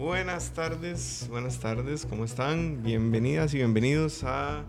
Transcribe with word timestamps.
Buenas 0.00 0.52
tardes, 0.52 1.26
buenas 1.28 1.60
tardes, 1.60 2.06
¿cómo 2.06 2.24
están? 2.24 2.82
Bienvenidas 2.82 3.52
y 3.52 3.58
bienvenidos 3.58 4.24
a 4.24 4.62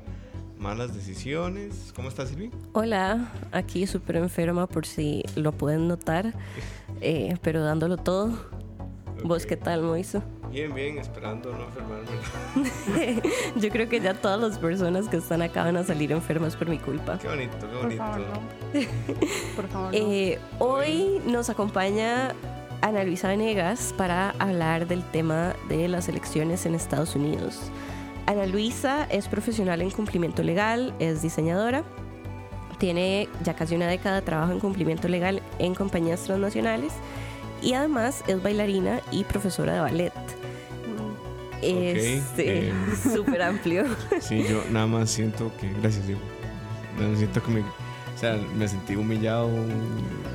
Malas 0.59 0.93
Decisiones. 0.93 1.93
¿Cómo 1.95 2.09
estás, 2.09 2.27
Silvi? 2.27 2.51
Hola, 2.73 3.31
aquí 3.53 3.87
súper 3.87 4.17
enferma 4.17 4.67
por 4.67 4.85
si 4.85 5.23
lo 5.37 5.53
pueden 5.53 5.87
notar, 5.87 6.33
eh, 6.99 7.37
pero 7.41 7.63
dándolo 7.63 7.95
todo. 7.95 8.33
¿Vos 9.23 9.45
qué 9.45 9.55
tal, 9.55 9.83
Moiso? 9.83 10.21
Bien, 10.51 10.75
bien, 10.75 10.97
esperando 10.97 11.53
no 11.53 11.63
enfermarme. 11.63 13.21
Yo 13.55 13.69
creo 13.69 13.87
que 13.87 14.01
ya 14.01 14.13
todas 14.15 14.41
las 14.41 14.59
personas 14.59 15.07
que 15.07 15.15
están 15.15 15.41
acá 15.41 15.63
van 15.63 15.77
a 15.77 15.85
salir 15.85 16.11
enfermas 16.11 16.57
por 16.57 16.67
mi 16.67 16.77
culpa. 16.77 17.17
Qué 17.19 17.29
bonito, 17.29 17.57
qué 17.57 17.67
Por 17.67 17.83
bonito. 17.83 18.03
favor, 18.03 18.19
no. 18.19 18.75
Por 19.55 19.67
favor, 19.69 19.93
no. 19.93 19.97
Eh, 19.97 20.39
hoy 20.59 21.21
nos 21.25 21.49
acompaña 21.49 22.35
Ana 22.81 23.03
Luisa 23.03 23.27
Venegas 23.27 23.93
para 23.95 24.31
hablar 24.39 24.87
del 24.87 25.03
tema 25.03 25.55
de 25.69 25.87
las 25.87 26.09
elecciones 26.09 26.65
en 26.65 26.75
Estados 26.75 27.15
Unidos. 27.15 27.71
Ana 28.25 28.45
Luisa 28.45 29.05
es 29.09 29.27
profesional 29.27 29.81
en 29.81 29.91
cumplimiento 29.91 30.43
legal, 30.43 30.93
es 30.99 31.21
diseñadora, 31.21 31.83
tiene 32.79 33.29
ya 33.43 33.53
casi 33.53 33.75
una 33.75 33.87
década 33.87 34.15
de 34.15 34.21
trabajo 34.23 34.51
en 34.51 34.59
cumplimiento 34.59 35.07
legal 35.07 35.41
en 35.59 35.75
compañías 35.75 36.21
transnacionales 36.21 36.91
y 37.61 37.73
además 37.73 38.23
es 38.27 38.41
bailarina 38.41 39.01
y 39.11 39.23
profesora 39.23 39.73
de 39.73 39.79
ballet. 39.81 40.13
Este, 41.61 42.69
eh. 42.69 42.73
súper 43.13 43.43
amplio. 43.43 43.85
Sí, 44.19 44.43
yo 44.49 44.63
nada 44.71 44.87
más 44.87 45.11
siento 45.11 45.51
que. 45.59 45.71
Gracias, 45.79 46.07
Diego. 46.07 46.21
Siento 47.15 47.43
que 47.43 47.51
me. 47.51 47.59
O 47.59 48.17
sea, 48.17 48.35
me 48.57 48.67
sentí 48.67 48.95
humillado 48.95 49.45
un, 49.45 49.69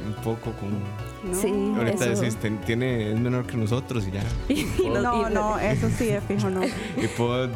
un 0.07 0.15
poco 0.23 0.53
con. 0.53 0.81
No. 1.25 1.34
Sí. 1.34 1.48
Ahorita 1.77 2.05
Eso. 2.12 2.20
decís, 2.22 2.36
ten- 2.36 2.59
tiene, 2.59 3.11
es 3.12 3.19
menor 3.19 3.47
que 3.47 3.56
nosotros 3.56 4.06
y 4.06 4.12
ya. 4.12 4.22
Y 4.48 4.89
nos- 4.89 5.03
No, 5.03 5.28
y- 5.31 5.34
no, 5.34 5.59
eso 5.61 5.89
sí, 5.97 6.06
de 6.06 6.20
fijo, 6.20 6.50
no. 6.50 6.61
Y 7.03 7.06
puedo 7.17 7.48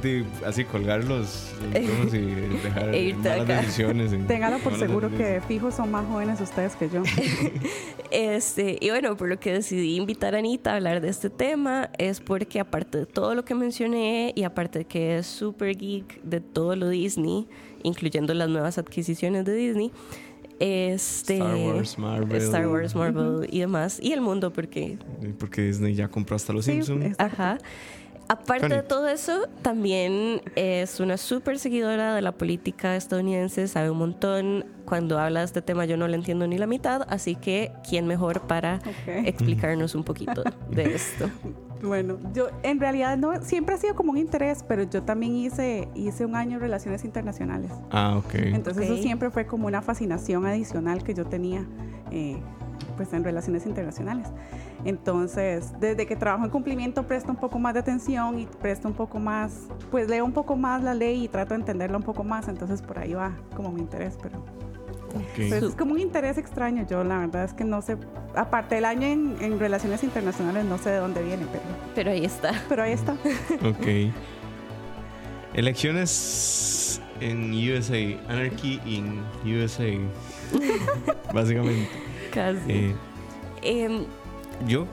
así 0.46 0.64
colgar 0.64 1.04
los, 1.04 1.52
los 1.72 1.90
ojos 2.00 2.14
y 2.14 2.20
dejar 2.62 2.94
E 2.94 3.02
irte 3.04 3.28
malas 3.28 3.44
acá. 3.44 3.60
decisiones. 3.60 4.10
Téngalo 4.26 4.58
por 4.58 4.76
seguro 4.78 5.08
que 5.10 5.16
de 5.16 5.22
decisiones. 5.34 5.44
fijo 5.46 5.70
son 5.70 5.90
más 5.90 6.06
jóvenes 6.06 6.40
ustedes 6.40 6.74
que 6.76 6.88
yo. 6.88 7.02
Este, 8.10 8.76
y 8.80 8.90
bueno, 8.90 9.16
por 9.16 9.28
lo 9.28 9.38
que 9.38 9.52
decidí 9.52 9.96
invitar 9.96 10.34
a 10.34 10.38
Anita 10.38 10.72
a 10.72 10.76
hablar 10.76 11.00
de 11.00 11.08
este 11.08 11.30
tema 11.30 11.90
es 11.98 12.20
porque 12.20 12.58
aparte 12.58 12.98
de 12.98 13.06
todo 13.06 13.34
lo 13.34 13.44
que 13.44 13.54
mencioné 13.54 14.32
y 14.34 14.42
aparte 14.42 14.80
de 14.80 14.84
que 14.84 15.18
es 15.18 15.26
super 15.26 15.76
geek 15.76 16.20
de 16.22 16.40
todo 16.40 16.74
lo 16.74 16.88
Disney, 16.88 17.46
incluyendo 17.84 18.34
las 18.34 18.48
nuevas 18.48 18.78
adquisiciones 18.78 19.44
de 19.44 19.54
Disney, 19.54 19.92
este 20.60 21.38
Star 21.38 21.56
Wars, 21.56 21.98
Marvel. 21.98 22.42
Star 22.42 22.68
Wars, 22.68 22.94
Marvel 22.94 23.48
y 23.50 23.60
demás, 23.60 23.98
y 24.00 24.12
el 24.12 24.20
mundo 24.20 24.52
porque 24.52 24.98
Porque 25.38 25.62
Disney 25.62 25.94
ya 25.94 26.08
compró 26.08 26.36
hasta 26.36 26.52
los 26.52 26.64
Sí, 26.66 26.72
Simpsons. 26.72 27.16
Ajá. 27.18 27.58
Aparte 28.28 28.68
de 28.68 28.82
todo 28.84 29.08
eso, 29.08 29.48
también 29.60 30.40
es 30.54 31.00
una 31.00 31.16
súper 31.16 31.58
seguidora 31.58 32.14
de 32.14 32.22
la 32.22 32.30
política 32.30 32.94
estadounidense, 32.94 33.66
sabe 33.66 33.90
un 33.90 33.98
montón. 33.98 34.66
Cuando 34.84 35.18
habla 35.18 35.40
de 35.40 35.46
este 35.46 35.62
tema 35.62 35.84
yo 35.84 35.96
no 35.96 36.06
le 36.06 36.14
entiendo 36.16 36.46
ni 36.46 36.56
la 36.56 36.66
mitad, 36.66 37.02
así 37.08 37.34
que 37.34 37.72
¿quién 37.88 38.06
mejor 38.06 38.42
para 38.42 38.80
explicarnos 39.06 39.96
un 39.96 40.04
poquito 40.04 40.44
de 40.70 40.82
esto? 40.94 41.28
Bueno, 41.82 42.18
yo 42.34 42.48
en 42.62 42.78
realidad 42.78 43.16
no, 43.16 43.42
siempre 43.42 43.74
ha 43.74 43.78
sido 43.78 43.94
como 43.94 44.12
un 44.12 44.18
interés, 44.18 44.64
pero 44.66 44.82
yo 44.82 45.02
también 45.02 45.34
hice, 45.34 45.88
hice 45.94 46.24
un 46.24 46.36
año 46.36 46.56
en 46.56 46.60
relaciones 46.60 47.04
internacionales. 47.04 47.70
Ah, 47.90 48.16
ok. 48.18 48.34
Entonces 48.34 48.84
eso 48.84 48.96
siempre 48.98 49.30
fue 49.30 49.46
como 49.46 49.66
una 49.66 49.82
fascinación 49.82 50.46
adicional 50.46 51.02
que 51.02 51.14
yo 51.14 51.26
tenía 51.26 51.66
eh, 52.10 52.38
pues 52.96 53.12
en 53.12 53.24
relaciones 53.24 53.66
internacionales. 53.66 54.28
Entonces, 54.84 55.72
desde 55.80 56.06
que 56.06 56.16
trabajo 56.16 56.44
en 56.44 56.50
cumplimiento 56.50 57.06
presto 57.06 57.30
un 57.30 57.36
poco 57.36 57.58
más 57.58 57.74
de 57.74 57.80
atención 57.80 58.38
y 58.38 58.46
presto 58.46 58.88
un 58.88 58.94
poco 58.94 59.18
más, 59.18 59.68
pues 59.90 60.08
leo 60.08 60.24
un 60.24 60.32
poco 60.32 60.56
más 60.56 60.82
la 60.82 60.94
ley 60.94 61.24
y 61.24 61.28
trato 61.28 61.54
de 61.54 61.60
entenderla 61.60 61.96
un 61.96 62.02
poco 62.02 62.24
más, 62.24 62.48
entonces 62.48 62.82
por 62.82 62.98
ahí 62.98 63.14
va 63.14 63.32
como 63.54 63.72
mi 63.72 63.80
interés, 63.80 64.18
pero 64.22 64.42
Pues, 65.36 65.52
es 65.52 65.74
como 65.74 65.92
un 65.94 66.00
interés 66.00 66.38
extraño, 66.38 66.86
yo 66.88 67.02
la 67.04 67.18
verdad 67.18 67.44
es 67.44 67.52
que 67.52 67.64
no 67.64 67.82
sé, 67.82 67.96
aparte 68.34 68.76
del 68.76 68.84
año 68.84 69.06
en, 69.06 69.36
en 69.40 69.58
relaciones 69.58 70.02
internacionales 70.04 70.64
no 70.64 70.78
sé 70.78 70.90
de 70.90 70.96
dónde 70.98 71.22
viene, 71.22 71.46
pero, 71.50 71.64
Pero 71.94 72.10
ahí 72.12 72.24
está. 72.24 72.52
pero 72.68 72.82
ahí 72.82 72.92
está. 72.92 73.12
Ok. 73.64 74.12
Elecciones 75.54 77.00
en 77.20 77.52
USA. 77.52 77.96
Anarchy 78.28 78.80
in 78.86 79.20
USA. 79.44 79.90
Básicamente. 81.34 81.88
Casi. 82.32 82.58
Eh, 82.68 82.94
Em, 83.62 84.04
yo. 84.66 84.86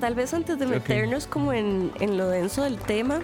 tal 0.00 0.14
vez 0.14 0.32
antes 0.32 0.58
de 0.60 0.66
meternos 0.66 1.26
como 1.26 1.52
en, 1.52 1.90
en 1.98 2.16
lo 2.16 2.28
denso 2.28 2.62
del 2.62 2.78
tema, 2.78 3.18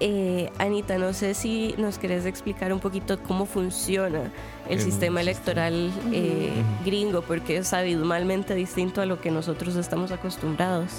eh, 0.00 0.50
Anita, 0.58 0.98
no 0.98 1.14
sé 1.14 1.32
si 1.32 1.74
nos 1.78 1.96
querés 1.98 2.26
explicar 2.26 2.74
un 2.74 2.80
poquito 2.80 3.18
cómo 3.22 3.46
funciona 3.46 4.30
el 4.68 4.80
sistema 4.80 5.20
sistema. 5.20 5.20
electoral 5.20 5.92
eh, 6.12 6.52
gringo, 6.84 7.22
porque 7.22 7.58
es 7.58 7.72
abismalmente 7.72 8.54
distinto 8.54 9.00
a 9.00 9.06
lo 9.06 9.20
que 9.20 9.30
nosotros 9.30 9.76
estamos 9.76 10.10
acostumbrados. 10.12 10.90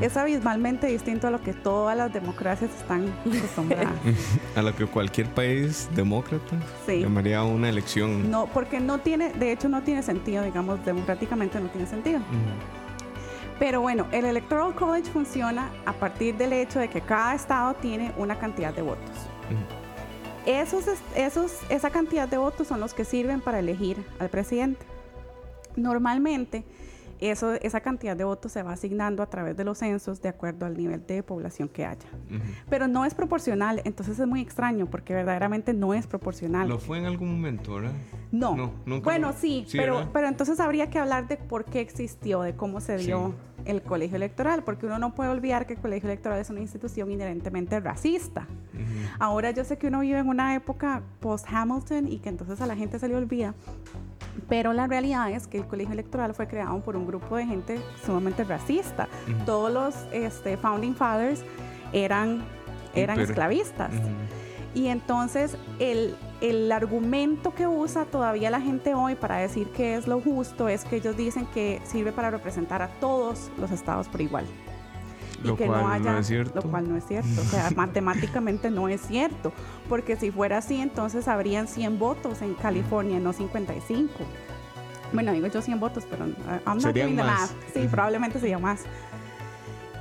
Es 0.00 0.16
abismalmente 0.16 0.86
distinto 0.86 1.26
a 1.26 1.30
lo 1.30 1.40
que 1.42 1.52
todas 1.54 1.96
las 1.96 2.12
democracias 2.12 2.70
están 2.78 3.12
acostumbradas. 3.26 3.92
A 4.56 4.62
lo 4.62 4.74
que 4.74 4.86
cualquier 4.86 5.26
país 5.28 5.88
demócrata 5.94 6.56
Sí. 6.86 7.00
llamaría 7.00 7.42
una 7.42 7.68
elección. 7.68 8.30
No, 8.30 8.46
porque 8.46 8.78
no 8.80 8.98
tiene, 8.98 9.32
de 9.32 9.52
hecho 9.52 9.68
no 9.68 9.82
tiene 9.82 10.02
sentido, 10.02 10.42
digamos, 10.44 10.84
democráticamente 10.84 11.58
no 11.60 11.68
tiene 11.68 11.86
sentido. 11.86 12.20
Pero 13.58 13.80
bueno, 13.80 14.06
el 14.12 14.24
Electoral 14.24 14.74
College 14.74 15.10
funciona 15.10 15.70
a 15.86 15.92
partir 15.92 16.36
del 16.36 16.52
hecho 16.52 16.78
de 16.80 16.88
que 16.88 17.00
cada 17.00 17.34
estado 17.34 17.74
tiene 17.74 18.12
una 18.16 18.36
cantidad 18.38 18.74
de 18.74 18.82
votos. 18.82 19.10
Esos, 20.46 20.86
es- 20.88 20.98
esos, 21.16 21.52
esa 21.70 21.90
cantidad 21.90 22.28
de 22.28 22.36
votos 22.36 22.68
son 22.68 22.80
los 22.80 22.92
que 22.94 23.04
sirven 23.04 23.40
para 23.40 23.58
elegir 23.60 23.96
al 24.18 24.28
presidente. 24.28 24.84
Normalmente, 25.76 26.64
eso, 27.28 27.52
esa 27.54 27.80
cantidad 27.80 28.16
de 28.16 28.24
votos 28.24 28.52
se 28.52 28.62
va 28.62 28.72
asignando 28.72 29.22
a 29.22 29.26
través 29.26 29.56
de 29.56 29.64
los 29.64 29.78
censos 29.78 30.20
de 30.22 30.28
acuerdo 30.28 30.66
al 30.66 30.76
nivel 30.76 31.06
de 31.06 31.22
población 31.22 31.68
que 31.68 31.84
haya. 31.84 32.08
Pero 32.68 32.88
no 32.88 33.04
es 33.04 33.14
proporcional, 33.14 33.80
entonces 33.84 34.18
es 34.18 34.26
muy 34.26 34.40
extraño 34.40 34.86
porque 34.86 35.14
verdaderamente 35.14 35.72
no 35.74 35.94
es 35.94 36.06
proporcional. 36.06 36.68
Lo 36.68 36.78
fue 36.78 36.98
en 36.98 37.06
algún 37.06 37.32
momento, 37.32 37.74
¿verdad? 37.74 37.92
No. 38.32 38.56
No, 38.56 38.72
nunca 38.86 39.04
bueno, 39.04 39.28
lo- 39.28 39.36
sí, 39.36 39.64
sí, 39.68 39.76
pero, 39.78 39.96
¿verdad? 39.96 40.10
pero 40.12 40.28
entonces 40.28 40.60
habría 40.60 40.90
que 40.90 40.98
hablar 40.98 41.28
de 41.28 41.36
por 41.36 41.64
qué 41.64 41.80
existió, 41.80 42.42
de 42.42 42.54
cómo 42.54 42.80
se 42.80 42.96
dio 42.96 43.28
Sí. 43.28 43.34
el 43.70 43.82
colegio 43.82 44.16
electoral, 44.16 44.62
porque 44.64 44.86
uno 44.86 44.98
no 44.98 45.14
puede 45.14 45.30
olvidar 45.30 45.66
que 45.66 45.74
el 45.74 45.78
colegio 45.80 46.08
electoral 46.10 46.38
es 46.40 46.50
una 46.50 46.60
institución 46.60 47.10
inherentemente 47.10 47.78
racista. 47.80 48.46
Ahora 49.20 49.52
yo 49.52 49.64
sé 49.64 49.78
que 49.78 49.86
uno 49.86 50.00
vive 50.00 50.18
en 50.18 50.28
una 50.28 50.54
época 50.54 51.02
post-Hamilton 51.20 52.08
y 52.08 52.18
que 52.18 52.28
entonces 52.28 52.60
a 52.60 52.66
la 52.66 52.74
gente 52.76 52.98
se 52.98 53.08
le 53.08 53.14
olvida, 53.16 53.54
pero 54.48 54.72
la 54.72 54.86
realidad 54.86 55.30
es 55.30 55.46
que 55.46 55.58
el 55.58 55.66
colegio 55.66 55.92
electoral 55.92 56.34
fue 56.34 56.46
creado 56.46 56.80
por 56.80 56.96
un 56.96 57.06
grupo 57.06 57.36
de 57.36 57.46
gente 57.46 57.80
sumamente 58.04 58.44
racista. 58.44 59.08
Todos 59.46 59.72
los 59.72 59.94
este, 60.12 60.56
founding 60.56 60.94
fathers 60.94 61.42
eran, 61.92 62.42
eran 62.94 63.16
Pero- 63.16 63.28
esclavistas. 63.28 63.92
Y 64.74 64.88
entonces 64.88 65.56
el, 65.78 66.16
el 66.40 66.72
argumento 66.72 67.54
que 67.54 67.68
usa 67.68 68.06
todavía 68.06 68.50
la 68.50 68.60
gente 68.60 68.92
hoy 68.94 69.14
para 69.14 69.36
decir 69.36 69.68
que 69.68 69.94
es 69.94 70.08
lo 70.08 70.20
justo 70.20 70.68
es 70.68 70.84
que 70.84 70.96
ellos 70.96 71.16
dicen 71.16 71.46
que 71.54 71.80
sirve 71.84 72.10
para 72.10 72.30
representar 72.30 72.82
a 72.82 72.88
todos 72.98 73.52
los 73.56 73.70
estados 73.70 74.08
por 74.08 74.20
igual. 74.20 74.44
Y 75.44 75.48
Lo 75.48 75.56
que 75.56 75.66
cual 75.66 75.80
no 75.82 75.88
no 75.88 75.92
haya, 75.92 76.18
es 76.18 76.26
cierto. 76.26 76.60
lo 76.62 76.70
cual 76.70 76.88
no 76.88 76.96
es 76.96 77.06
cierto, 77.06 77.40
o 77.40 77.44
sea, 77.44 77.70
matemáticamente 77.76 78.70
no 78.70 78.88
es 78.88 79.02
cierto, 79.02 79.52
porque 79.88 80.16
si 80.16 80.30
fuera 80.30 80.58
así, 80.58 80.80
entonces 80.80 81.28
habrían 81.28 81.68
100 81.68 81.98
votos 81.98 82.42
en 82.42 82.54
California, 82.54 83.20
no 83.20 83.32
55. 83.32 84.10
Bueno, 85.12 85.32
digo 85.32 85.46
yo 85.46 85.62
100 85.62 85.78
votos, 85.78 86.04
pero 86.10 86.24
uh, 86.24 86.28
I'm 86.66 86.78
not 86.78 86.94
doing 86.94 87.16
más. 87.16 87.54
Sí, 87.72 87.86
probablemente 87.90 88.40
sería 88.40 88.58
más. 88.58 88.82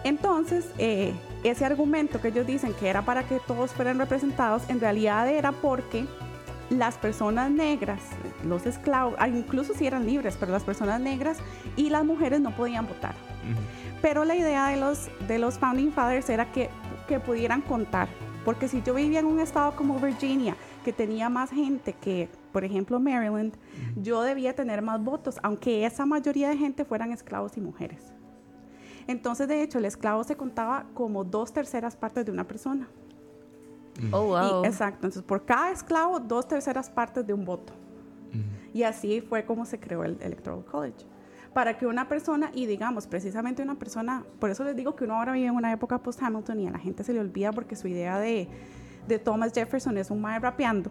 Entonces, 0.03 0.65
eh, 0.77 1.13
ese 1.43 1.65
argumento 1.65 2.19
que 2.19 2.29
ellos 2.29 2.47
dicen 2.47 2.73
que 2.73 2.89
era 2.89 3.03
para 3.03 3.23
que 3.23 3.39
todos 3.39 3.71
fueran 3.71 3.99
representados, 3.99 4.63
en 4.69 4.79
realidad 4.79 5.29
era 5.29 5.51
porque 5.51 6.05
las 6.69 6.95
personas 6.95 7.51
negras, 7.51 7.99
los 8.45 8.65
esclavos, 8.65 9.13
ah, 9.19 9.27
incluso 9.27 9.73
si 9.73 9.85
eran 9.85 10.05
libres, 10.05 10.35
pero 10.39 10.51
las 10.51 10.63
personas 10.63 10.99
negras 10.99 11.37
y 11.75 11.89
las 11.89 12.03
mujeres 12.03 12.41
no 12.41 12.55
podían 12.55 12.87
votar. 12.87 13.15
Pero 14.03 14.25
la 14.25 14.35
idea 14.35 14.67
de 14.67 14.77
los, 14.77 15.09
de 15.29 15.39
los 15.39 15.57
Founding 15.57 15.91
Fathers 15.93 16.29
era 16.29 16.51
que, 16.51 16.69
que 17.07 17.21
pudieran 17.21 17.61
contar. 17.61 18.09
Porque 18.43 18.67
si 18.67 18.81
yo 18.83 18.93
vivía 18.93 19.21
en 19.21 19.25
un 19.25 19.39
estado 19.39 19.75
como 19.77 19.97
Virginia, 19.97 20.57
que 20.83 20.91
tenía 20.91 21.29
más 21.29 21.49
gente 21.49 21.93
que, 21.93 22.27
por 22.51 22.65
ejemplo, 22.65 22.99
Maryland, 22.99 23.53
yo 23.95 24.21
debía 24.21 24.53
tener 24.53 24.81
más 24.81 25.01
votos, 25.01 25.39
aunque 25.41 25.85
esa 25.85 26.05
mayoría 26.05 26.49
de 26.49 26.57
gente 26.57 26.83
fueran 26.83 27.13
esclavos 27.13 27.55
y 27.55 27.61
mujeres. 27.61 28.13
Entonces, 29.07 29.47
de 29.47 29.63
hecho, 29.63 29.77
el 29.77 29.85
esclavo 29.85 30.25
se 30.25 30.35
contaba 30.35 30.85
como 30.93 31.23
dos 31.23 31.53
terceras 31.53 31.95
partes 31.95 32.25
de 32.25 32.31
una 32.33 32.43
persona. 32.45 32.89
Oh, 34.11 34.25
wow. 34.25 34.63
Y- 34.63 34.67
exacto. 34.67 35.07
Entonces, 35.07 35.23
por 35.23 35.45
cada 35.45 35.71
esclavo, 35.71 36.19
dos 36.19 36.45
terceras 36.45 36.89
partes 36.89 37.25
de 37.25 37.33
un 37.33 37.45
voto. 37.45 37.71
Y 38.73 38.83
así 38.83 39.21
fue 39.21 39.45
como 39.45 39.65
se 39.65 39.79
creó 39.79 40.03
el 40.03 40.17
Electoral 40.19 40.65
College. 40.65 41.05
Para 41.53 41.77
que 41.77 41.85
una 41.85 42.07
persona, 42.07 42.49
y 42.53 42.65
digamos, 42.65 43.05
precisamente 43.07 43.61
una 43.61 43.75
persona, 43.75 44.23
por 44.39 44.49
eso 44.49 44.63
les 44.63 44.75
digo 44.75 44.95
que 44.95 45.03
uno 45.03 45.15
ahora 45.15 45.33
vive 45.33 45.47
en 45.47 45.55
una 45.55 45.71
época 45.71 45.99
post-Hamilton 45.99 46.59
y 46.61 46.67
a 46.67 46.71
la 46.71 46.79
gente 46.79 47.03
se 47.03 47.13
le 47.13 47.19
olvida 47.19 47.51
porque 47.51 47.75
su 47.75 47.87
idea 47.87 48.17
de, 48.19 48.47
de 49.07 49.19
Thomas 49.19 49.51
Jefferson 49.53 49.97
es 49.97 50.09
un 50.09 50.19
mae 50.21 50.39
rapeando, 50.39 50.89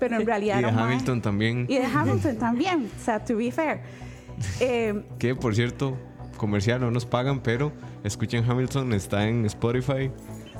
pero 0.00 0.16
en 0.16 0.26
realidad 0.26 0.58
Y 0.58 0.62
de 0.62 0.68
un 0.68 0.74
mae- 0.74 0.84
Hamilton 0.94 1.22
también. 1.22 1.66
Y 1.68 1.76
de 1.78 1.84
Hamilton 1.86 2.36
también, 2.38 2.90
o 2.96 3.04
sea, 3.04 3.24
to 3.24 3.36
be 3.36 3.50
fair. 3.52 3.80
Eh, 4.60 5.04
Que 5.18 5.34
por 5.34 5.54
cierto, 5.54 5.96
comercial 6.38 6.80
no 6.80 6.90
nos 6.90 7.04
pagan, 7.04 7.40
pero 7.40 7.72
escuchen 8.04 8.42
Hamilton, 8.48 8.92
está 8.94 9.28
en 9.28 9.44
Spotify. 9.44 10.10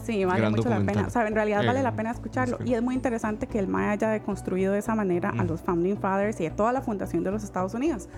Sí, 0.04 0.24
vale 0.24 0.40
Gran 0.40 0.52
mucho 0.52 0.64
la 0.68 0.76
documental. 0.76 0.94
pena. 0.96 1.06
O 1.08 1.10
sea, 1.10 1.26
en 1.26 1.34
realidad 1.34 1.64
Eh, 1.64 1.66
vale 1.66 1.82
la 1.82 1.94
pena 1.96 2.10
escucharlo. 2.10 2.58
Y 2.64 2.74
es 2.74 2.82
muy 2.82 2.94
interesante 2.94 3.46
que 3.46 3.58
el 3.58 3.68
MAE 3.68 3.88
haya 3.90 4.08
deconstruido 4.10 4.72
de 4.74 4.78
esa 4.80 4.94
manera 4.94 5.30
a 5.30 5.44
Mm. 5.44 5.46
los 5.48 5.60
Founding 5.62 5.96
Fathers 5.98 6.40
y 6.40 6.46
a 6.46 6.54
toda 6.56 6.72
la 6.72 6.80
fundación 6.82 7.24
de 7.24 7.30
los 7.30 7.42
Estados 7.42 7.72
Unidos. 7.74 8.08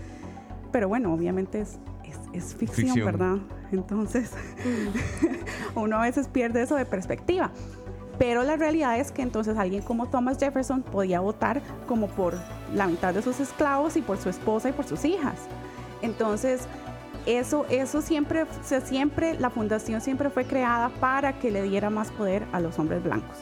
Pero 0.73 0.89
bueno, 0.89 1.13
obviamente 1.13 1.61
es, 1.61 1.79
es, 2.05 2.19
es 2.33 2.55
ficción, 2.55 2.87
Ficción. 2.89 3.07
¿verdad? 3.07 3.37
Entonces, 3.71 4.33
uno 5.75 5.99
a 5.99 6.03
veces 6.03 6.29
pierde 6.29 6.63
eso 6.63 6.77
de 6.77 6.87
perspectiva. 6.87 7.51
Pero 8.19 8.43
la 8.45 8.57
realidad 8.57 8.99
es 8.99 9.11
que 9.11 9.23
entonces 9.23 9.57
alguien 9.57 9.83
como 9.83 10.09
Thomas 10.09 10.39
Jefferson 10.39 10.83
podía 10.83 11.21
votar 11.21 11.63
como 11.87 12.09
por 12.09 12.35
la 12.75 12.87
mitad 12.87 13.15
de 13.15 13.23
sus 13.23 13.41
esclavos 13.41 13.97
y 13.97 14.03
por 14.03 14.19
su 14.19 14.29
esposa 14.29 14.69
y 14.69 14.73
por 14.73 14.85
sus 14.85 15.05
hijas. 15.05 15.35
Entonces, 16.03 16.67
eso, 17.27 17.67
eso 17.71 18.01
siempre, 18.01 18.43
o 18.43 18.47
sea, 18.63 18.81
siempre, 18.81 19.39
la 19.39 19.51
fundación 19.51 20.01
siempre 20.01 20.31
fue 20.31 20.45
creada 20.45 20.89
para 21.01 21.39
que 21.39 21.51
le 21.51 21.63
diera 21.63 21.91
más 21.91 22.11
poder 22.11 22.45
a 22.53 22.61
los 22.61 22.79
hombres 22.79 23.03
blancos. 23.03 23.39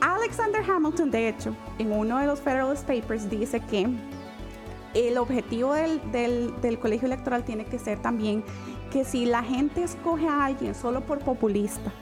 Alexander 0.00 0.62
Hamilton, 0.62 1.10
de 1.10 1.28
hecho, 1.28 1.54
en 1.78 1.92
uno 1.92 2.18
de 2.18 2.26
los 2.26 2.40
Federalist 2.40 2.86
Papers 2.86 3.28
dice 3.28 3.60
que 3.60 3.88
el 4.94 5.18
objetivo 5.18 5.74
del, 5.74 6.00
del- 6.12 6.60
del 6.60 6.78
colegio 6.78 7.06
electoral 7.06 7.44
tiene 7.44 7.64
que 7.64 7.78
ser 7.78 8.00
también 8.00 8.42
que 8.90 9.04
si 9.04 9.24
la 9.26 9.42
gente 9.42 9.82
escoge 9.84 10.26
a 10.28 10.44
alguien 10.46 10.74
solo 10.74 11.00
por 11.02 11.18
populista, 11.20 11.92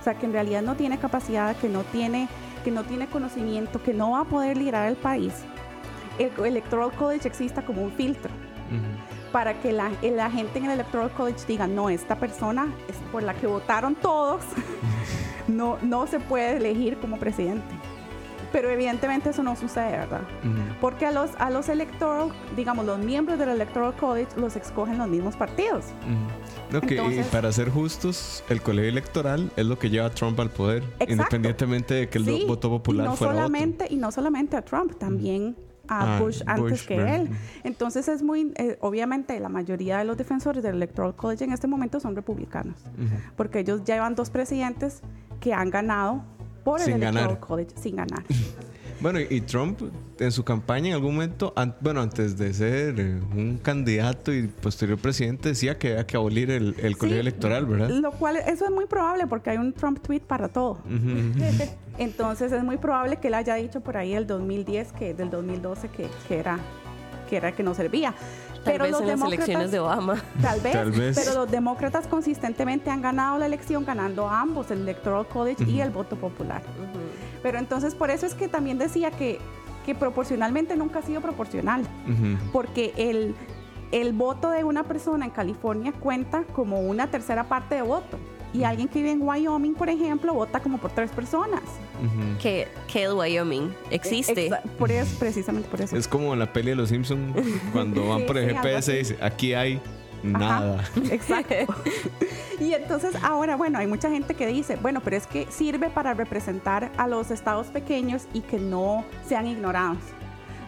o 0.00 0.04
sea, 0.04 0.14
que 0.14 0.26
en 0.26 0.32
realidad 0.32 0.60
no 0.62 0.74
tiene 0.76 0.98
capacidad, 0.98 1.56
que 1.56 1.68
no 1.70 1.82
tiene, 1.84 2.28
que 2.64 2.70
no 2.70 2.84
tiene 2.84 3.06
conocimiento, 3.06 3.82
que 3.82 3.94
no 3.94 4.10
va 4.10 4.20
a 4.20 4.24
poder 4.24 4.58
liderar 4.58 4.88
el 4.88 4.96
país, 4.96 5.32
el 6.18 6.30
Electoral 6.44 6.92
College 6.92 7.26
exista 7.26 7.62
como 7.64 7.82
un 7.82 7.92
filtro 7.92 8.30
para 9.32 9.54
que 9.60 9.72
la, 9.72 9.90
la 10.02 10.30
gente 10.30 10.58
en 10.58 10.66
el 10.66 10.72
Electoral 10.72 11.10
College 11.12 11.38
diga, 11.48 11.66
no, 11.66 11.88
esta 11.90 12.16
persona 12.16 12.72
es 12.88 12.96
por 13.10 13.22
la 13.22 13.34
que 13.34 13.46
votaron 13.46 13.94
todos, 13.96 14.42
no, 15.48 15.76
no 15.82 16.06
se 16.06 16.20
puede 16.20 16.56
elegir 16.58 16.98
como 16.98 17.16
presidente. 17.18 17.64
Pero 18.54 18.70
evidentemente 18.70 19.30
eso 19.30 19.42
no 19.42 19.56
sucede, 19.56 19.90
¿verdad? 19.90 20.20
Porque 20.80 21.06
a 21.06 21.10
los, 21.10 21.30
a 21.40 21.50
los 21.50 21.68
electoral, 21.68 22.28
digamos, 22.54 22.86
los 22.86 23.00
miembros 23.00 23.36
del 23.36 23.48
Electoral 23.48 23.96
College 23.96 24.28
los 24.36 24.54
escogen 24.54 24.96
los 24.96 25.08
mismos 25.08 25.34
partidos. 25.36 25.86
No, 26.70 26.80
que, 26.80 26.94
y 26.94 27.20
para 27.32 27.50
ser 27.50 27.68
justos, 27.68 28.44
el 28.48 28.62
colegio 28.62 28.90
electoral 28.90 29.50
es 29.56 29.66
lo 29.66 29.76
que 29.76 29.90
lleva 29.90 30.06
a 30.06 30.10
Trump 30.10 30.38
al 30.38 30.50
poder, 30.50 30.84
Exacto. 30.84 31.12
independientemente 31.14 31.94
de 31.94 32.08
que 32.08 32.18
el 32.18 32.26
Sí, 32.26 32.44
voto 32.46 32.68
y 32.68 32.70
popular 32.70 33.06
no 33.08 33.16
fuera 33.16 33.32
solamente 33.34 33.88
Y 33.90 33.96
no 33.96 34.12
solamente 34.12 34.56
a 34.56 34.62
Trump, 34.62 34.94
también 35.00 35.56
a 35.88 36.16
Ah, 36.16 36.20
Bush 36.20 36.40
antes 36.46 36.70
Bush, 36.70 36.86
que 36.86 36.94
él. 37.16 37.30
Entonces 37.64 38.06
es 38.06 38.22
muy, 38.22 38.52
eh, 38.54 38.78
obviamente 38.80 39.38
la 39.40 39.48
mayoría 39.48 39.98
de 39.98 40.04
los 40.04 40.16
defensores 40.16 40.62
del 40.62 40.76
Electoral 40.76 41.16
College 41.16 41.42
en 41.42 41.52
este 41.52 41.66
momento 41.66 41.98
son 41.98 42.14
republicanos. 42.14 42.76
Porque 43.36 43.58
ellos 43.58 43.82
llevan 43.82 44.14
dos 44.14 44.30
presidentes 44.30 45.02
que 45.40 45.52
han 45.52 45.70
ganado 45.70 46.22
por 46.64 46.80
el 46.80 46.86
Sin 46.86 46.94
Electoral 46.94 47.24
ganar. 47.28 47.40
College 47.40 47.70
sin 47.80 47.96
ganar. 47.96 48.24
Bueno, 49.00 49.18
y 49.20 49.40
Trump 49.42 49.80
en 50.18 50.32
su 50.32 50.44
campaña 50.44 50.88
en 50.88 50.94
algún 50.94 51.14
momento, 51.14 51.52
an- 51.56 51.74
bueno, 51.80 52.00
antes 52.00 52.38
de 52.38 52.54
ser 52.54 52.98
eh, 52.98 53.20
un 53.36 53.58
candidato 53.58 54.32
y 54.32 54.46
posterior 54.46 54.96
presidente, 54.96 55.50
decía 55.50 55.76
que 55.78 55.90
había 55.90 56.06
que 56.06 56.16
abolir 56.16 56.50
el, 56.50 56.74
el 56.80 56.96
colegio 56.96 57.20
electoral, 57.20 57.66
¿verdad? 57.66 57.90
Lo 57.90 58.12
cual, 58.12 58.36
eso 58.36 58.64
es 58.64 58.70
muy 58.70 58.86
probable 58.86 59.26
porque 59.26 59.50
hay 59.50 59.58
un 59.58 59.74
Trump 59.74 59.98
tweet 60.00 60.20
para 60.20 60.48
todo. 60.48 60.78
Entonces 61.98 62.50
es 62.52 62.64
muy 62.64 62.78
probable 62.78 63.16
que 63.18 63.28
él 63.28 63.34
haya 63.34 63.56
dicho 63.56 63.80
por 63.82 63.96
ahí 63.98 64.14
el 64.14 64.26
2010, 64.26 64.92
que 64.92 65.12
del 65.12 65.28
2012 65.28 65.88
que, 65.88 66.06
que 66.28 66.38
era 66.38 66.58
que 67.28 67.36
era 67.38 67.52
que 67.52 67.62
no 67.62 67.74
servía. 67.74 68.14
Tal 68.64 68.78
vez 68.78 69.00
en 69.00 69.06
las 69.08 69.22
elecciones 69.22 69.70
de 69.70 69.78
Obama. 69.78 70.22
Tal 70.42 70.60
vez, 70.60 70.72
Tal 70.72 70.90
vez. 70.92 71.20
pero 71.22 71.40
los 71.40 71.50
demócratas 71.50 72.06
consistentemente 72.06 72.90
han 72.90 73.02
ganado 73.02 73.38
la 73.38 73.46
elección 73.46 73.84
ganando 73.84 74.28
ambos, 74.28 74.70
el 74.70 74.80
Electoral 74.82 75.26
College 75.26 75.64
y 75.64 75.80
el 75.80 75.90
voto 75.90 76.16
popular. 76.16 76.62
Pero 77.42 77.58
entonces 77.58 77.94
por 77.94 78.10
eso 78.10 78.26
es 78.26 78.34
que 78.34 78.48
también 78.48 78.78
decía 78.78 79.10
que, 79.10 79.38
que 79.84 79.94
proporcionalmente 79.94 80.76
nunca 80.76 81.00
ha 81.00 81.02
sido 81.02 81.20
proporcional. 81.20 81.82
Porque 82.52 82.92
el, 82.96 83.34
el 83.92 84.12
voto 84.12 84.50
de 84.50 84.64
una 84.64 84.84
persona 84.84 85.24
en 85.26 85.30
California 85.30 85.92
cuenta 85.92 86.44
como 86.54 86.80
una 86.80 87.08
tercera 87.10 87.44
parte 87.44 87.74
de 87.76 87.82
voto. 87.82 88.18
Y 88.54 88.62
alguien 88.64 88.86
que 88.88 89.00
vive 89.00 89.10
en 89.10 89.20
Wyoming, 89.22 89.74
por 89.74 89.88
ejemplo, 89.90 90.32
vota 90.32 90.60
como 90.60 90.78
por 90.78 90.92
tres 90.92 91.10
personas. 91.10 91.60
Ujú. 92.00 92.38
Que, 92.40 92.68
que 92.90 93.02
el 93.02 93.12
Wyoming 93.14 93.74
existe. 93.90 94.48
Exa- 94.48 94.62
por 94.78 94.90
eso, 94.92 95.18
precisamente 95.18 95.68
por 95.68 95.80
eso. 95.80 95.96
Es 95.96 96.06
como 96.08 96.34
la 96.36 96.50
peli 96.52 96.70
de 96.70 96.76
los 96.76 96.88
Simpsons, 96.88 97.34
cuando 97.72 98.08
van 98.08 98.20
Sí, 98.20 98.24
por 98.26 98.38
el 98.38 98.48
sí, 98.50 98.54
GPS 98.56 98.92
y 98.92 98.98
así. 99.00 99.12
dice, 99.12 99.24
aquí 99.24 99.54
hay 99.54 99.80
Ajá, 100.32 100.38
nada. 100.38 100.84
Exacto. 101.10 101.54
y 102.60 102.72
entonces 102.74 103.16
ahora, 103.22 103.56
bueno, 103.56 103.78
hay 103.78 103.86
mucha 103.88 104.08
gente 104.08 104.34
que 104.34 104.46
dice, 104.46 104.76
bueno, 104.76 105.00
pero 105.02 105.16
es 105.16 105.26
que 105.26 105.46
sirve 105.50 105.90
para 105.90 106.14
representar 106.14 106.92
a 106.96 107.08
los 107.08 107.30
estados 107.32 107.66
pequeños 107.66 108.22
y 108.32 108.40
que 108.42 108.58
no 108.58 109.04
sean 109.28 109.46
ignorados. 109.48 109.98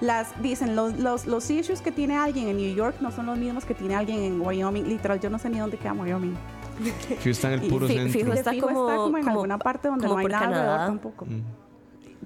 Las, 0.01 0.43
dicen, 0.43 0.77
los, 0.77 0.99
los, 0.99 1.27
los 1.27 1.49
issues 1.51 1.81
que 1.81 1.91
tiene 1.93 2.17
alguien 2.19 2.49
en 2.49 2.57
New 2.59 2.75
York 2.75 2.97
no 3.01 3.11
son 3.13 3.27
los 3.27 3.39
mismos 3.39 3.65
que 3.65 3.75
tiene 3.75 3.95
alguien 3.95 4.23
en 4.25 4.41
Wyoming. 4.43 4.87
Literal, 4.89 5.21
yo 5.21 5.31
no 5.31 5.39
sé 5.39 5.49
ni 5.49 5.59
dónde 5.59 5.79
queda 5.79 5.93
Wyoming. 5.95 6.35
Que 7.23 7.31
está 7.31 7.53
en 7.55 7.63
el 7.63 7.69
puro 7.69 7.87
centro. 7.89 8.13
fijo, 8.13 8.33
está 8.33 8.51
fijo 8.51 8.67
como- 8.69 8.89
está 8.89 8.97
como 9.03 9.19
en 9.19 9.25
como- 9.25 9.37
alguna 9.37 9.59
parte 9.59 9.89
donde 9.89 10.07
no 10.07 10.17
hay 10.19 10.27
nada 10.27 10.47
alrededor 10.47 10.79
tampoco. 10.87 11.27
Mm. 11.27 11.43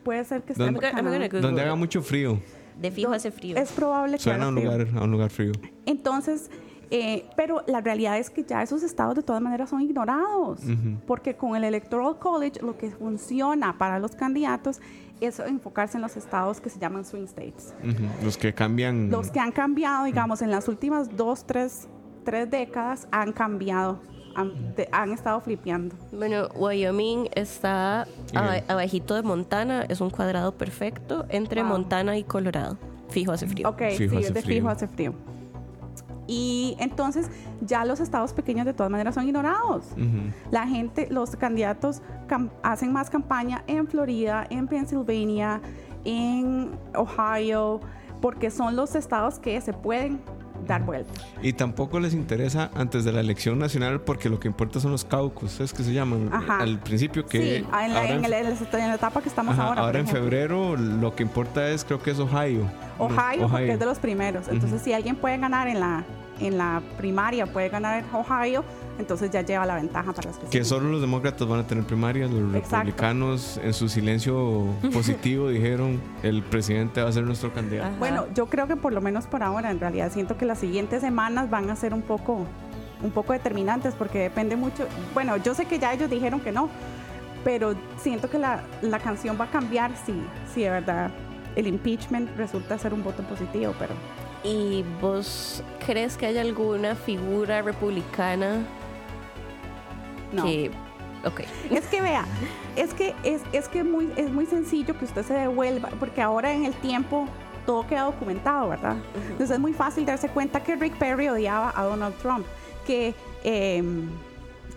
Puede 0.02 0.24
ser 0.24 0.42
que 0.42 0.52
esté 0.52 0.64
¿Dónde- 0.64 0.80
por 0.80 0.84
I'm 0.88 0.96
gonna- 0.96 1.00
I'm 1.00 1.12
Canadá. 1.14 1.28
gonna 1.28 1.46
Donde 1.46 1.62
haga 1.62 1.74
mucho 1.74 2.02
frío. 2.02 2.38
De 2.80 2.90
fijo 2.90 3.12
hace 3.12 3.30
frío. 3.30 3.56
Es 3.56 3.72
probable 3.72 4.16
que 4.16 4.22
Suena 4.22 4.46
a 4.46 4.48
un 4.48 4.54
frío. 4.56 4.70
lugar, 4.72 4.86
a 4.96 5.04
un 5.04 5.10
lugar 5.10 5.30
frío. 5.30 5.52
Entonces, 5.84 6.50
eh, 6.90 7.26
pero 7.36 7.62
la 7.66 7.80
realidad 7.82 8.18
es 8.18 8.30
que 8.30 8.42
ya 8.42 8.62
esos 8.62 8.82
estados 8.82 9.14
de 9.14 9.22
todas 9.22 9.42
maneras 9.42 9.68
son 9.70 9.82
ignorados, 9.82 10.60
Ujú. 10.64 10.96
porque 11.06 11.34
con 11.36 11.54
el 11.54 11.64
Electoral 11.64 12.18
College 12.18 12.60
lo 12.62 12.78
que 12.78 12.90
funciona 12.90 13.76
para 13.76 13.98
los 13.98 14.12
candidatos 14.16 14.80
es 15.20 15.38
enfocarse 15.40 15.98
en 15.98 16.02
los 16.02 16.16
estados 16.16 16.60
que 16.62 16.70
se 16.70 16.78
llaman 16.78 17.04
swing 17.04 17.24
states. 17.24 17.74
Ujú. 17.84 18.24
Los 18.24 18.38
que 18.38 18.54
cambian. 18.54 19.10
Los 19.10 19.30
que 19.30 19.38
han 19.38 19.52
cambiado, 19.52 20.04
digamos, 20.06 20.40
en 20.40 20.50
las 20.50 20.66
últimas 20.66 21.14
dos, 21.14 21.46
tres, 21.46 21.86
tres 22.24 22.50
décadas 22.50 23.06
han 23.12 23.32
cambiado, 23.32 24.00
han, 24.34 25.12
estado 25.12 25.40
flipeando. 25.40 25.96
Bueno, 26.12 26.48
Wyoming 26.54 27.28
está 27.34 28.06
Bien. 28.32 28.64
abajito 28.68 29.14
de 29.14 29.22
Montana, 29.22 29.84
es 29.88 30.00
un 30.00 30.10
cuadrado 30.10 30.52
perfecto 30.52 31.26
entre 31.28 31.62
Wow. 31.62 31.70
Montana 31.70 32.16
y 32.16 32.24
Colorado. 32.24 32.78
Fijo 33.08 33.32
hace 33.32 33.46
frío. 33.46 33.68
Ok, 33.68 33.82
Fijo 33.96 34.14
sí, 34.14 34.24
hace 34.24 34.32
de 34.32 34.42
frío. 34.42 34.56
fijo 34.56 34.68
hace 34.68 34.86
frío. 34.88 35.14
Y 36.26 36.76
entonces 36.78 37.28
ya 37.60 37.84
los 37.84 37.98
estados 37.98 38.32
pequeños 38.32 38.64
de 38.64 38.72
todas 38.72 38.88
maneras 38.88 39.16
son 39.16 39.26
ignorados. 39.26 39.84
La 40.52 40.64
gente, 40.66 41.08
los 41.10 41.34
candidatos 41.34 42.02
hacen 42.62 42.92
más 42.92 43.10
campaña 43.10 43.64
en 43.66 43.88
Florida, 43.88 44.46
en 44.48 44.68
Pennsylvania, 44.68 45.60
en 46.04 46.70
Ohio, 46.94 47.80
porque 48.20 48.50
son 48.50 48.76
los 48.76 48.94
estados 48.94 49.40
que 49.40 49.60
se 49.60 49.72
pueden 49.72 50.20
dar 50.66 50.84
vuelta. 50.84 51.10
Y 51.42 51.52
tampoco 51.52 52.00
les 52.00 52.14
interesa 52.14 52.70
antes 52.74 53.04
de 53.04 53.12
la 53.12 53.20
elección 53.20 53.58
nacional 53.58 54.00
porque 54.02 54.28
lo 54.28 54.38
que 54.40 54.48
importa 54.48 54.80
son 54.80 54.92
los 54.92 55.04
caucus, 55.04 55.60
es 55.60 55.72
que 55.72 55.82
se 55.82 55.92
llaman 55.92 56.30
Ajá. 56.32 56.58
al 56.58 56.78
principio 56.78 57.26
que 57.26 57.40
sí, 57.40 57.54
en 57.56 57.62
la, 57.70 57.76
ahora 58.00 58.02
en 58.10 58.24
en- 58.24 58.24
el- 58.24 58.32
en 58.34 58.88
la 58.88 58.94
etapa 58.94 59.20
que 59.22 59.28
estamos 59.28 59.54
Ajá, 59.54 59.68
ahora. 59.68 59.82
por 59.82 59.96
en 59.96 60.06
febrero 60.06 60.76
lo 60.76 61.14
que 61.14 61.22
importa 61.22 61.68
es 61.68 61.84
creo 61.84 62.02
que 62.02 62.10
es 62.12 62.18
Ohio. 62.18 62.70
Ohio, 62.98 63.18
porque 63.42 63.44
Ohio. 63.44 63.72
es 63.72 63.78
de 63.78 63.86
los 63.86 63.98
primeros. 63.98 64.48
Entonces, 64.48 64.82
si 64.82 64.92
alguien 64.92 65.16
puede 65.16 65.38
ganar 65.38 65.68
en 65.68 65.80
la, 65.80 66.04
en 66.40 66.58
la 66.58 66.82
primaria, 66.96 67.46
puede 67.46 67.68
ganar 67.68 68.04
Ohio, 68.12 68.64
entonces 68.98 69.30
ya 69.30 69.42
lleva 69.42 69.66
la 69.66 69.76
ventaja 69.76 70.12
para 70.12 70.28
los 70.30 70.38
que 70.38 70.46
Que 70.46 70.64
solo 70.64 70.88
los 70.88 71.00
demócratas 71.00 71.46
van 71.46 71.60
a 71.60 71.66
tener 71.66 71.84
primarias, 71.84 72.30
los 72.30 72.54
Exacto. 72.54 72.76
republicanos 72.76 73.60
en 73.62 73.72
su 73.72 73.88
silencio 73.88 74.66
positivo 74.92 75.48
dijeron 75.48 76.00
el 76.22 76.42
presidente 76.42 77.02
va 77.02 77.08
a 77.08 77.12
ser 77.12 77.24
nuestro 77.24 77.52
candidato. 77.52 77.88
Ajá. 77.88 77.98
Bueno, 77.98 78.26
yo 78.34 78.46
creo 78.46 78.66
que 78.66 78.76
por 78.76 78.92
lo 78.92 79.00
menos 79.00 79.26
por 79.26 79.42
ahora, 79.42 79.70
en 79.70 79.80
realidad 79.80 80.12
siento 80.12 80.36
que 80.36 80.44
las 80.44 80.58
siguientes 80.58 81.00
semanas 81.00 81.50
van 81.50 81.70
a 81.70 81.76
ser 81.76 81.94
un 81.94 82.02
poco, 82.02 82.46
un 83.02 83.10
poco 83.10 83.32
determinantes 83.32 83.94
porque 83.94 84.18
depende 84.18 84.56
mucho. 84.56 84.86
Bueno, 85.14 85.36
yo 85.36 85.54
sé 85.54 85.66
que 85.66 85.78
ya 85.78 85.92
ellos 85.92 86.10
dijeron 86.10 86.40
que 86.40 86.52
no, 86.52 86.68
pero 87.44 87.74
siento 87.98 88.28
que 88.28 88.38
la, 88.38 88.62
la 88.82 88.98
canción 88.98 89.38
va 89.40 89.44
a 89.46 89.50
cambiar 89.50 89.92
si, 90.04 90.14
si 90.54 90.62
de 90.62 90.70
verdad 90.70 91.10
el 91.56 91.66
impeachment 91.66 92.36
resulta 92.36 92.78
ser 92.78 92.94
un 92.94 93.02
voto 93.02 93.22
positivo, 93.22 93.74
pero 93.78 93.94
¿Y 94.42 94.84
vos 95.00 95.62
crees 95.84 96.16
que 96.16 96.26
hay 96.26 96.38
alguna 96.38 96.94
figura 96.94 97.62
republicana 97.62 98.64
no. 100.32 100.44
que... 100.44 100.70
Ok. 101.22 101.40
Es 101.70 101.86
que 101.86 102.00
vea, 102.00 102.24
es 102.76 102.94
que 102.94 103.14
es, 103.24 103.42
es 103.52 103.68
que 103.68 103.84
muy, 103.84 104.10
es 104.16 104.30
muy 104.30 104.46
sencillo 104.46 104.98
que 104.98 105.04
usted 105.04 105.22
se 105.22 105.34
devuelva, 105.34 105.90
porque 105.98 106.22
ahora 106.22 106.54
en 106.54 106.64
el 106.64 106.72
tiempo 106.72 107.28
todo 107.66 107.86
queda 107.86 108.04
documentado, 108.04 108.70
¿verdad? 108.70 108.96
Entonces 109.28 109.50
es 109.50 109.58
muy 109.58 109.74
fácil 109.74 110.06
darse 110.06 110.30
cuenta 110.30 110.62
que 110.62 110.76
Rick 110.76 110.96
Perry 110.96 111.28
odiaba 111.28 111.74
a 111.76 111.84
Donald 111.84 112.16
Trump, 112.16 112.46
que 112.86 113.14
eh, 113.44 113.82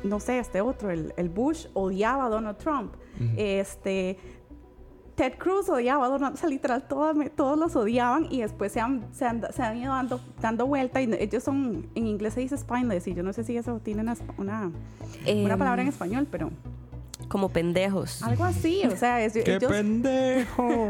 no 0.04 0.20
sé, 0.20 0.40
este 0.40 0.62
otro, 0.62 0.92
el, 0.92 1.14
el 1.18 1.30
Bush 1.30 1.68
odiaba 1.74 2.26
a 2.26 2.30
Donald 2.30 2.58
Trump, 2.58 2.94
este 3.38 4.18
Ted 5.16 5.34
Cruz 5.38 5.70
odiaba 5.70 6.06
a 6.06 6.10
Donald, 6.10 6.34
o 6.36 6.38
sea, 6.38 6.50
literal, 6.50 6.88
todos, 6.88 7.16
me- 7.16 7.30
todos 7.30 7.58
los 7.58 7.76
odiaban 7.76 8.28
y 8.32 8.42
después 8.42 8.72
se 8.72 8.80
han, 8.80 9.06
se 9.14 9.26
han, 9.26 9.42
se 9.54 9.62
han 9.62 9.78
ido 9.78 9.92
dando, 9.94 10.20
dando 10.42 10.66
vuelta 10.66 11.02
y 11.02 11.10
ellos 11.20 11.44
son, 11.44 11.88
en 11.96 12.08
inglés 12.08 12.34
se 12.34 12.40
dice 12.40 12.58
spineless 12.58 13.08
y 13.08 13.14
yo 13.14 13.22
no 13.24 13.32
sé 13.34 13.44
si 13.44 13.56
eso 13.56 13.80
tiene 13.80 14.02
una, 14.02 14.16
una, 14.38 14.66
una 14.68 14.72
Em, 15.26 15.48
palabra 15.58 15.82
en 15.84 15.88
español, 15.88 16.28
pero 16.32 16.50
Como 17.28 17.50
pendejos. 17.50 18.24
algo 18.24 18.44
así, 18.44 18.82
o 18.88 18.96
sea, 18.98 19.22
es, 19.24 19.34
¡Qué 19.34 19.56
ellos, 19.56 19.72
pendejo! 19.72 20.64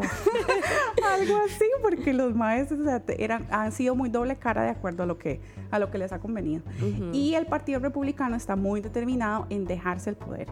algo 1.14 1.38
así, 1.46 1.66
porque 1.82 2.14
los 2.14 2.34
maestros 2.36 2.80
o 2.82 2.84
sea, 2.86 3.02
eran, 3.18 3.46
han 3.52 3.72
sido 3.72 3.96
muy 3.96 4.10
doble 4.10 4.38
cara 4.38 4.64
de 4.64 4.70
acuerdo 4.70 5.04
a 5.04 5.06
lo 5.06 5.18
que, 5.18 5.42
a 5.72 5.80
lo 5.80 5.92
que 5.92 5.98
les 5.98 6.12
ha 6.14 6.20
convenido. 6.20 6.64
Y 7.12 7.36
el 7.36 7.46
Partido 7.46 7.80
Republicano 7.80 8.36
está 8.36 8.56
muy 8.56 8.82
determinado 8.82 9.46
en 9.50 9.66
dejarse 9.66 10.10
el 10.10 10.16
poder. 10.16 10.48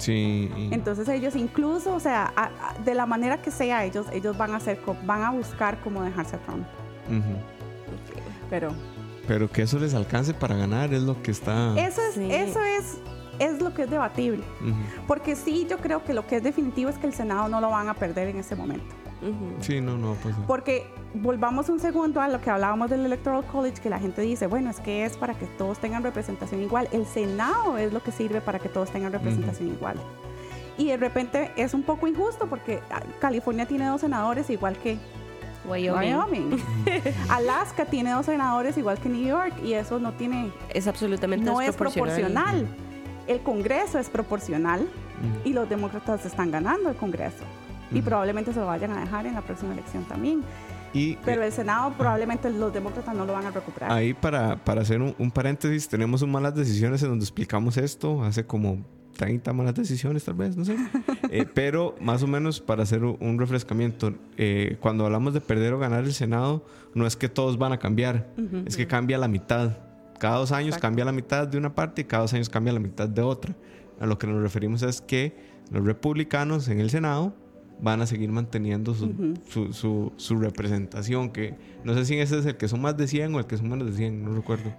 Sí. 0.00 0.50
Entonces 0.72 1.08
ellos 1.08 1.36
incluso, 1.36 1.94
o 1.94 2.00
sea, 2.00 2.32
a- 2.34 2.46
a- 2.70 2.74
de 2.84 2.94
la 2.94 3.06
manera 3.06 3.40
que 3.42 3.50
sea, 3.50 3.84
ellos, 3.84 4.06
ellos 4.12 4.36
van 4.36 4.52
a 4.52 4.56
hacer, 4.56 4.80
co- 4.80 4.96
van 5.04 5.22
a 5.22 5.30
buscar 5.30 5.78
cómo 5.80 6.02
dejarse 6.02 6.36
a 6.36 6.38
Trump. 6.40 6.66
Pero 8.48 8.72
Pero 9.28 9.48
que 9.50 9.62
eso 9.62 9.78
les 9.78 9.94
alcance 9.94 10.34
para 10.34 10.56
ganar 10.56 10.92
es 10.92 11.02
lo 11.02 11.22
que 11.22 11.30
está. 11.30 11.78
eso 11.78 12.00
es, 12.02 12.14
Sí. 12.14 12.28
eso 12.32 12.60
es, 12.64 12.98
es 13.38 13.60
lo 13.62 13.72
que 13.74 13.82
es 13.82 13.90
debatible. 13.90 14.42
Porque 15.06 15.36
sí, 15.36 15.66
yo 15.70 15.78
creo 15.78 16.02
que 16.04 16.14
lo 16.14 16.26
que 16.26 16.36
es 16.36 16.42
definitivo 16.42 16.90
es 16.90 16.98
que 16.98 17.06
el 17.06 17.14
Senado 17.14 17.48
no 17.48 17.60
lo 17.60 17.70
van 17.70 17.88
a 17.88 17.94
perder 17.94 18.28
en 18.28 18.38
este 18.38 18.56
momento. 18.56 18.92
Sí, 19.60 19.80
no, 19.80 19.96
no, 19.96 20.14
pues. 20.22 20.34
Porque 20.46 20.86
volvamos 21.14 21.68
un 21.68 21.80
segundo 21.80 22.20
a 22.20 22.28
lo 22.28 22.40
que 22.40 22.50
hablábamos 22.50 22.90
del 22.90 23.04
Electoral 23.04 23.44
College, 23.44 23.80
que 23.82 23.90
la 23.90 23.98
gente 23.98 24.22
dice, 24.22 24.46
bueno, 24.46 24.70
es 24.70 24.80
que 24.80 25.04
es 25.04 25.16
para 25.16 25.34
que 25.34 25.46
todos 25.46 25.78
tengan 25.78 26.02
representación 26.02 26.62
igual. 26.62 26.88
El 26.92 27.06
Senado 27.06 27.76
es 27.78 27.92
lo 27.92 28.02
que 28.02 28.12
sirve 28.12 28.40
para 28.40 28.58
que 28.58 28.68
todos 28.68 28.90
tengan 28.90 29.12
representación 29.12 29.68
igual. 29.68 29.96
Y 30.78 30.86
de 30.86 30.96
repente 30.96 31.50
es 31.56 31.74
un 31.74 31.82
poco 31.82 32.06
injusto 32.06 32.46
porque 32.46 32.80
ah, 32.90 33.02
California 33.20 33.66
tiene 33.66 33.86
dos 33.86 34.00
senadores 34.00 34.48
igual 34.48 34.78
que 34.78 34.98
Wyoming. 35.66 36.14
Wyoming. 36.14 36.62
Alaska 37.28 37.84
tiene 37.84 38.12
dos 38.12 38.26
senadores 38.26 38.78
igual 38.78 38.98
que 38.98 39.08
New 39.08 39.26
York 39.26 39.52
y 39.62 39.74
eso 39.74 39.98
no 39.98 40.12
tiene, 40.12 40.50
Es 40.70 40.86
absolutamente 40.86 41.44
no 41.44 41.60
es 41.60 41.76
proporcional. 41.76 42.66
El 43.26 43.40
Congreso 43.40 43.98
es 43.98 44.08
proporcional 44.08 44.88
y 45.44 45.52
los 45.52 45.68
demócratas 45.68 46.24
están 46.24 46.50
ganando 46.50 46.88
el 46.88 46.96
Congreso. 46.96 47.44
Y 47.92 48.02
probablemente 48.02 48.52
se 48.52 48.60
lo 48.60 48.66
vayan 48.66 48.92
a 48.92 49.00
dejar 49.00 49.26
en 49.26 49.34
la 49.34 49.42
próxima 49.42 49.72
elección 49.72 50.04
también. 50.04 50.42
Y 50.92 51.16
Pero 51.24 51.42
eh, 51.42 51.46
el 51.46 51.52
Senado 51.52 51.92
probablemente 51.96 52.50
los 52.50 52.72
demócratas 52.72 53.14
no 53.14 53.24
lo 53.24 53.32
van 53.32 53.46
a 53.46 53.50
recuperar. 53.50 53.92
ahí 53.92 54.12
para, 54.14 54.56
para 54.64 54.82
hacer 54.82 55.00
un, 55.00 55.14
un 55.18 55.30
paréntesis, 55.30 55.88
tenemos 55.88 56.22
un 56.22 56.30
malas 56.32 56.54
decisiones 56.54 57.02
en 57.02 57.10
donde 57.10 57.24
explicamos 57.24 57.76
esto 57.76 58.24
hace 58.24 58.44
como 58.44 58.84
30 59.16 59.52
malas 59.52 59.74
decisiones 59.74 60.24
tal 60.24 60.34
vez, 60.34 60.56
no 60.56 60.64
sé. 60.64 60.76
Eh, 61.32 61.46
pero 61.54 61.94
más 62.00 62.24
o 62.24 62.26
menos 62.26 62.60
para 62.60 62.82
hacer 62.82 63.04
un, 63.04 63.38
refrescamiento, 63.38 64.12
eh, 64.36 64.78
cuando 64.80 65.06
hablamos 65.06 65.32
de 65.32 65.40
perder 65.40 65.74
o 65.74 65.78
ganar 65.78 66.02
el 66.02 66.12
Senado, 66.12 66.64
no 66.92 67.06
es 67.06 67.14
que 67.14 67.28
todos 67.28 67.56
van 67.56 67.70
a 67.72 67.78
cambiar, 67.78 68.32
Ujú. 68.36 68.64
es 68.66 68.76
que 68.76 68.88
cambia 68.88 69.16
la 69.16 69.28
mitad. 69.28 69.78
Cada 70.18 70.38
dos 70.38 70.50
años 70.50 70.70
Exacto. 70.70 70.88
cambia 70.88 71.04
la 71.04 71.12
mitad 71.12 71.46
de 71.46 71.56
una 71.56 71.72
parte 71.72 72.02
y 72.02 72.04
cada 72.04 72.22
dos 72.22 72.34
años 72.34 72.48
cambia 72.48 72.72
la 72.72 72.80
mitad 72.80 73.08
de 73.08 73.22
otra. 73.22 73.54
A 74.00 74.06
lo 74.06 74.18
que 74.18 74.26
nos 74.26 74.42
referimos 74.42 74.82
es 74.82 75.00
que 75.00 75.36
los 75.70 75.84
republicanos 75.84 76.66
en 76.66 76.80
el 76.80 76.90
Senado 76.90 77.32
van 77.82 78.00
a 78.02 78.06
seguir 78.06 78.30
manteniendo 78.30 78.94
su, 78.94 79.34
su, 79.48 79.72
su- 79.72 80.12
su 80.16 80.36
representación, 80.38 81.30
que 81.30 81.54
no 81.84 81.94
sé 81.94 82.04
si 82.04 82.18
ese 82.18 82.38
es 82.38 82.46
el 82.46 82.56
que 82.56 82.68
son 82.68 82.80
más 82.80 82.96
de 82.96 83.06
100 83.08 83.34
o 83.34 83.38
el 83.38 83.46
que 83.46 83.56
son 83.56 83.68
menos 83.68 83.86
de 83.88 83.94
100, 83.94 84.22
no 84.24 84.34
recuerdo. 84.34 84.72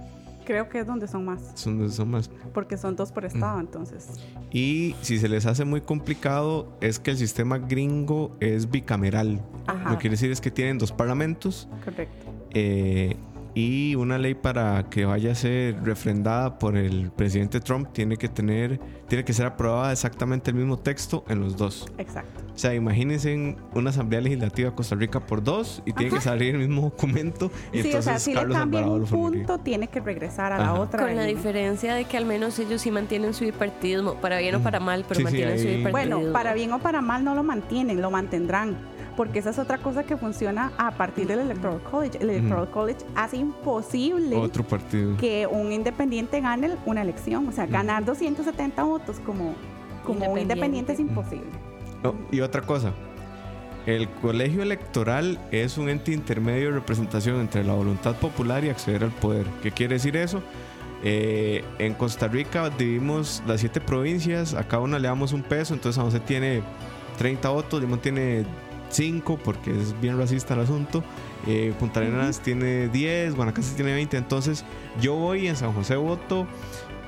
Creo 0.45 0.67
que 0.69 0.79
es 0.79 0.87
donde 0.87 1.07
son 1.07 1.23
más, 1.23 1.51
Son, 1.55 1.89
son 1.91 2.09
más. 2.09 2.29
porque 2.53 2.75
son 2.75 2.95
dos 2.95 3.11
por 3.11 3.25
estado, 3.25 3.59
entonces. 3.59 4.07
Y 4.51 4.95
si 5.01 5.19
se 5.19 5.29
les 5.29 5.45
hace 5.45 5.65
muy 5.65 5.81
complicado, 5.81 6.67
es 6.81 6.99
que 6.99 7.11
el 7.11 7.17
sistema 7.17 7.59
gringo 7.59 8.35
es 8.39 8.69
bicameral. 8.69 9.41
Ajá. 9.67 9.91
Lo 9.91 9.95
que 9.97 10.01
quiere 10.01 10.13
decir 10.15 10.31
es 10.31 10.41
que 10.41 10.49
tienen 10.51 10.77
dos 10.79 10.91
parlamentos 10.91 11.69
Correcto. 11.85 12.25
eh, 12.55 13.15
y 13.53 13.95
una 13.95 14.17
ley 14.17 14.33
para 14.33 14.89
que 14.89 15.05
vaya 15.05 15.31
a 15.33 15.35
ser 15.35 15.83
refrendada 15.83 16.57
por 16.57 16.77
el 16.77 17.11
presidente 17.11 17.59
Trump 17.59 17.89
tiene 17.91 18.17
que 18.17 18.29
tener, 18.29 18.79
tiene 19.07 19.25
que 19.25 19.33
ser 19.33 19.45
aprobada 19.45 19.91
exactamente 19.91 20.51
el 20.51 20.57
mismo 20.57 20.77
texto 20.77 21.25
en 21.27 21.41
los 21.41 21.57
dos. 21.57 21.91
Exacto. 21.97 22.41
O 22.53 22.57
sea, 22.57 22.73
imagínense 22.73 23.55
una 23.73 23.89
asamblea 23.89 24.21
legislativa 24.21 24.69
de 24.69 24.75
Costa 24.75 24.95
Rica 24.95 25.19
por 25.19 25.43
dos 25.43 25.81
y 25.85 25.93
tiene 25.93 26.13
que 26.13 26.21
salir 26.21 26.55
el 26.55 26.67
mismo 26.67 26.83
documento. 26.83 27.51
Y 27.73 27.81
sí, 27.81 27.89
o 27.93 28.01
sea, 28.01 28.15
entonces 28.15 28.23
si 28.23 28.29
le 28.31 28.35
Carlos 28.37 28.57
cambian 28.57 28.83
Alvarado 28.83 29.03
un 29.03 29.09
lo 29.09 29.31
punto, 29.31 29.57
tiene 29.59 29.87
que 29.87 29.99
regresar 29.99 30.53
a 30.53 30.59
la 30.59 30.73
otra. 30.73 31.05
Con 31.05 31.15
la 31.15 31.23
diferencia 31.23 31.95
de 31.95 32.05
que 32.05 32.17
al 32.17 32.25
menos 32.25 32.57
ellos 32.59 32.81
sí 32.81 32.91
mantienen 32.91 33.33
su 33.33 33.45
bipartidismo, 33.45 34.15
para 34.15 34.39
bien 34.39 34.55
o 34.55 34.61
para 34.61 34.79
mal, 34.79 35.05
pero 35.07 35.15
Sí, 35.15 35.21
sí, 35.21 35.23
mantienen 35.23 35.59
su 35.59 35.67
bipartidismo. 35.67 36.17
Bueno, 36.17 36.33
para 36.33 36.53
bien 36.53 36.71
o 36.71 36.79
para 36.79 37.01
mal 37.01 37.23
no 37.23 37.35
lo 37.35 37.43
mantienen, 37.43 38.01
lo 38.01 38.11
mantendrán. 38.11 38.77
Porque 39.21 39.37
esa 39.37 39.51
es 39.51 39.59
otra 39.59 39.77
cosa 39.77 40.03
que 40.03 40.17
funciona 40.17 40.71
a 40.79 40.89
partir 40.89 41.27
del 41.27 41.41
Electoral 41.41 41.79
College. 41.83 42.17
El 42.21 42.31
Electoral 42.31 42.71
College 42.71 43.05
hace 43.13 43.37
imposible 43.37 44.35
Otro 44.35 44.63
partido. 44.63 45.15
que 45.17 45.45
un 45.45 45.71
independiente 45.71 46.41
gane 46.41 46.71
una 46.87 47.03
elección. 47.03 47.47
O 47.47 47.51
sea, 47.51 47.67
ganar 47.67 48.03
270 48.03 48.81
votos 48.81 49.19
como, 49.23 49.53
como 50.03 50.25
un 50.25 50.39
independiente 50.39 50.93
es 50.93 50.99
imposible. 50.99 51.45
No, 52.01 52.15
y 52.31 52.39
otra 52.39 52.63
cosa. 52.63 52.93
El 53.85 54.09
colegio 54.09 54.63
electoral 54.63 55.37
es 55.51 55.77
un 55.77 55.89
ente 55.89 56.13
intermedio 56.13 56.69
de 56.69 56.71
representación 56.71 57.41
entre 57.41 57.63
la 57.63 57.73
voluntad 57.73 58.15
popular 58.15 58.65
y 58.65 58.69
acceder 58.69 59.03
al 59.03 59.11
poder. 59.11 59.45
¿Qué 59.61 59.69
quiere 59.69 59.93
decir 59.93 60.17
eso? 60.17 60.41
Eh, 61.03 61.63
en 61.77 61.93
Costa 61.93 62.27
Rica 62.27 62.71
dividimos 62.71 63.43
las 63.45 63.59
siete 63.59 63.81
provincias, 63.81 64.55
a 64.55 64.63
cada 64.63 64.81
una 64.81 64.97
le 64.97 65.07
damos 65.07 65.31
un 65.31 65.43
peso, 65.43 65.75
entonces 65.75 65.97
San 65.97 66.05
José 66.05 66.19
tiene 66.21 66.63
30 67.19 67.49
votos, 67.49 67.79
Limón 67.79 67.99
tiene 67.99 68.45
5 68.91 69.39
porque 69.43 69.71
es 69.71 69.99
bien 69.99 70.17
racista 70.17 70.53
el 70.53 70.61
asunto, 70.61 71.03
eh, 71.47 71.73
Punta 71.79 71.99
Arenas 71.99 72.39
tiene 72.41 72.87
10, 72.89 73.35
Guanacaste 73.35 73.75
tiene 73.75 73.93
20, 73.93 74.17
entonces 74.17 74.63
yo 74.99 75.15
voy 75.15 75.47
en 75.47 75.55
San 75.55 75.73
José 75.73 75.95
voto 75.95 76.47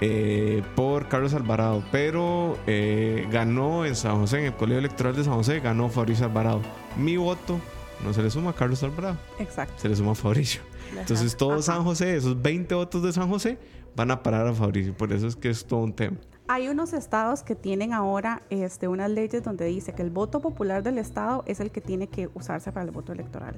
eh, 0.02 0.63
por 0.75 1.08
Carlos 1.08 1.34
Alvarado, 1.34 1.84
pero 1.92 2.58
eh, 2.68 3.28
ganó 3.32 3.86
en 3.86 3.96
San 3.96 4.18
José, 4.20 4.40
en 4.40 4.46
el 4.46 4.54
Colegio 4.54 4.80
Electoral 4.80 5.16
de 5.16 5.24
San 5.24 5.36
José, 5.36 5.60
ganó 5.60 5.90
Fabricio 5.90 6.25
Alvarado. 6.25 6.62
Mi 6.98 7.18
voto 7.18 7.60
no 8.04 8.13
se 8.13 8.22
le 8.22 8.30
suma 8.30 8.52
a 8.52 8.54
Carlos 8.54 8.84
Alvarado, 8.84 9.18
Exacto. 9.40 9.74
se 9.78 9.90
le 9.90 9.96
suma 9.96 10.12
a 10.12 10.16
Fabricio. 10.16 10.62
Ajá. 10.92 11.02
Entonces 11.02 11.38
todo 11.38 11.54
Ajá. 11.54 11.62
San 11.62 11.84
José, 11.84 12.16
esos 12.18 12.42
20 12.42 12.75
votos 12.75 13.04
de 13.04 13.13
San 13.13 13.30
José, 13.30 13.58
van 13.96 14.12
a 14.12 14.22
parar 14.24 14.48
a 14.48 14.54
Fabricio. 14.54 14.94
Por 14.94 15.13
eso 15.13 15.28
es 15.28 15.36
que 15.36 15.50
es 15.50 15.66
todo 15.66 15.80
un 15.82 15.94
tema. 15.94 16.18
Hay 16.48 16.68
unos 16.68 16.92
estados 16.94 17.42
que 17.42 17.56
tienen 17.56 17.94
ahora 17.94 18.42
este, 18.50 18.88
unas 18.90 19.10
leyes 19.10 19.44
donde 19.44 19.66
dice 19.66 19.94
que 19.94 20.02
el 20.02 20.10
voto 20.10 20.42
popular 20.42 20.84
del 20.84 20.98
estado 20.98 21.44
es 21.48 21.60
el 21.62 21.72
que 21.72 21.80
tiene 21.82 22.08
que 22.08 22.30
usarse 22.34 22.72
para 22.72 22.86
el 22.86 22.92
voto 22.92 23.14
electoral. 23.14 23.56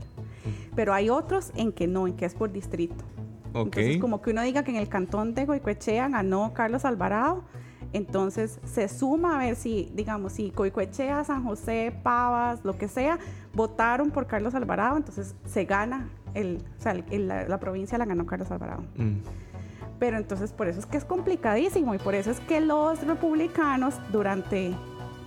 Pero 0.76 0.94
hay 0.94 1.10
otros 1.10 1.52
en 1.56 1.72
que 1.72 1.88
no, 1.88 2.08
en 2.08 2.16
que 2.16 2.26
es 2.26 2.36
por 2.36 2.52
distrito. 2.52 3.04
Ok. 3.54 3.66
Entonces, 3.78 3.98
como 3.98 4.22
que 4.22 4.30
uno 4.32 4.42
diga 4.44 4.64
que 4.64 4.72
en 4.72 4.78
el 4.78 4.88
cantón 4.88 5.34
de 5.34 5.46
Goicoechea 5.46 6.10
ganó 6.10 6.54
Carlos 6.54 6.86
Alvarado, 6.86 7.44
entonces 7.94 8.60
se 8.66 8.88
suma 8.90 9.36
a 9.36 9.40
ver 9.46 9.56
si, 9.56 9.90
digamos, 9.96 10.34
si 10.34 10.52
Goicoechea, 10.52 11.24
San 11.24 11.44
José, 11.44 11.96
Pavas, 12.04 12.60
lo 12.66 12.78
que 12.78 12.88
sea, 12.88 13.18
votaron 13.54 14.12
por 14.12 14.28
Carlos 14.28 14.54
Alvarado, 14.54 14.98
entonces 14.98 15.34
se 15.46 15.64
gana 15.66 16.10
el, 16.34 16.62
o 16.78 16.82
sea, 16.82 16.92
el- 17.10 17.28
la, 17.28 17.48
la 17.48 17.60
provincia 17.60 17.98
la 17.98 18.06
ganó 18.06 18.26
Carlos 18.26 18.52
Alvarado. 18.52 18.84
Mm. 18.98 19.14
Pero 20.00 20.18
entonces 20.18 20.52
por 20.52 20.68
eso 20.68 20.80
es 20.80 20.86
que 20.86 20.98
es 20.98 21.06
complicadísimo 21.06 21.96
y 21.96 21.98
por 21.98 22.16
eso 22.16 22.32
es 22.32 22.40
que 22.42 22.60
los 22.62 23.02
republicanos 23.06 23.96
durante 24.12 24.74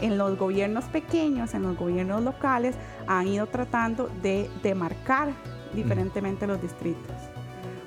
en 0.01 0.17
los 0.19 0.39
gobiernos 0.39 0.85
pequeños, 0.85 1.55
en 1.55 1.63
los 1.63 1.77
gobiernos 1.77 2.23
locales, 2.23 2.75
han 3.07 3.27
ido 3.27 3.47
tratando 3.47 4.09
de 4.23 4.49
demarcar 4.63 5.31
diferentemente 5.75 6.47
los 6.47 6.61
distritos. 6.63 7.17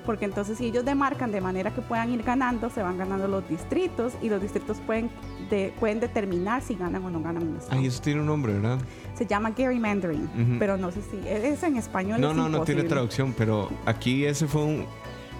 Porque 0.04 0.24
entonces 0.24 0.58
si 0.58 0.66
ellos 0.66 0.84
demarcan 0.84 1.30
de 1.30 1.40
manera 1.40 1.70
que 1.72 1.80
puedan 1.80 2.10
ir 2.10 2.22
ganando, 2.24 2.68
se 2.70 2.82
van 2.82 2.98
ganando 2.98 3.28
los 3.28 3.48
distritos 3.48 4.12
y 4.20 4.28
los 4.28 4.42
distritos 4.42 4.78
pueden, 4.84 5.08
de- 5.48 5.72
pueden 5.78 6.00
determinar 6.00 6.60
si 6.60 6.74
ganan 6.74 7.04
o 7.04 7.10
no 7.10 7.20
ganan 7.22 7.46
un 7.48 7.56
estado. 7.56 7.78
Ay, 7.80 7.86
eso 7.86 8.02
tiene 8.02 8.20
un 8.20 8.26
nombre, 8.26 8.52
¿verdad? 8.54 8.78
Se 9.14 9.24
llama 9.26 9.52
gerrymandering, 9.56 10.24
Ujú. 10.24 10.56
pero 10.58 10.76
no 10.76 10.90
sé 10.90 11.00
si 11.02 11.16
es 11.28 11.62
en 11.62 11.76
español. 11.76 12.20
No, 12.20 12.30
es 12.32 12.36
no, 12.36 12.42
no 12.48 12.64
tiene 12.64 12.80
imposible. 12.80 12.88
traducción, 12.88 13.32
pero 13.38 13.68
aquí 13.86 14.24
ese 14.26 14.48
fue 14.48 14.64
un, 14.64 14.86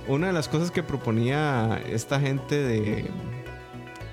una 0.09 0.29
de 0.29 0.33
las 0.33 0.49
cosas 0.49 0.71
que 0.71 0.83
proponía 0.83 1.81
esta 1.89 2.19
gente 2.21 2.57
de 2.57 3.11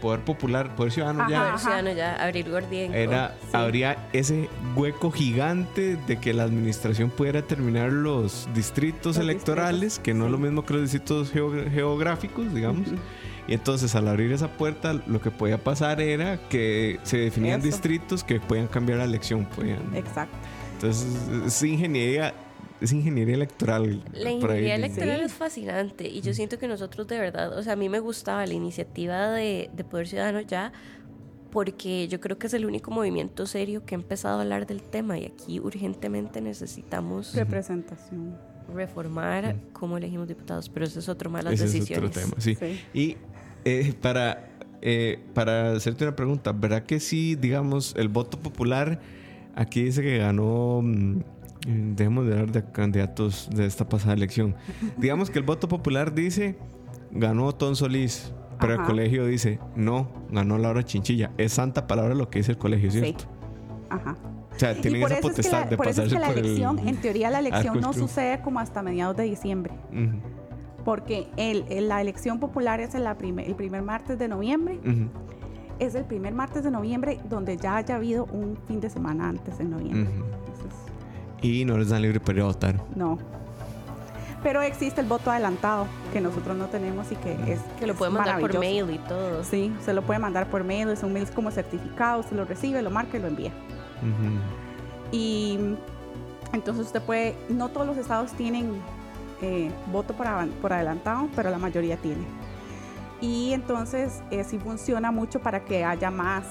Poder 0.02 0.22
Popular, 0.22 0.76
Poder 0.76 0.92
Ciudadano 0.94 1.22
Ajá. 1.24 1.30
ya. 1.30 1.40
Poder 1.44 1.60
Ciudadano 1.60 1.92
ya, 1.94 2.16
Abril 2.24 2.50
Gordienko. 2.52 2.96
Era, 2.96 3.36
Sí. 3.42 3.48
habría 3.58 4.08
ese 4.14 4.50
hueco 4.76 5.12
gigante 5.12 5.98
de 6.08 6.18
que 6.20 6.34
la 6.34 6.44
administración 6.44 7.10
pudiera 7.10 7.42
terminar 7.42 7.92
los 7.92 8.48
distritos 8.54 9.18
Los 9.18 9.24
electorales, 9.26 9.82
distritos, 9.82 10.00
que 10.06 10.14
no 10.14 10.26
es 10.26 10.32
lo 10.32 10.38
mismo 10.38 10.64
que 10.66 10.74
los 10.74 10.84
distritos 10.84 11.32
geo- 11.34 11.70
geográficos, 11.70 12.54
digamos. 12.54 12.88
Y 13.48 13.54
entonces 13.56 13.94
al 13.96 14.08
abrir 14.08 14.32
esa 14.32 14.48
puerta, 14.48 14.94
lo 15.08 15.20
que 15.22 15.32
podía 15.32 15.58
pasar 15.58 16.00
era 16.02 16.38
que 16.50 17.00
se 17.04 17.18
definían 17.18 17.60
Eso. 17.60 17.68
distritos 17.68 18.24
que 18.24 18.40
podían 18.40 18.68
cambiar 18.68 19.00
la 19.00 19.06
elección. 19.06 19.46
Podían. 19.46 19.80
Exacto. 19.96 20.38
Entonces 20.76 21.08
es 21.48 21.64
ingeniería, 21.64 22.34
es 22.82 22.92
ingeniería 22.94 23.36
electoral. 23.36 24.04
La 24.14 24.32
ingeniería 24.32 24.76
electoral 24.76 25.22
es 25.22 25.34
fascinante 25.34 26.08
y 26.08 26.22
yo 26.22 26.34
siento 26.34 26.58
que 26.58 26.68
nosotros 26.68 27.08
de 27.08 27.20
verdad, 27.20 27.58
o 27.58 27.64
sea, 27.64 27.74
a 27.74 27.76
mí 27.76 27.90
me 27.90 28.00
gustaba 28.00 28.46
la 28.46 28.54
iniciativa 28.54 29.30
de, 29.32 29.70
de 29.76 29.84
Poder 29.84 30.08
Ciudadano 30.08 30.42
ya 30.42 30.72
porque 31.52 32.08
yo 32.08 32.20
creo 32.20 32.38
que 32.38 32.48
es 32.48 32.54
el 32.54 32.66
único 32.66 32.92
movimiento 32.92 33.46
serio 33.48 33.84
que 33.86 33.96
ha 33.96 33.98
empezado 33.98 34.38
a 34.38 34.42
hablar 34.44 34.68
del 34.68 34.82
tema 34.84 35.18
y 35.18 35.26
aquí 35.26 35.60
urgentemente 35.60 36.42
necesitamos 36.42 37.34
Representación. 37.34 38.38
reformar 38.74 39.56
cómo 39.74 39.98
elegimos 39.98 40.28
diputados, 40.28 40.70
pero 40.70 40.86
ese 40.86 41.00
es 41.00 41.10
otro 41.10 41.30
más 41.32 41.44
las 41.44 41.54
Ese 41.56 41.64
decisiones. 41.66 42.12
es 42.16 42.18
otro 42.18 42.30
tema, 42.30 42.36
sí. 42.42 42.56
Sí. 42.56 42.80
Y 42.94 43.18
eh, 43.66 43.94
para, 44.00 44.48
eh, 44.82 45.20
para 45.34 45.72
hacerte 45.74 46.04
una 46.06 46.16
pregunta, 46.16 46.52
¿verdad 46.52 46.84
que 46.84 47.00
sí, 47.00 47.36
digamos, 47.36 47.96
el 47.98 48.10
voto 48.10 48.40
popular, 48.40 49.00
aquí 49.56 49.84
dice 49.84 50.04
que 50.04 50.20
ganó, 50.20 50.82
mm, 50.84 51.22
dejemos 51.68 52.26
de 52.26 52.34
hablar 52.34 52.52
de 52.52 52.64
candidatos 52.72 53.50
de 53.54 53.66
esta 53.66 53.88
pasada 53.88 54.14
elección, 54.14 54.56
digamos 54.98 55.30
que 55.30 55.40
el 55.40 55.46
voto 55.46 55.68
popular 55.68 56.14
dice, 56.14 56.58
ganó 57.12 57.54
Ton 57.54 57.76
Solís, 57.76 58.34
pero 58.60 58.74
el 58.74 58.82
colegio 58.84 59.26
dice, 59.26 59.60
no, 59.76 60.10
ganó 60.32 60.58
Laura 60.58 60.84
Chinchilla. 60.84 61.32
Es 61.38 61.54
santa 61.54 61.88
palabra 61.88 62.14
lo 62.14 62.30
que 62.30 62.40
dice 62.40 62.52
el 62.54 62.58
colegio, 62.58 62.92
Sí. 62.92 63.00
¿cierto? 63.00 63.26
Ajá. 63.90 64.18
O 64.54 64.60
sea, 64.60 64.74
tienen 64.76 65.00
y 65.00 65.04
por 65.04 65.12
esa 65.14 65.20
eso, 65.20 65.30
es 65.30 65.36
que 65.36 65.42
potestad 65.42 65.64
la, 65.64 65.70
de 65.70 65.78
por 65.78 65.88
eso 65.88 66.04
es 66.04 66.12
que 66.14 66.20
la 66.20 66.30
elección, 66.32 66.80
el... 66.80 66.88
en 66.90 66.98
teoría 66.98 67.30
la 67.30 67.40
elección 67.40 67.80
no 67.80 67.94
sucede 67.94 68.42
como 68.42 68.60
hasta 68.60 68.82
mediados 68.84 69.16
de 69.16 69.24
diciembre, 69.24 69.74
porque 70.84 71.28
el, 71.38 71.66
el- 71.70 71.88
la 71.88 72.02
elección 72.02 72.40
popular 72.40 72.80
es 72.80 72.94
la 72.96 73.18
prime- 73.18 73.46
el 73.46 73.56
primer 73.56 73.82
martes 73.82 74.18
de 74.20 74.28
noviembre, 74.28 74.80
es 75.80 75.96
el 75.96 76.04
primer 76.04 76.34
martes 76.34 76.64
de 76.64 76.72
noviembre 76.72 77.20
donde 77.30 77.56
ya 77.56 77.78
haya 77.78 77.96
habido 77.96 78.26
un 78.26 78.58
fin 78.68 78.82
de 78.82 78.90
semana 78.90 79.30
antes 79.30 79.60
en 79.62 79.70
noviembre. 79.70 80.12
Entonces, 80.14 80.39
Y 81.42 81.66
no 81.66 81.78
les 81.78 81.90
dan 81.90 82.02
libre 82.02 82.20
para 82.20 82.38
ir 82.38 82.42
a 82.42 82.46
votar. 82.46 82.76
no. 82.96 83.18
Pero 84.42 84.62
existe 84.62 85.02
el 85.02 85.08
voto 85.08 85.32
adelantado 85.32 85.86
que 86.14 86.22
nosotros 86.22 86.56
no 86.56 86.68
tenemos 86.68 87.12
y 87.12 87.16
que 87.18 87.34
es 87.52 87.60
Que 87.78 87.86
lo 87.86 87.92
es 87.92 88.00
pueden 88.00 88.14
mandar 88.14 88.40
por 88.40 88.58
mail 88.58 88.90
y 88.90 88.98
todo. 89.00 89.44
Sí, 89.44 89.74
se 89.84 89.94
lo 89.94 90.02
puede 90.02 90.20
mandar 90.20 90.48
por 90.48 90.64
mail, 90.64 90.88
es 90.88 91.04
un 91.04 91.12
mail 91.12 91.28
como 91.32 91.52
certificado, 91.52 92.24
se 92.24 92.36
lo 92.36 92.46
recibe, 92.46 92.82
lo 92.82 92.90
marca 92.90 93.18
y 93.18 93.22
lo 93.22 93.28
envía. 93.28 93.52
Y 95.12 95.60
entonces 96.54 96.86
usted 96.86 97.02
puede, 97.02 97.36
no 97.50 97.68
todos 97.68 97.86
los 97.86 97.98
estados 97.98 98.32
tienen 98.32 98.72
eh, 99.42 99.72
voto 99.92 100.14
por 100.14 100.72
adelantado, 100.72 101.28
pero 101.36 101.50
la 101.50 101.58
mayoría 101.58 101.98
tiene. 101.98 102.24
Y 103.22 103.52
entonces 103.52 104.22
eh, 104.32 104.44
sí 104.46 104.58
funciona 104.58 105.12
mucho 105.12 105.42
para 105.42 105.66
que 105.66 105.84
haya 105.84 106.10
más, 106.10 106.46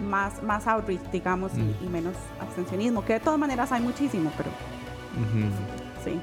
más, 0.00 0.42
más 0.42 0.66
outreach, 0.66 1.02
digamos, 1.12 1.52
y- 1.56 1.60
Mm. 1.62 1.74
y, 1.84 1.88
menos 1.88 2.14
abstencionismo, 2.40 3.04
que 3.04 3.14
de 3.14 3.20
todas 3.20 3.38
maneras 3.38 3.70
hay 3.72 3.82
muchísimo, 3.82 4.30
pero 4.36 4.50
Ujú. 4.50 5.46
sí. 6.04 6.20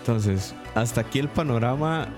Entonces, 0.00 0.54
hasta 0.74 1.02
aquí 1.02 1.18
el 1.18 1.28
panorama 1.28 2.08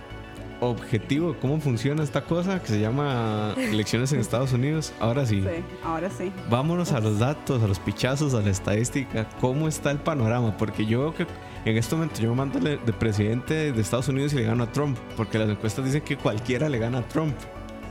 objetivo 0.60 1.34
cómo 1.40 1.58
funciona 1.60 2.04
esta 2.04 2.22
cosa 2.22 2.60
que 2.62 2.68
se 2.68 2.80
llama 2.80 3.52
elecciones 3.56 4.12
en 4.12 4.20
Estados 4.20 4.52
Unidos. 4.52 4.92
Ahora 5.00 5.26
sí, 5.26 5.40
Sí, 5.42 5.64
ahora 5.84 6.08
sí. 6.08 6.30
vámonos 6.48 6.92
a 6.92 7.00
los 7.00 7.18
datos, 7.18 7.60
a 7.62 7.66
los 7.66 7.80
pichazos, 7.80 8.32
a 8.34 8.40
la 8.42 8.50
estadística. 8.50 9.28
¿Cómo 9.40 9.66
está 9.66 9.90
el 9.90 9.98
panorama? 9.98 10.56
Porque 10.56 10.86
yo 10.86 11.00
veo 11.00 11.14
que 11.14 11.26
en 11.64 11.76
este 11.76 11.96
momento 11.96 12.20
yo 12.20 12.32
mando 12.36 12.60
de 12.60 12.76
de 12.76 12.92
presidente 12.92 13.72
de 13.72 13.80
Estados 13.80 14.06
Unidos 14.08 14.32
y 14.34 14.36
le 14.36 14.42
gano 14.44 14.62
a 14.62 14.70
Trump. 14.70 14.96
Porque 15.16 15.36
las 15.38 15.48
encuestas 15.48 15.84
dicen 15.84 16.02
que 16.02 16.16
cualquiera 16.16 16.68
le 16.68 16.78
gana 16.78 16.98
a 16.98 17.08
Trump. 17.08 17.34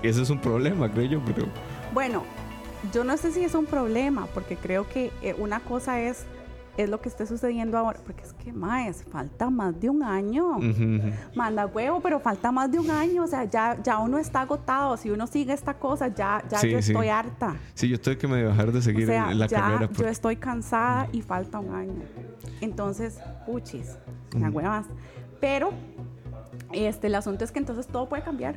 Y 0.02 0.08
ese 0.08 0.22
es 0.22 0.30
un 0.30 0.40
problema, 0.40 0.90
creo 0.90 1.06
yo. 1.06 1.22
Pero, 1.26 1.48
Bueno, 1.94 2.24
yo 2.94 3.04
no 3.04 3.16
sé 3.18 3.32
si 3.32 3.44
es 3.44 3.54
un 3.56 3.66
problema, 3.66 4.28
porque 4.34 4.56
creo 4.58 4.88
que 4.88 5.12
eh, 5.22 5.36
una 5.38 5.60
cosa 5.60 6.00
es, 6.02 6.26
es 6.78 6.90
lo 6.90 7.02
que 7.02 7.10
esté 7.10 7.26
sucediendo 7.28 7.78
ahora, 7.78 8.00
porque 8.06 8.24
es 8.24 8.34
que, 8.34 8.52
más 8.54 9.04
falta 9.04 9.50
más 9.50 9.80
de 9.80 9.90
un 9.90 10.02
año. 10.04 10.58
Manda 11.36 11.66
huevo, 11.68 12.00
pero 12.02 12.20
falta 12.20 12.52
más 12.52 12.72
de 12.72 12.80
un 12.80 12.90
año, 12.90 13.24
o 13.24 13.28
sea, 13.28 13.44
ya, 13.44 13.78
ya 13.84 14.00
uno 14.00 14.18
está 14.18 14.42
agotado, 14.42 14.98
si 14.98 15.10
uno 15.12 15.28
sigue 15.28 15.54
esta 15.54 15.74
cosa, 15.76 16.08
ya, 16.08 16.44
ya 16.50 16.58
Sí, 16.60 16.72
yo 16.72 16.82
sí. 16.82 16.92
estoy 16.92 17.10
harta. 17.10 17.56
Sí, 17.74 17.88
yo 17.90 18.00
tuve 18.00 18.18
que 18.18 18.28
me 18.28 18.38
dejar 18.44 18.72
de 18.72 18.80
O 18.80 18.82
seguir 18.82 19.06
sea, 19.06 19.32
en 19.32 19.40
la 19.40 19.48
ya 19.48 19.60
carrera. 19.62 19.90
yo 19.92 20.08
estoy 20.08 20.38
cansada 20.38 21.08
y 21.12 21.22
falta 21.22 21.60
un 21.60 21.76
año. 21.76 22.02
Entonces, 22.62 23.20
puchis, 23.46 23.98
las 24.34 24.50
Ujú. 24.50 24.58
huevas. 24.58 24.86
Pero 25.40 25.72
este, 26.72 27.08
el 27.08 27.16
asunto 27.16 27.44
es 27.44 27.52
que 27.52 27.60
entonces 27.60 27.86
todo 27.88 28.08
puede 28.08 28.24
cambiar. 28.24 28.56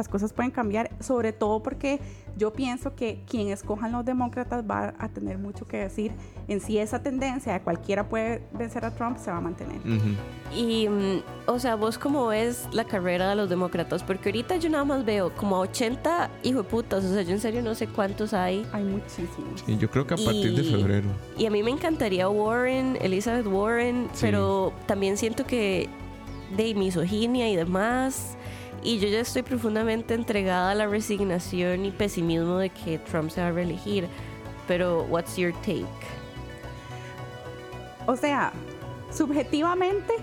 Las 0.00 0.08
cosas 0.08 0.32
pueden 0.32 0.50
cambiar, 0.50 0.90
sobre 0.98 1.34
todo 1.34 1.62
porque 1.62 2.00
yo 2.38 2.54
pienso 2.54 2.94
que 2.94 3.20
quien 3.28 3.48
escojan 3.48 3.92
los 3.92 4.02
demócratas 4.02 4.64
va 4.64 4.94
a 4.98 5.10
tener 5.10 5.36
mucho 5.36 5.66
que 5.68 5.76
decir 5.76 6.10
en 6.48 6.62
si 6.62 6.78
esa 6.78 7.02
tendencia 7.02 7.52
de 7.52 7.60
cualquiera 7.60 8.08
puede 8.08 8.40
vencer 8.54 8.82
a 8.86 8.94
Trump 8.94 9.18
se 9.18 9.30
va 9.30 9.36
a 9.36 9.40
mantener. 9.42 9.76
Ujú. 9.80 10.56
Y, 10.56 10.88
mm, 10.88 11.22
o 11.48 11.58
sea, 11.58 11.74
vos 11.74 11.98
cómo 11.98 12.28
ves 12.28 12.66
la 12.72 12.84
carrera 12.84 13.28
de 13.28 13.36
los 13.36 13.50
demócratas, 13.50 14.02
porque 14.02 14.30
ahorita 14.30 14.56
yo 14.56 14.70
nada 14.70 14.84
más 14.86 15.04
veo 15.04 15.34
como 15.36 15.56
a 15.56 15.58
80 15.60 16.30
hijo 16.44 16.62
de 16.62 16.64
putas, 16.70 17.04
o 17.04 17.12
sea, 17.12 17.20
yo 17.20 17.32
en 17.32 17.40
serio 17.40 17.60
no 17.60 17.74
sé 17.74 17.86
cuántos 17.86 18.32
hay. 18.32 18.66
Hay 18.72 18.84
muchísimos. 18.84 19.60
Sí, 19.66 19.76
yo 19.76 19.90
creo 19.90 20.06
que 20.06 20.14
a 20.14 20.16
partir 20.16 20.56
de 20.56 20.62
Y- 20.62 20.70
febrero. 20.70 21.08
Y 21.36 21.44
a 21.44 21.50
mí 21.50 21.62
me 21.62 21.72
encantaría 21.72 22.26
Warren, 22.26 22.96
Elizabeth 23.02 23.46
Warren, 23.46 24.08
Sí. 24.14 24.20
pero 24.22 24.72
también 24.86 25.18
siento 25.18 25.44
que 25.44 25.90
de 26.56 26.74
misoginia 26.74 27.50
y 27.50 27.54
demás. 27.56 28.38
Y 28.82 28.98
yo 28.98 29.08
ya 29.08 29.20
estoy 29.20 29.42
profundamente 29.42 30.14
entregada 30.14 30.70
a 30.70 30.74
la 30.74 30.86
resignación 30.86 31.84
y 31.84 31.90
pesimismo 31.90 32.56
de 32.58 32.70
que 32.70 32.98
Trump 32.98 33.30
se 33.30 33.40
va 33.42 33.48
a 33.48 33.52
reelegir. 33.52 34.06
Pero, 34.66 35.02
what's 35.04 35.36
your 35.36 35.52
take? 35.62 35.84
O 38.06 38.16
sea, 38.16 38.52
subjetivamente, 39.12 40.14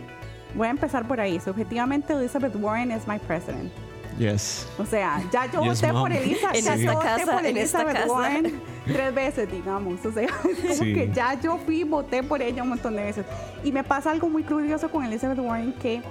voy 0.55 0.67
a 0.67 0.71
empezar 0.71 1.07
por 1.07 1.19
ahí. 1.19 1.39
Subjetivamente, 1.39 2.13
Elizabeth 2.13 2.55
Warren 2.55 2.91
es 2.91 3.07
my 3.07 3.19
president. 3.19 3.71
Yes. 4.17 4.67
O 4.79 4.85
sea, 4.85 5.21
ya 5.31 5.45
yo 5.51 5.61
Yes, 5.61 5.79
voté 5.79 5.93
mom. 5.93 6.01
por 6.01 6.11
Elisa, 6.11 6.49
En 6.53 6.65
ya 6.65 6.73
esta 6.73 6.75
yo 6.77 6.93
voté 6.93 7.05
casa, 7.05 7.31
por 7.33 7.45
en 7.45 7.57
esta 7.57 7.81
Elizabeth 7.83 7.97
casa. 7.97 8.11
Warren 8.11 8.61
tres 8.85 9.13
veces, 9.13 9.51
digamos. 9.51 10.03
O 10.03 10.11
sea, 10.11 10.23
es 10.25 10.31
como 10.31 10.55
Sí. 10.73 10.93
que 10.95 11.11
ya 11.13 11.39
yo 11.39 11.57
fui 11.59 11.81
y 11.81 11.83
voté 11.83 12.23
por 12.23 12.41
ella 12.41 12.63
un 12.63 12.69
montón 12.69 12.95
de 12.95 13.03
veces. 13.03 13.25
Y 13.63 13.71
me 13.71 13.83
pasa 13.83 14.09
algo 14.09 14.27
muy 14.27 14.41
curioso 14.43 14.89
con 14.89 15.05
Elizabeth 15.05 15.37
Warren 15.37 15.71
que 15.73 16.01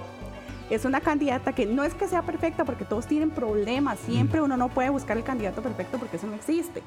es 0.69 0.85
una 0.85 1.01
candidata 1.01 1.53
que 1.53 1.65
no 1.65 1.83
es 1.83 1.93
que 1.93 2.07
sea 2.07 2.21
perfecta 2.23 2.65
porque 2.65 2.85
todos 2.85 3.07
tienen 3.07 3.29
problemas. 3.29 3.99
Siempre 3.99 4.41
uno 4.41 4.57
no 4.57 4.69
puede 4.69 4.89
buscar 4.89 5.17
el 5.17 5.23
candidato 5.23 5.61
perfecto 5.61 5.97
porque 5.97 6.17
eso 6.17 6.27
no 6.27 6.35
existe. 6.35 6.81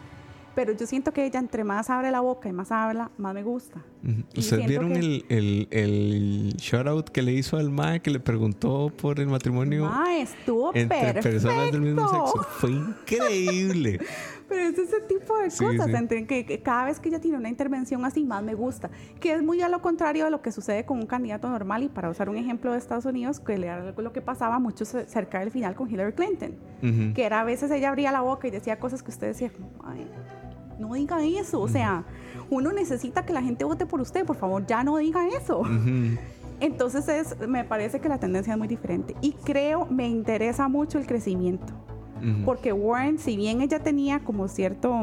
Pero 0.52 0.72
yo 0.72 0.84
siento 0.84 1.12
que 1.12 1.24
ella 1.24 1.38
entre 1.38 1.62
más 1.62 1.90
abre 1.90 2.10
la 2.10 2.20
boca 2.20 2.48
y 2.48 2.52
más 2.52 2.72
habla, 2.72 3.10
más 3.18 3.32
me 3.34 3.44
gusta. 3.44 3.80
¿Ustedes 4.36 4.66
vieron 4.66 4.92
que- 4.92 4.98
el, 4.98 5.24
el, 5.28 5.68
el 5.70 6.54
shout 6.58 6.88
out 6.88 7.08
que 7.08 7.22
le 7.22 7.32
hizo 7.32 7.56
al 7.56 7.70
MAE 7.70 8.00
que 8.00 8.10
le 8.10 8.18
preguntó 8.18 8.90
por 9.00 9.20
el 9.20 9.28
matrimonio 9.28 9.88
Ah, 9.90 10.16
estuvo 10.18 10.74
entre 10.74 10.88
perfecto. 11.12 11.30
personas 11.30 11.70
del 11.72 11.80
mismo 11.82 12.08
sexo? 12.08 12.46
Fue 12.58 12.70
increíble. 12.72 14.00
Pero 14.50 14.68
es 14.68 14.76
ese 14.78 15.00
tipo 15.02 15.38
de 15.38 15.48
Sí, 15.50 15.64
cosas, 15.64 15.86
sí. 16.08 16.26
que, 16.26 16.44
que 16.44 16.60
cada 16.60 16.84
vez 16.84 17.00
que 17.00 17.08
ella 17.08 17.20
tiene 17.20 17.38
una 17.38 17.48
intervención 17.48 18.04
así, 18.04 18.24
más 18.24 18.42
me 18.42 18.54
gusta. 18.54 18.90
Que 19.20 19.32
es 19.32 19.42
muy 19.42 19.62
a 19.62 19.68
lo 19.70 19.80
contrario 19.80 20.24
de 20.26 20.30
lo 20.30 20.42
que 20.42 20.52
sucede 20.52 20.84
con 20.84 20.98
un 20.98 21.06
candidato 21.06 21.48
normal. 21.48 21.84
Y 21.84 21.88
para 21.88 22.10
usar 22.10 22.28
un 22.28 22.36
ejemplo 22.36 22.72
de 22.72 22.78
Estados 22.78 23.06
Unidos, 23.06 23.40
que 23.40 23.54
era 23.54 23.76
algo 23.76 24.02
lo 24.02 24.12
que 24.12 24.20
pasaba 24.20 24.58
mucho 24.58 24.84
ce- 24.84 25.06
cerca 25.06 25.38
del 25.40 25.50
final 25.50 25.74
con 25.74 25.88
Hillary 25.90 26.12
Clinton. 26.12 26.52
Que 27.14 27.24
era 27.24 27.40
a 27.40 27.44
veces 27.44 27.70
ella 27.70 27.88
abría 27.88 28.12
la 28.12 28.20
boca 28.20 28.48
y 28.48 28.50
decía 28.50 28.78
cosas 28.78 29.02
que 29.02 29.10
usted 29.10 29.28
decía, 29.28 29.50
"Ay, 29.84 30.06
no 30.78 30.94
diga 30.94 31.22
eso. 31.24 31.60
O 31.60 31.68
sea, 31.68 32.04
uno 32.50 32.72
necesita 32.72 33.24
que 33.24 33.32
la 33.32 33.42
gente 33.42 33.64
vote 33.64 33.86
por 33.86 34.00
usted, 34.00 34.24
por 34.26 34.36
favor, 34.36 34.66
ya 34.66 34.82
no 34.82 34.96
diga 34.96 35.28
eso. 35.28 35.62
Entonces 36.60 37.08
es, 37.08 37.48
me 37.48 37.64
parece 37.64 38.00
que 38.00 38.08
la 38.08 38.18
tendencia 38.18 38.52
es 38.52 38.58
muy 38.58 38.68
diferente. 38.68 39.14
Y 39.20 39.32
creo, 39.32 39.86
me 39.86 40.08
interesa 40.08 40.68
mucho 40.68 40.98
el 40.98 41.06
crecimiento. 41.06 41.72
Porque 42.44 42.72
Warren, 42.72 43.18
si 43.18 43.36
bien 43.36 43.60
ella 43.60 43.78
tenía 43.78 44.20
como 44.20 44.48
cierto, 44.48 45.02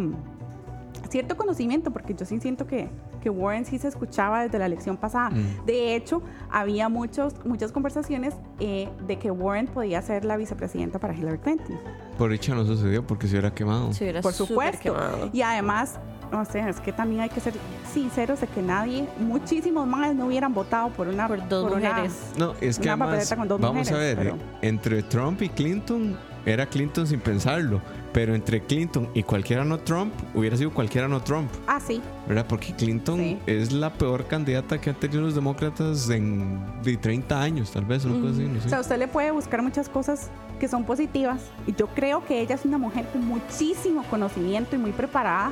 cierto 1.09 1.37
conocimiento, 1.37 1.91
porque 1.91 2.13
yo 2.13 2.25
sí 2.25 2.39
siento 2.39 2.67
que, 2.67 2.89
que 3.21 3.29
Warren 3.29 3.65
sí 3.65 3.79
se 3.79 3.87
escuchaba 3.87 4.43
desde 4.43 4.59
la 4.59 4.65
elección 4.65 4.97
pasada. 4.97 5.29
Mm. 5.31 5.65
De 5.65 5.95
hecho, 5.95 6.21
había 6.49 6.89
muchos, 6.89 7.33
muchas 7.45 7.71
conversaciones 7.71 8.35
eh, 8.59 8.89
de 9.05 9.17
que 9.17 9.31
Warren 9.31 9.67
podía 9.67 10.01
ser 10.01 10.25
la 10.25 10.37
vicepresidenta 10.37 10.99
para 10.99 11.13
Hillary 11.15 11.39
Clinton. 11.39 11.79
Por 12.17 12.31
dicha 12.31 12.55
no 12.55 12.65
sucedió 12.65 13.05
porque 13.05 13.27
se 13.27 13.33
hubiera 13.33 13.53
quemado. 13.53 13.93
Se 13.93 14.03
hubiera 14.03 14.21
Por 14.21 14.33
supuesto. 14.33 14.79
quemado. 14.81 15.29
Y 15.31 15.41
además, 15.41 15.99
o 16.31 16.43
sea, 16.45 16.67
es 16.69 16.79
que 16.79 16.91
también 16.91 17.21
hay 17.21 17.29
que 17.29 17.39
ser 17.39 17.53
sinceros 17.93 18.41
de 18.41 18.47
que 18.47 18.61
nadie, 18.61 19.07
muchísimos 19.19 19.87
más 19.87 20.13
no 20.15 20.25
hubieran 20.27 20.53
votado 20.53 20.89
por 20.89 21.07
una 21.07 21.27
Por 21.27 21.47
dos 21.47 21.71
mujeres. 21.73 22.13
No, 22.37 22.53
es 22.59 22.77
que 22.77 22.83
Una 22.83 22.93
además, 22.93 23.07
papeleta 23.09 23.35
con 23.35 23.47
dos 23.47 23.61
vamos 23.61 23.91
a 23.91 23.97
ver, 23.97 24.33
entre 24.61 25.03
Trump 25.03 25.41
y 25.41 25.49
Clinton, 25.49 26.17
era 26.47 26.65
Clinton 26.65 27.05
sin 27.05 27.19
pensarlo, 27.19 27.81
pero 28.13 28.33
entre 28.33 28.61
Clinton 28.61 29.09
y 29.13 29.21
cualquiera 29.23 29.63
no 29.65 29.79
Trump, 29.79 30.13
hubiera 30.33 30.55
sido 30.57 30.71
cualquiera 30.71 31.07
no 31.07 31.21
Trump, 31.21 31.49
Ah, 31.67 31.79
sí. 31.79 32.01
¿verdad? 32.27 32.45
Porque 32.47 32.73
Clinton 32.73 33.19
Sí. 33.19 33.39
es 33.45 33.71
la 33.73 33.93
peor 33.93 34.25
candidata 34.27 34.79
que 34.79 34.89
han 34.89 34.95
tenido 34.95 35.21
los 35.21 35.35
demócratas 35.35 36.09
en 36.09 36.59
de 36.83 36.95
30 36.97 37.41
años, 37.41 37.71
tal 37.71 37.85
vez, 37.85 38.05
una 38.05 38.19
cosa 38.21 38.33
así, 38.33 38.43
no 38.43 38.59
O 38.59 38.61
sé. 38.61 38.69
sea, 38.69 38.79
usted 38.79 38.97
le 38.97 39.07
puede 39.07 39.31
buscar 39.31 39.61
muchas 39.61 39.89
cosas 39.89 40.29
que 40.59 40.67
son 40.67 40.85
positivas. 40.85 41.41
Y 41.67 41.75
yo 41.75 41.87
creo 41.87 42.25
que 42.25 42.39
ella 42.41 42.55
es 42.55 42.65
una 42.65 42.77
mujer 42.77 43.05
con 43.11 43.25
muchísimo 43.27 44.03
conocimiento 44.09 44.75
y 44.75 44.79
muy 44.79 44.91
preparada. 44.91 45.51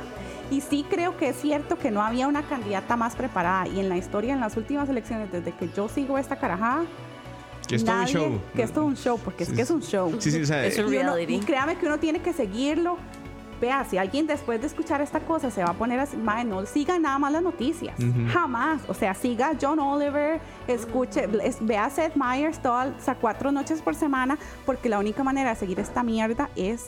Y 0.50 0.60
sí 0.60 0.84
creo 0.88 1.16
que 1.16 1.28
es 1.28 1.36
cierto 1.36 1.76
que 1.76 1.90
no 1.90 2.02
había 2.02 2.26
una 2.28 2.42
candidata 2.42 2.96
más 2.96 3.14
preparada. 3.16 3.68
Y 3.68 3.80
en 3.80 3.88
la 3.88 3.96
historia, 3.98 4.32
en 4.32 4.40
las 4.40 4.56
últimas 4.56 4.88
elecciones, 4.88 5.30
desde 5.30 5.52
que 5.52 5.68
yo 5.76 5.88
sigo 5.88 6.18
esta 6.18 6.36
carajada, 6.36 6.84
que 7.66 7.76
es 7.76 7.84
todo 7.84 8.00
un 8.00 8.06
show. 8.06 8.40
Que 8.54 8.62
es 8.62 8.72
todo 8.72 8.84
un 8.84 8.96
show, 8.96 9.18
porque 9.22 9.44
Sí, 9.44 9.50
es 9.52 9.56
que 9.56 9.62
es 9.62 9.70
un 9.70 9.82
show. 9.82 10.14
Sí, 10.18 10.30
sí, 10.30 10.40
o 10.42 10.46
sea, 10.46 10.64
Es 10.66 10.78
un 10.78 10.84
Y, 10.92 10.96
uno- 10.98 11.14
reality. 11.14 11.34
y 11.34 11.40
créame 11.40 11.76
que 11.76 11.86
uno 11.86 11.98
tiene 11.98 12.20
que 12.20 12.32
seguirlo. 12.32 12.96
Vea, 13.60 13.84
si 13.84 13.96
alguien 13.98 14.26
después 14.26 14.60
de 14.60 14.66
escuchar 14.66 15.00
esta 15.00 15.20
cosa 15.20 15.50
se 15.50 15.62
va 15.64 15.70
a 15.70 15.74
poner 15.74 15.98
así, 16.00 16.16
mae, 16.16 16.44
no 16.44 16.64
siga 16.66 16.98
nada 16.98 17.18
más 17.18 17.32
las 17.32 17.42
noticias. 17.42 17.94
Jamás. 18.32 18.82
O 18.88 18.94
sea, 18.94 19.14
siga 19.14 19.50
a 19.50 19.52
John 19.60 19.78
Oliver, 19.78 20.40
escuche, 20.68 21.26
es- 21.42 21.58
vea 21.64 21.86
a 21.86 21.90
Seth 21.90 22.16
Meyers 22.16 22.60
todas, 22.60 22.88
o 23.00 23.00
sea, 23.04 23.14
cuatro 23.14 23.50
noches 23.52 23.80
por 23.82 23.94
semana, 23.94 24.38
porque 24.64 24.88
la 24.88 24.98
única 24.98 25.22
manera 25.24 25.50
de 25.50 25.56
seguir 25.56 25.80
esta 25.80 26.02
mierda 26.02 26.50
es 26.56 26.86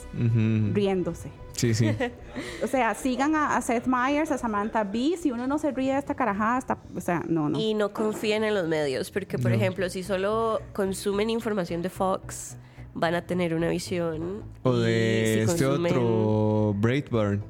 riéndose. 0.73 1.29
Sí, 1.53 1.73
sí. 1.73 1.89
O 2.63 2.67
sea, 2.67 2.93
sigan 2.93 3.35
a, 3.35 3.57
a 3.57 3.61
Seth 3.61 3.85
Meyers, 3.85 4.31
a 4.31 4.37
Samantha 4.37 4.83
Bee. 4.85 5.17
Si 5.17 5.29
uno 5.31 5.45
no 5.47 5.57
se 5.57 5.71
ríe 5.71 5.91
de 5.93 5.99
esta 5.99 6.15
carajada, 6.15 6.57
está, 6.57 6.77
o 6.95 7.01
sea, 7.01 7.21
no, 7.27 7.49
no. 7.49 7.59
Y 7.59 7.73
no 7.73 7.91
confíen 7.91 8.43
en 8.45 8.53
los 8.53 8.67
medios, 8.67 9.11
porque 9.11 9.37
por 9.37 9.51
No. 9.51 9.57
ejemplo, 9.57 9.89
si 9.89 10.03
solo 10.03 10.61
consumen 10.71 11.29
información 11.29 11.81
de 11.81 11.89
Fox, 11.89 12.55
van 12.99 13.15
a 13.15 13.21
tener 13.25 13.53
una 13.53 13.69
visión. 13.69 14.43
O 14.63 14.73
de 14.77 15.45
si 15.45 15.51
este 15.51 15.65
consumen- 15.65 15.91
otro 15.91 16.73
Breitbart. 16.77 17.41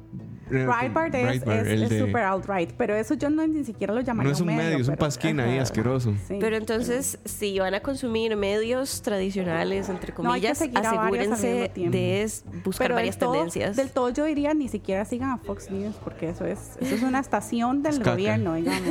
Breitbart 0.50 1.14
es, 1.14 1.22
Breitbart, 1.22 1.60
es, 1.60 1.72
el 1.72 1.82
es 1.84 1.90
de- 1.90 2.00
super 2.00 2.22
alt-right, 2.24 2.72
pero 2.76 2.96
eso 2.96 3.14
yo 3.14 3.30
no, 3.30 3.46
ni 3.46 3.62
siquiera 3.62 3.94
lo 3.94 4.00
llamaría 4.00 4.30
No 4.30 4.34
es 4.34 4.40
un 4.40 4.48
medio, 4.48 4.78
es 4.78 4.88
un 4.88 4.96
pasquín 4.96 5.38
ahí 5.38 5.58
asqueroso. 5.58 6.12
Sí. 6.26 6.38
Pero 6.40 6.56
entonces, 6.56 7.20
si 7.24 7.56
van 7.60 7.74
a 7.74 7.80
consumir 7.80 8.34
medios 8.34 9.00
tradicionales, 9.02 9.88
entre 9.88 10.10
No, 10.10 10.16
comillas, 10.16 10.60
al 10.60 10.76
asegúrense 10.84 11.70
de 11.76 12.22
es- 12.22 12.44
buscar 12.64 12.86
Pero 12.86 12.96
varias 12.96 13.14
del 13.14 13.20
todo, 13.20 13.32
tendencias. 13.34 13.76
Del 13.76 13.90
todo 13.90 14.10
yo 14.10 14.24
diría 14.24 14.52
ni 14.52 14.66
siquiera 14.66 15.04
sigan 15.04 15.30
a 15.30 15.38
Fox 15.38 15.70
News 15.70 15.94
porque 16.02 16.30
eso 16.30 16.44
es, 16.44 16.58
eso 16.80 16.96
es 16.96 17.02
una 17.04 17.20
estación 17.20 17.84
del 17.84 18.02
gobierno, 18.02 18.54
digamos. 18.54 18.90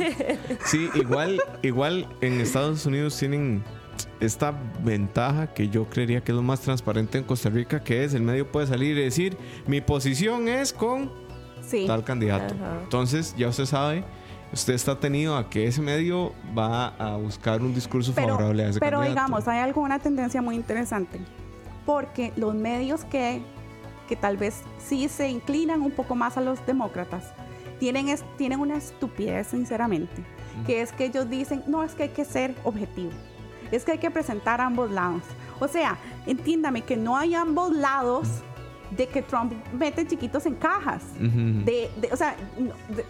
Sí, 0.64 0.88
igual, 0.94 1.42
igual 1.60 2.06
en 2.22 2.40
Estados 2.40 2.86
Unidos 2.86 3.18
tienen 3.18 3.62
esta 4.20 4.52
ventaja 4.84 5.48
que 5.54 5.68
yo 5.68 5.86
creería 5.88 6.22
que 6.22 6.32
es 6.32 6.36
lo 6.36 6.42
más 6.42 6.60
transparente 6.60 7.18
en 7.18 7.24
Costa 7.24 7.48
Rica, 7.50 7.82
que 7.82 8.04
es 8.04 8.14
el 8.14 8.22
medio 8.22 8.50
puede 8.50 8.66
salir 8.66 8.96
y 8.98 9.02
decir, 9.02 9.36
mi 9.66 9.80
posición 9.80 10.48
es 10.48 10.72
con 10.72 11.10
Sí. 11.62 11.84
tal 11.86 12.04
candidato. 12.04 12.54
Ajá. 12.54 12.80
Entonces, 12.82 13.34
ya 13.38 13.48
usted 13.48 13.64
sabe, 13.66 14.02
usted 14.52 14.74
está 14.74 14.98
tenido 14.98 15.36
a 15.36 15.48
que 15.48 15.66
ese 15.66 15.80
medio 15.80 16.32
va 16.58 16.88
a 16.98 17.16
buscar 17.16 17.62
un 17.62 17.74
discurso 17.74 18.12
Pero, 18.14 18.28
favorable 18.34 18.64
a 18.64 18.68
ese 18.70 18.80
pero 18.80 18.98
candidato. 18.98 19.26
digamos, 19.26 19.48
hay 19.48 19.60
alguna 19.60 19.98
tendencia 19.98 20.42
muy 20.42 20.56
interesante 20.56 21.20
porque 21.86 22.32
los 22.36 22.54
medios 22.54 23.04
que, 23.04 23.42
que 24.08 24.16
tal 24.16 24.36
vez 24.36 24.62
sí 24.78 25.08
se 25.08 25.28
inclinan 25.28 25.80
un 25.82 25.92
poco 25.92 26.14
más 26.14 26.36
a 26.36 26.40
los 26.40 26.64
demócratas 26.66 27.32
tienen, 27.78 28.08
es- 28.08 28.24
tienen 28.36 28.60
una 28.60 28.76
estupidez, 28.76 29.46
sinceramente, 29.48 30.22
que 30.66 30.82
es 30.82 30.92
que 30.92 31.06
ellos 31.06 31.30
dicen, 31.30 31.62
no, 31.66 31.82
es 31.84 31.94
que 31.94 32.02
hay 32.04 32.08
que 32.10 32.24
ser 32.26 32.54
objetivo, 32.64 33.10
es 33.70 33.84
que 33.84 33.92
hay 33.92 33.98
que 33.98 34.10
presentar 34.10 34.60
ambos 34.60 34.90
lados. 34.90 35.22
O 35.58 35.68
sea, 35.68 35.96
entiéndame 36.26 36.82
que 36.82 36.96
no 36.96 37.16
hay 37.16 37.34
ambos 37.34 37.72
lados 37.72 38.28
de 38.90 39.06
que 39.06 39.22
Trump 39.22 39.52
mete 39.78 40.06
chiquitos 40.06 40.46
en 40.46 40.54
cajas. 40.56 41.02
De, 41.18 41.90
de- 42.00 42.08
o 42.12 42.16
sea, 42.16 42.34
de- 42.88 43.04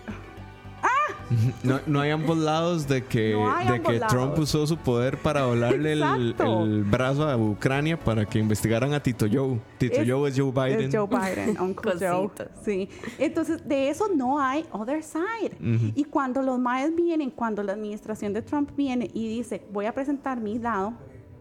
No, 1.62 1.80
no 1.86 2.00
hay 2.00 2.10
ambos 2.10 2.36
lados 2.38 2.88
de 2.88 3.04
que, 3.04 3.32
No 3.32 3.52
hay 3.52 3.66
de 3.68 3.74
ambos 3.76 3.92
que 3.92 3.98
Trump 4.00 4.30
lados. 4.32 4.38
usó 4.40 4.66
su 4.66 4.76
poder 4.76 5.18
para 5.18 5.46
volarle 5.46 5.92
el, 5.92 6.84
brazo 6.84 7.28
a 7.28 7.36
Ucrania 7.36 7.98
para 7.98 8.24
que 8.26 8.38
investigaran 8.38 8.92
a 8.94 9.00
Tito 9.02 9.26
Joe. 9.30 9.60
Tito 9.78 10.00
Es- 10.00 10.08
Joe 10.10 10.28
es 10.30 10.38
Joe 10.38 10.50
Biden. 10.50 10.88
Es 10.88 10.94
Joe 10.96 11.06
Biden, 11.06 11.56
Uncle 11.60 11.92
Joe. 12.00 12.30
Sí. 12.64 12.88
Entonces, 13.18 13.66
de 13.66 13.90
eso 13.90 14.06
no 14.14 14.40
hay 14.40 14.64
other 14.72 15.02
side. 15.02 15.56
Y 15.94 16.04
cuando 16.04 16.42
los 16.42 16.58
maes 16.58 16.94
vienen, 16.94 17.30
cuando 17.30 17.62
la 17.62 17.72
administración 17.72 18.32
de 18.32 18.42
Trump 18.42 18.70
viene 18.76 19.10
y 19.14 19.28
dice, 19.28 19.62
voy 19.72 19.86
a 19.86 19.92
presentar 19.94 20.40
mi 20.40 20.58
lado, 20.58 20.92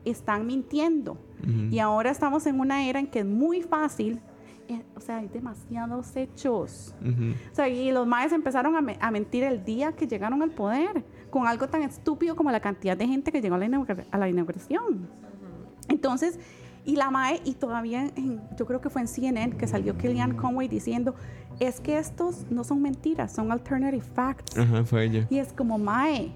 están 0.05 0.45
mintiendo. 0.45 1.17
Y 1.71 1.79
ahora 1.79 2.12
estamos 2.12 2.45
en 2.47 2.60
una 2.60 2.86
era 2.88 2.99
en 2.99 3.08
que 3.08 3.19
es 3.19 3.25
muy 3.25 3.62
fácil, 3.62 4.19
o 4.95 4.99
sea, 4.99 5.17
hay 5.17 5.27
demasiados 5.27 6.15
hechos. 6.15 6.93
Ujú. 7.01 7.32
O 7.51 7.55
sea, 7.55 7.67
y 7.67 7.91
los 7.91 8.05
maes 8.08 8.32
empezaron 8.32 8.75
a, 8.75 8.82
me- 8.82 8.97
a 9.01 9.12
mentir 9.12 9.43
el 9.43 9.63
día 9.63 9.91
que 9.93 10.08
llegaron 10.08 10.41
al 10.43 10.51
poder, 10.51 11.03
con 11.29 11.47
algo 11.47 11.67
tan 11.67 11.82
estúpido 11.84 12.36
como 12.36 12.51
la 12.51 12.60
cantidad 12.60 12.97
de 12.97 13.08
gente 13.08 13.32
que 13.32 13.41
llegó 13.41 13.55
a 13.55 13.58
la, 13.60 13.67
inaugur- 13.67 14.05
a 14.12 14.17
la 14.17 14.29
inauguración. 14.29 15.08
Entonces, 15.88 16.39
y 16.86 16.95
la 16.95 17.10
MAE, 17.12 17.41
y 17.45 17.53
todavía 17.53 18.10
en- 18.15 18.41
yo 18.58 18.65
creo 18.65 18.82
que 18.82 18.89
fue 18.89 19.01
en 19.01 19.08
CNN 19.08 19.58
que 19.58 19.67
salió 19.67 19.97
Kellyanne 19.97 20.36
Conway 20.36 20.67
diciendo, 20.67 21.15
es 21.60 21.79
que 21.82 21.97
estos 21.97 22.45
no 22.49 22.63
son 22.63 22.82
mentiras, 22.82 23.34
son 23.34 23.51
alternative 23.51 24.01
facts. 24.01 24.58
Ajá, 24.58 24.84
fue 24.86 25.05
ella. 25.05 25.27
Y 25.29 25.39
es 25.39 25.51
como, 25.53 25.77
Mae, 25.77 26.32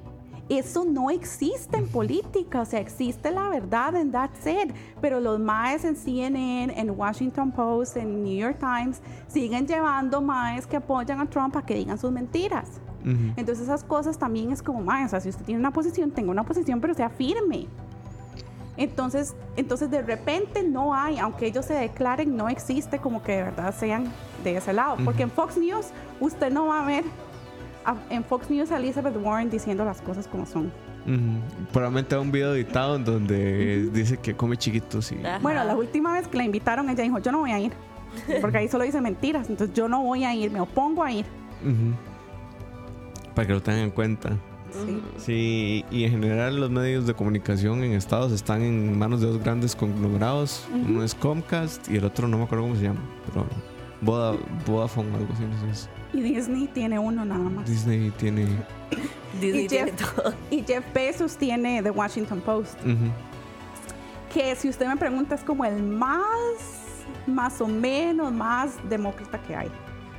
eso 0.49 0.85
no 0.85 1.09
existe 1.09 1.77
en 1.77 1.87
política, 1.87 2.61
o 2.61 2.65
sea, 2.65 2.79
existe 2.79 3.31
la 3.31 3.49
verdad 3.49 3.95
en 3.95 4.11
that's 4.11 4.45
it. 4.45 4.73
Pero 5.01 5.19
los 5.19 5.39
Maes 5.39 5.85
en 5.85 5.95
CNN, 5.95 6.79
en 6.79 6.89
Washington 6.91 7.51
Post, 7.51 7.97
en 7.97 8.23
New 8.23 8.37
York 8.37 8.57
Times, 8.59 9.01
siguen 9.27 9.67
llevando 9.67 10.21
Maes 10.21 10.67
que 10.67 10.77
apoyan 10.77 11.21
a 11.21 11.25
Trump 11.25 11.55
a 11.55 11.65
que 11.65 11.75
digan 11.75 11.97
sus 11.97 12.11
mentiras. 12.11 12.81
Entonces 13.35 13.65
esas 13.65 13.83
cosas 13.83 14.17
también 14.17 14.53
es 14.53 14.61
como, 14.61 14.79
Mae, 14.79 15.03
o 15.03 15.09
sea, 15.09 15.19
si 15.19 15.27
usted 15.27 15.43
tiene 15.43 15.59
una 15.59 15.71
posición, 15.71 16.11
tenga 16.11 16.31
una 16.31 16.45
posición, 16.45 16.79
pero 16.79 16.93
sea 16.93 17.09
firme. 17.09 17.67
Entonces, 18.77 19.35
entonces 19.55 19.91
de 19.91 20.01
repente 20.01 20.63
no 20.63 20.95
hay, 20.95 21.19
aunque 21.19 21.45
ellos 21.47 21.65
se 21.65 21.73
declaren, 21.73 22.35
no 22.35 22.49
existe 22.49 22.99
como 22.99 23.21
que 23.21 23.33
de 23.33 23.43
verdad 23.43 23.75
sean 23.77 24.05
de 24.43 24.57
ese 24.57 24.73
lado. 24.73 24.97
Porque 25.03 25.23
en 25.23 25.31
Fox 25.31 25.57
News 25.57 25.87
usted 26.19 26.51
no 26.51 26.67
va 26.67 26.81
a 26.81 26.85
ver 26.85 27.03
a- 27.85 27.95
en 28.09 28.23
Fox 28.23 28.49
News 28.49 28.71
a 28.71 28.77
Elizabeth 28.77 29.15
Warren 29.21 29.49
diciendo 29.49 29.83
las 29.85 30.01
cosas 30.01 30.27
como 30.27 30.45
son. 30.45 30.71
Ujú. 31.05 31.67
Probablemente 31.73 32.17
un 32.17 32.31
video 32.31 32.55
editado 32.55 32.95
en 32.95 33.03
donde 33.05 33.89
dice 33.91 34.17
que 34.17 34.35
come 34.35 34.55
chiquitos 34.57 35.11
y... 35.11 35.25
Ajá. 35.25 35.39
Bueno, 35.41 35.63
la 35.63 35.75
última 35.75 36.13
vez 36.13 36.27
que 36.27 36.37
la 36.37 36.43
invitaron, 36.45 36.89
ella 36.89 37.03
dijo, 37.03 37.19
yo 37.19 37.31
no 37.31 37.39
voy 37.39 37.51
a 37.51 37.59
ir. 37.59 37.73
Porque 38.41 38.57
ahí 38.59 38.67
solo 38.67 38.83
dice 38.83 39.01
mentiras. 39.01 39.49
Entonces 39.49 39.75
yo 39.75 39.87
no 39.89 40.01
voy 40.03 40.23
a 40.23 40.33
ir, 40.35 40.49
me 40.51 40.61
opongo 40.61 41.03
a 41.03 41.11
ir. 41.11 41.25
Ujú. 41.61 41.93
Para 43.35 43.47
que 43.47 43.53
lo 43.53 43.61
tengan 43.61 43.81
en 43.85 43.89
cuenta. 43.91 44.29
Sí. 44.71 45.01
Sí, 45.17 45.85
y 45.91 46.03
en 46.05 46.11
general 46.11 46.59
los 46.59 46.71
medios 46.71 47.05
de 47.05 47.13
comunicación 47.13 47.83
en 47.83 47.93
Estados 47.93 48.31
están 48.31 48.61
en 48.63 48.97
manos 48.97 49.21
de 49.21 49.27
dos 49.27 49.39
grandes 49.43 49.75
conglomerados. 49.75 50.65
Uno 50.73 51.03
es 51.03 51.13
Comcast 51.13 51.89
y 51.91 51.97
el 51.97 52.05
otro 52.05 52.27
no 52.27 52.37
me 52.37 52.43
acuerdo 52.45 52.63
cómo 52.65 52.75
se 52.75 52.83
llama, 52.83 52.99
pero 53.27 53.45
Voda, 54.01 54.35
Vodafone, 54.65 55.13
algo 55.15 55.31
así, 55.33 55.43
no 55.43 55.73
sé. 55.75 55.87
Y 56.13 56.21
Disney 56.21 56.67
tiene 56.67 56.99
uno 56.99 57.25
nada 57.25 57.49
más. 57.49 57.67
Disney 57.67 58.11
tiene... 58.11 58.45
Disney 59.41 59.65
y 59.65 59.67
tiene 59.67 59.91
Jeff- 59.91 60.15
todo. 60.15 60.33
Y 60.51 60.63
Jeff 60.63 60.83
Bezos 60.93 61.37
tiene 61.37 61.81
The 61.81 61.89
Washington 61.91 62.39
Post. 62.41 62.77
Que 64.33 64.55
si 64.55 64.69
usted 64.69 64.87
me 64.87 64.97
pregunta 64.97 65.35
es 65.35 65.41
como 65.41 65.65
el 65.65 65.81
más, 65.81 66.13
más 67.27 67.59
o 67.61 67.67
menos, 67.67 68.31
más 68.31 68.71
demócrata 68.89 69.41
que 69.41 69.55
hay. 69.55 69.71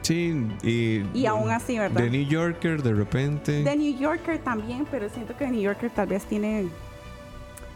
Sí, 0.02 0.46
y... 0.62 1.02
Y 1.18 1.26
aún 1.26 1.50
así, 1.50 1.78
¿verdad? 1.78 2.02
The 2.02 2.10
New 2.10 2.26
Yorker 2.26 2.82
de 2.82 2.92
repente. 2.92 3.62
The 3.64 3.76
New 3.76 3.96
Yorker 3.96 4.38
también, 4.38 4.86
pero 4.90 5.08
siento 5.08 5.34
que 5.36 5.46
The 5.46 5.50
New 5.52 5.62
Yorker 5.62 5.90
tal 5.90 6.08
vez 6.08 6.24
tiene... 6.26 6.68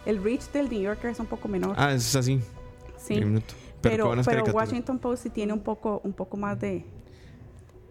El 0.05 0.23
reach 0.23 0.51
del 0.53 0.69
New 0.69 0.81
Yorker 0.81 1.11
es 1.11 1.21
un 1.21 1.27
poco 1.27 1.49
menor. 1.49 1.75
Ah, 1.79 1.93
es 1.93 2.15
así. 2.15 2.41
sí. 2.97 3.15
Pero, 3.81 4.11
Pero, 4.11 4.23
pero. 4.25 4.45
Washington 4.53 4.99
Post 4.99 5.23
sí 5.25 5.31
tiene 5.31 5.53
un 5.53 5.61
poco, 5.61 6.01
un 6.05 6.13
poco 6.13 6.37
más 6.37 6.59
de... 6.61 6.85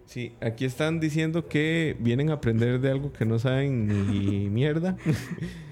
Sí, 0.07 0.31
aquí 0.39 0.63
están 0.63 1.01
diciendo 1.01 1.49
que 1.49 1.97
vienen 1.99 2.29
a 2.29 2.35
aprender 2.35 2.79
de 2.79 2.91
algo 2.91 3.11
que 3.11 3.25
no 3.25 3.39
saben 3.39 3.87
ni 3.87 4.49
mierda. 4.49 4.97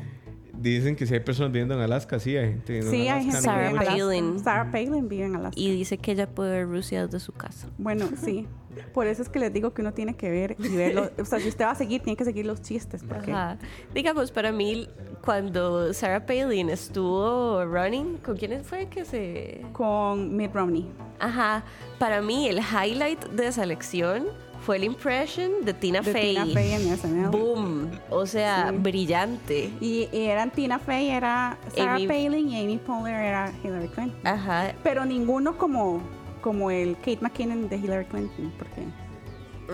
Dicen 0.71 0.95
que 0.95 1.06
si 1.06 1.13
hay 1.13 1.19
personas 1.19 1.51
viviendo 1.51 1.75
en 1.75 1.82
Alaska, 1.82 2.19
sí, 2.19 2.36
hay 2.36 2.49
gente 2.49 2.73
viviendo 2.73 2.91
Sí, 2.91 3.08
en 3.08 3.13
hay 3.13 3.23
Alaska. 3.30 3.32
gente 3.32 3.45
Sarah. 3.45 3.86
Palin. 3.86 4.39
Sarah 4.43 4.71
Palin 4.71 5.08
vive 5.10 5.25
en 5.25 5.36
Alaska. 5.36 5.60
Y 5.60 5.71
dice 5.75 5.97
que 5.97 6.12
ella 6.13 6.28
puede 6.28 6.51
ver 6.51 6.67
Rusia 6.67 7.06
desde 7.06 7.19
su 7.19 7.32
casa. 7.34 7.67
Bueno, 7.78 8.08
sí. 8.23 8.47
Por 8.93 9.08
eso 9.08 9.21
es 9.21 9.30
que 9.30 9.39
les 9.39 9.54
digo 9.54 9.73
que 9.73 9.82
uno 9.82 9.93
tiene 9.93 10.15
que 10.15 10.30
ver 10.30 10.58
y 10.60 10.75
verlo. 10.75 11.10
O 11.17 11.23
sea, 11.25 11.39
si 11.39 11.47
usted 11.47 11.63
va 11.65 11.71
a 11.71 11.75
seguir, 11.75 12.01
tiene 12.01 12.17
que 12.17 12.25
seguir 12.25 12.45
los 12.45 12.62
chistes. 12.62 13.04
Porque 13.08 13.32
Ajá. 13.32 13.58
Digamos, 13.93 14.32
para 14.32 14.51
mí, 14.51 14.89
cuando 15.23 15.93
Sarah 15.93 16.25
Palin 16.25 16.69
estuvo 16.69 17.63
running, 17.63 18.17
¿con 18.17 18.36
quién 18.36 18.63
fue 18.65 18.88
que 18.88 19.06
se...? 19.06 19.62
con 19.71 20.36
Mitt 20.36 20.54
Romney. 20.54 20.89
Ajá. 21.19 21.63
Para 21.99 22.21
mí, 22.21 22.49
el 22.49 22.58
highlight 22.60 23.23
de 23.30 23.47
esa 23.47 23.63
elección 23.63 24.25
fue 24.65 24.78
el 24.78 24.84
impression 24.86 25.51
de 25.63 25.73
Tina 25.73 26.01
De 26.01 26.12
Fey. 26.12 26.34
Tina 26.34 26.45
Fey 26.47 26.71
en 26.73 26.97
SNL. 26.97 27.30
Boom. 27.30 27.91
O 28.10 28.25
sea, 28.25 28.69
Sí. 28.71 28.75
brillante. 28.80 29.69
Y, 29.80 30.10
y 30.12 30.21
eran 30.25 30.49
Tina 30.51 30.80
Fey, 30.80 31.10
era 31.10 31.58
Sarah 31.75 31.95
Amy- 31.95 32.08
Palin 32.08 32.49
y 32.49 32.62
Amy 32.63 32.78
Poehler 32.78 33.13
era 33.25 33.51
Hillary 33.63 33.88
Clinton. 33.89 34.19
Ajá. 34.28 34.73
Pero 34.84 35.06
ninguno 35.06 35.58
como, 35.58 36.01
como 36.41 36.71
el 36.71 36.95
Kate 36.97 37.19
McKinnon 37.21 37.69
de 37.69 37.78
Hillary 37.78 38.06
Clinton, 38.06 38.51
porque 38.58 38.82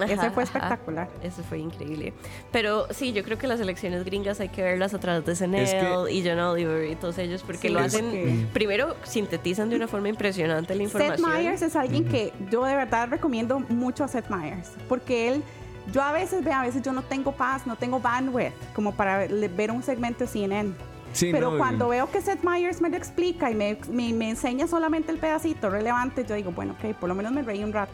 ese 0.03 0.13
Ajá, 0.13 0.31
fue 0.31 0.43
ajá. 0.43 0.57
espectacular. 0.57 1.09
Eso 1.23 1.43
fue 1.43 1.59
increíble. 1.59 2.13
Pero 2.51 2.87
sí, 2.91 3.13
yo 3.13 3.23
creo 3.23 3.37
que 3.37 3.47
las 3.47 3.59
elecciones 3.59 4.03
gringas 4.05 4.39
hay 4.39 4.49
que 4.49 4.61
verlas 4.63 4.93
a 4.93 4.99
través 4.99 5.25
de 5.25 5.35
SNL 5.35 5.63
Es 5.63 5.73
que- 5.73 6.11
y 6.13 6.27
John 6.27 6.39
Oliver 6.39 6.89
y 6.91 6.95
todos 6.95 7.17
ellos 7.17 7.43
porque 7.45 7.67
Sí, 7.67 7.73
lo 7.73 7.79
hacen. 7.79 8.11
que- 8.11 8.45
Primero, 8.53 8.95
sintetizan 9.03 9.69
de 9.69 9.75
una 9.75 9.87
forma 9.87 10.09
impresionante 10.09 10.73
la 10.75 10.83
Seth 10.85 10.93
información. 10.93 11.29
Meyers 11.31 11.61
es 11.61 11.75
alguien 11.75 12.05
que 12.05 12.33
yo 12.49 12.63
de 12.65 12.75
verdad 12.75 13.09
recomiendo 13.09 13.59
mucho 13.59 14.03
a 14.03 14.07
Seth 14.07 14.29
Meyers, 14.29 14.69
porque 14.87 15.29
él, 15.29 15.43
yo 15.91 16.01
a 16.01 16.11
veces, 16.11 16.43
ve, 16.43 16.51
a 16.53 16.61
veces 16.61 16.81
yo 16.83 16.93
no 16.93 17.01
tengo 17.01 17.31
paz, 17.31 17.65
no 17.67 17.75
tengo 17.75 17.99
bandwidth 17.99 18.53
como 18.75 18.93
para 18.93 19.27
ver 19.27 19.71
un 19.71 19.83
segmento 19.83 20.19
de 20.25 20.27
CNN. 20.29 20.73
Sí, 21.13 21.29
Pero 21.31 21.51
no, 21.51 21.57
cuando 21.57 21.89
veo 21.89 22.09
que 22.09 22.21
Seth 22.21 22.43
Meyers 22.43 22.81
me 22.81 22.89
lo 22.89 22.95
explica 22.97 23.51
y 23.51 23.55
me, 23.55 23.77
me, 23.91 24.13
me 24.13 24.29
enseña 24.29 24.67
solamente 24.67 25.11
el 25.11 25.17
pedacito 25.17 25.69
relevante, 25.69 26.25
yo 26.27 26.35
digo, 26.35 26.51
bueno, 26.51 26.75
ok, 26.81 26.95
por 26.95 27.09
lo 27.09 27.15
menos 27.15 27.31
me 27.31 27.41
reí 27.41 27.63
un 27.63 27.73
rato. 27.73 27.93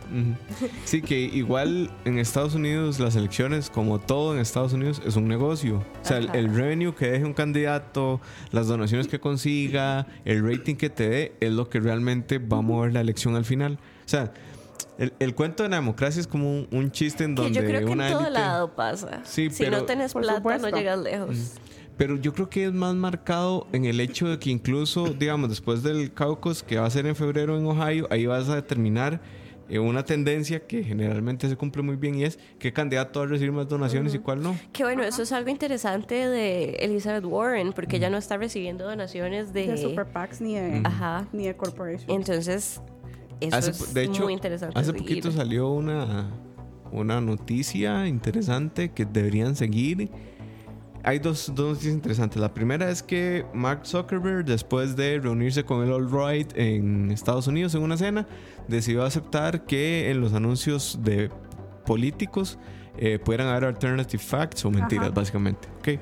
Sí, 0.85 1.01
que 1.01 1.19
igual 1.19 1.89
en 2.05 2.19
Estados 2.19 2.53
Unidos 2.55 2.99
las 2.99 3.15
elecciones, 3.15 3.69
como 3.69 3.99
todo 3.99 4.33
en 4.33 4.39
Estados 4.39 4.73
Unidos, 4.73 5.01
es 5.05 5.15
un 5.15 5.27
negocio. 5.27 5.77
O 6.03 6.05
sea, 6.05 6.17
el, 6.17 6.53
revenue 6.53 6.93
que 6.93 7.09
deje 7.09 7.25
un 7.25 7.33
candidato, 7.33 8.21
las 8.51 8.67
donaciones 8.67 9.07
que 9.07 9.19
consiga, 9.19 10.07
el 10.25 10.47
rating 10.47 10.75
que 10.75 10.89
te 10.89 11.09
dé, 11.09 11.35
es 11.39 11.51
lo 11.51 11.69
que 11.69 11.79
realmente 11.79 12.37
va 12.39 12.57
a 12.57 12.61
mover 12.61 12.93
la 12.93 13.01
elección 13.01 13.35
al 13.35 13.45
final. 13.45 13.79
O 14.05 14.09
sea, 14.09 14.31
el, 14.97 15.13
el 15.19 15.35
cuento 15.35 15.63
de 15.63 15.69
la 15.69 15.75
democracia 15.77 16.19
es 16.19 16.27
como 16.27 16.49
un, 16.51 16.67
un 16.71 16.91
chiste 16.91 17.23
en 17.23 17.35
Que 17.35 17.41
donde 17.41 17.59
yo 17.59 17.65
creo 17.67 17.85
que 17.85 17.91
en 17.91 17.97
todo 18.11 18.21
élite- 18.21 18.29
lado 18.31 18.71
pasa. 18.75 19.21
Sí, 19.25 19.49
si 19.49 19.63
pero- 19.63 19.77
no 19.79 19.83
tenés 19.85 20.13
Por 20.13 20.21
plata, 20.23 20.37
supuesto. 20.37 20.69
no 20.71 20.77
llegas 20.77 20.99
lejos. 20.99 21.53
Pero 21.97 22.15
yo 22.17 22.33
creo 22.33 22.49
que 22.49 22.65
es 22.65 22.73
más 22.73 22.93
marcado 22.95 23.67
en 23.73 23.85
el 23.85 23.99
hecho 23.99 24.27
de 24.27 24.37
que 24.37 24.51
incluso, 24.51 25.07
digamos, 25.07 25.49
después 25.49 25.81
del 25.81 26.13
caucus 26.13 26.61
que 26.61 26.77
va 26.77 26.85
a 26.85 26.89
ser 26.89 27.07
en 27.07 27.15
febrero 27.15 27.57
en 27.57 27.65
Ohio, 27.65 28.07
ahí 28.11 28.27
vas 28.27 28.47
a 28.49 28.55
determinar 28.55 29.19
eh, 29.67 29.79
una 29.79 30.05
tendencia 30.05 30.65
que 30.65 30.83
generalmente 30.83 31.49
se 31.49 31.57
cumple 31.57 31.81
muy 31.81 31.95
bien 31.95 32.15
y 32.15 32.23
es 32.23 32.37
qué 32.59 32.71
candidato 32.71 33.19
va 33.19 33.25
a 33.25 33.29
recibir 33.29 33.51
más 33.51 33.67
donaciones 33.67 34.13
y 34.13 34.19
cuál 34.19 34.43
no. 34.43 34.55
Que 34.71 34.83
bueno, 34.83 35.03
eso 35.03 35.23
es 35.23 35.31
algo 35.31 35.49
interesante 35.49 36.13
de 36.15 36.75
Elizabeth 36.79 37.25
Warren, 37.25 37.73
porque 37.73 37.97
ella 37.97 38.09
no 38.11 38.17
está 38.17 38.37
recibiendo 38.37 38.85
donaciones 38.85 39.51
de... 39.51 39.67
De 39.67 39.77
super 39.77 40.05
PACs 40.05 40.39
ni 40.39 40.53
de, 40.53 40.81
Ajá. 40.85 41.27
ni 41.33 41.47
de 41.47 41.55
corporations. 41.57 42.05
Entonces, 42.07 42.79
eso 43.41 43.57
Hace 43.57 43.71
es 43.71 43.93
de 43.93 44.03
hecho, 44.03 44.23
muy 44.23 44.33
interesante. 44.33 44.79
hace 44.79 44.91
seguir. 44.91 45.01
poquito 45.01 45.31
salió 45.31 45.69
una, 45.71 46.29
una 46.91 47.19
noticia 47.21 48.07
interesante 48.07 48.91
que 48.91 49.03
deberían 49.05 49.55
seguir. 49.55 50.09
Hay 51.07 51.19
dos, 51.19 51.53
dos 51.55 51.69
noticias 51.69 51.93
interesantes. 51.93 52.41
La 52.41 52.53
primera 52.53 52.89
es 52.91 53.01
que 53.01 53.45
Mark 53.53 53.85
Zuckerberg, 53.85 54.43
después 54.43 54.97
de 54.97 55.17
reunirse 55.21 55.63
con 55.63 55.81
el 55.81 55.93
All 55.93 56.11
Right 56.11 56.51
en 56.57 57.11
Estados 57.11 57.47
Unidos 57.47 57.73
en 57.75 57.81
una 57.83 57.95
cena, 57.95 58.27
decidió 58.67 59.05
aceptar 59.05 59.63
que 59.63 60.11
en 60.11 60.19
los 60.19 60.33
anuncios 60.33 60.99
de 61.03 61.31
políticos 61.85 62.59
eh, 62.97 63.19
pudieran 63.19 63.47
haber 63.47 63.63
alternative 63.63 64.21
facts 64.21 64.65
o 64.65 64.69
mentiras, 64.69 65.05
Ajá. 65.05 65.15
básicamente. 65.15 65.69
Ok. 65.79 66.01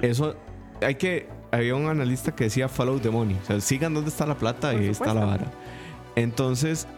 Eso 0.00 0.34
hay 0.80 0.94
que. 0.94 1.28
Había 1.52 1.74
un 1.74 1.86
analista 1.86 2.34
que 2.34 2.44
decía 2.44 2.66
follow 2.66 2.98
the 2.98 3.10
money. 3.10 3.36
O 3.42 3.46
sea, 3.46 3.60
sigan 3.60 3.92
dónde 3.92 4.08
está 4.08 4.24
la 4.24 4.38
plata 4.38 4.72
Por 4.72 4.80
y 4.80 4.84
ahí 4.86 4.90
está 4.90 5.12
la 5.12 5.26
vara. 5.26 5.52
Entonces, 6.16 6.88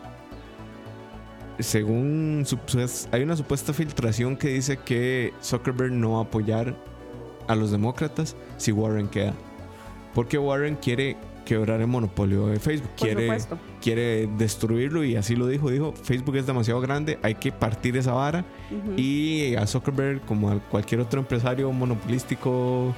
según 1.58 2.46
hay 3.10 3.22
una 3.24 3.34
supuesta 3.34 3.72
filtración 3.72 4.36
que 4.36 4.50
dice 4.50 4.76
que 4.76 5.34
Zuckerberg 5.42 5.90
no 5.90 6.12
va 6.12 6.18
a 6.18 6.22
apoyar 6.22 6.76
a 7.48 7.54
los 7.54 7.70
demócratas 7.70 8.36
si 8.56 8.72
Warren 8.72 9.08
queda. 9.08 9.34
Porque 10.14 10.38
Warren 10.38 10.76
quiere 10.76 11.16
quebrar 11.44 11.80
el 11.80 11.86
monopolio 11.86 12.48
de 12.48 12.58
Facebook. 12.58 12.88
Por 12.96 13.06
quiere, 13.06 13.22
supuesto. 13.22 13.58
quiere 13.80 14.26
destruirlo 14.38 15.04
y 15.04 15.14
así 15.16 15.36
lo 15.36 15.46
dijo. 15.46 15.70
Dijo, 15.70 15.92
Facebook 15.92 16.36
es 16.36 16.46
demasiado 16.46 16.80
grande, 16.80 17.18
hay 17.22 17.36
que 17.36 17.52
partir 17.52 17.96
esa 17.96 18.12
vara. 18.12 18.44
Y 18.96 19.54
a 19.54 19.66
Zuckerberg, 19.66 20.22
como 20.22 20.50
a 20.50 20.58
cualquier 20.58 21.00
otro 21.02 21.20
empresario 21.20 21.70
monopolístico 21.70 22.94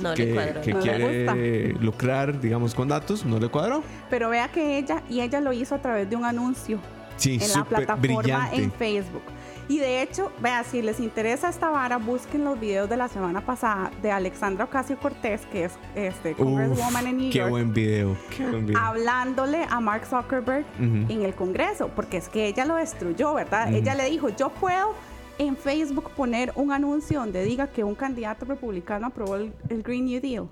No 0.00 0.14
le 0.14 0.14
que, 0.14 0.60
que 0.62 0.74
No 0.74 0.80
quiere 0.80 1.72
lucrar, 1.80 2.40
digamos, 2.40 2.74
con 2.74 2.88
datos, 2.88 3.24
no 3.24 3.38
le 3.40 3.48
cuadró. 3.48 3.82
Pero 4.10 4.28
vea 4.30 4.48
que 4.48 4.78
ella, 4.78 5.02
y 5.08 5.20
ella 5.20 5.40
lo 5.40 5.52
hizo 5.52 5.74
a 5.74 5.78
través 5.82 6.08
de 6.08 6.14
un 6.16 6.24
anuncio 6.24 6.78
Sí, 7.16 7.38
en 7.42 7.52
la 7.52 7.64
plataforma 7.64 8.18
brillante. 8.20 8.56
en 8.62 8.70
Facebook. 8.72 9.22
Y 9.68 9.78
de 9.78 10.00
hecho, 10.00 10.32
vea, 10.40 10.64
si 10.64 10.80
les 10.80 10.98
interesa 10.98 11.50
esta 11.50 11.68
vara, 11.68 11.98
busquen 11.98 12.42
los 12.42 12.58
videos 12.58 12.88
de 12.88 12.96
la 12.96 13.08
semana 13.08 13.44
pasada 13.44 13.90
de 14.00 14.10
Alexandra 14.10 14.64
Ocasio 14.64 14.98
Cortés, 14.98 15.44
que 15.52 15.64
es 15.64 15.72
este, 15.94 16.34
Congresswoman 16.34 17.06
en 17.06 17.16
New 17.18 17.30
qué 17.30 17.38
York, 17.38 17.50
buen 17.50 17.74
video, 17.74 18.16
qué 18.34 18.46
buen 18.46 18.66
video. 18.66 18.80
hablándole 18.80 19.66
a 19.68 19.78
Mark 19.80 20.06
Zuckerberg 20.06 20.64
en 20.78 21.22
el 21.22 21.34
Congreso, 21.34 21.90
porque 21.94 22.16
es 22.16 22.30
que 22.30 22.46
ella 22.46 22.64
lo 22.64 22.76
destruyó, 22.76 23.34
¿verdad? 23.34 23.72
Ella 23.72 23.94
le 23.94 24.08
dijo, 24.08 24.30
yo 24.30 24.48
puedo 24.48 24.94
en 25.36 25.56
Facebook 25.56 26.10
poner 26.16 26.50
un 26.56 26.72
anuncio 26.72 27.20
donde 27.20 27.44
diga 27.44 27.66
que 27.68 27.84
un 27.84 27.94
candidato 27.94 28.46
republicano 28.46 29.08
aprobó 29.08 29.36
el, 29.36 29.52
el 29.68 29.82
Green 29.82 30.06
New 30.06 30.20
Deal. 30.20 30.48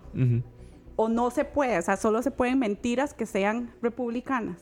O 0.94 1.08
no 1.08 1.30
se 1.30 1.44
puede, 1.44 1.78
o 1.78 1.82
sea, 1.82 1.96
solo 1.96 2.22
se 2.22 2.30
pueden 2.30 2.58
mentiras 2.58 3.14
que 3.14 3.26
sean 3.26 3.74
republicanas. 3.82 4.58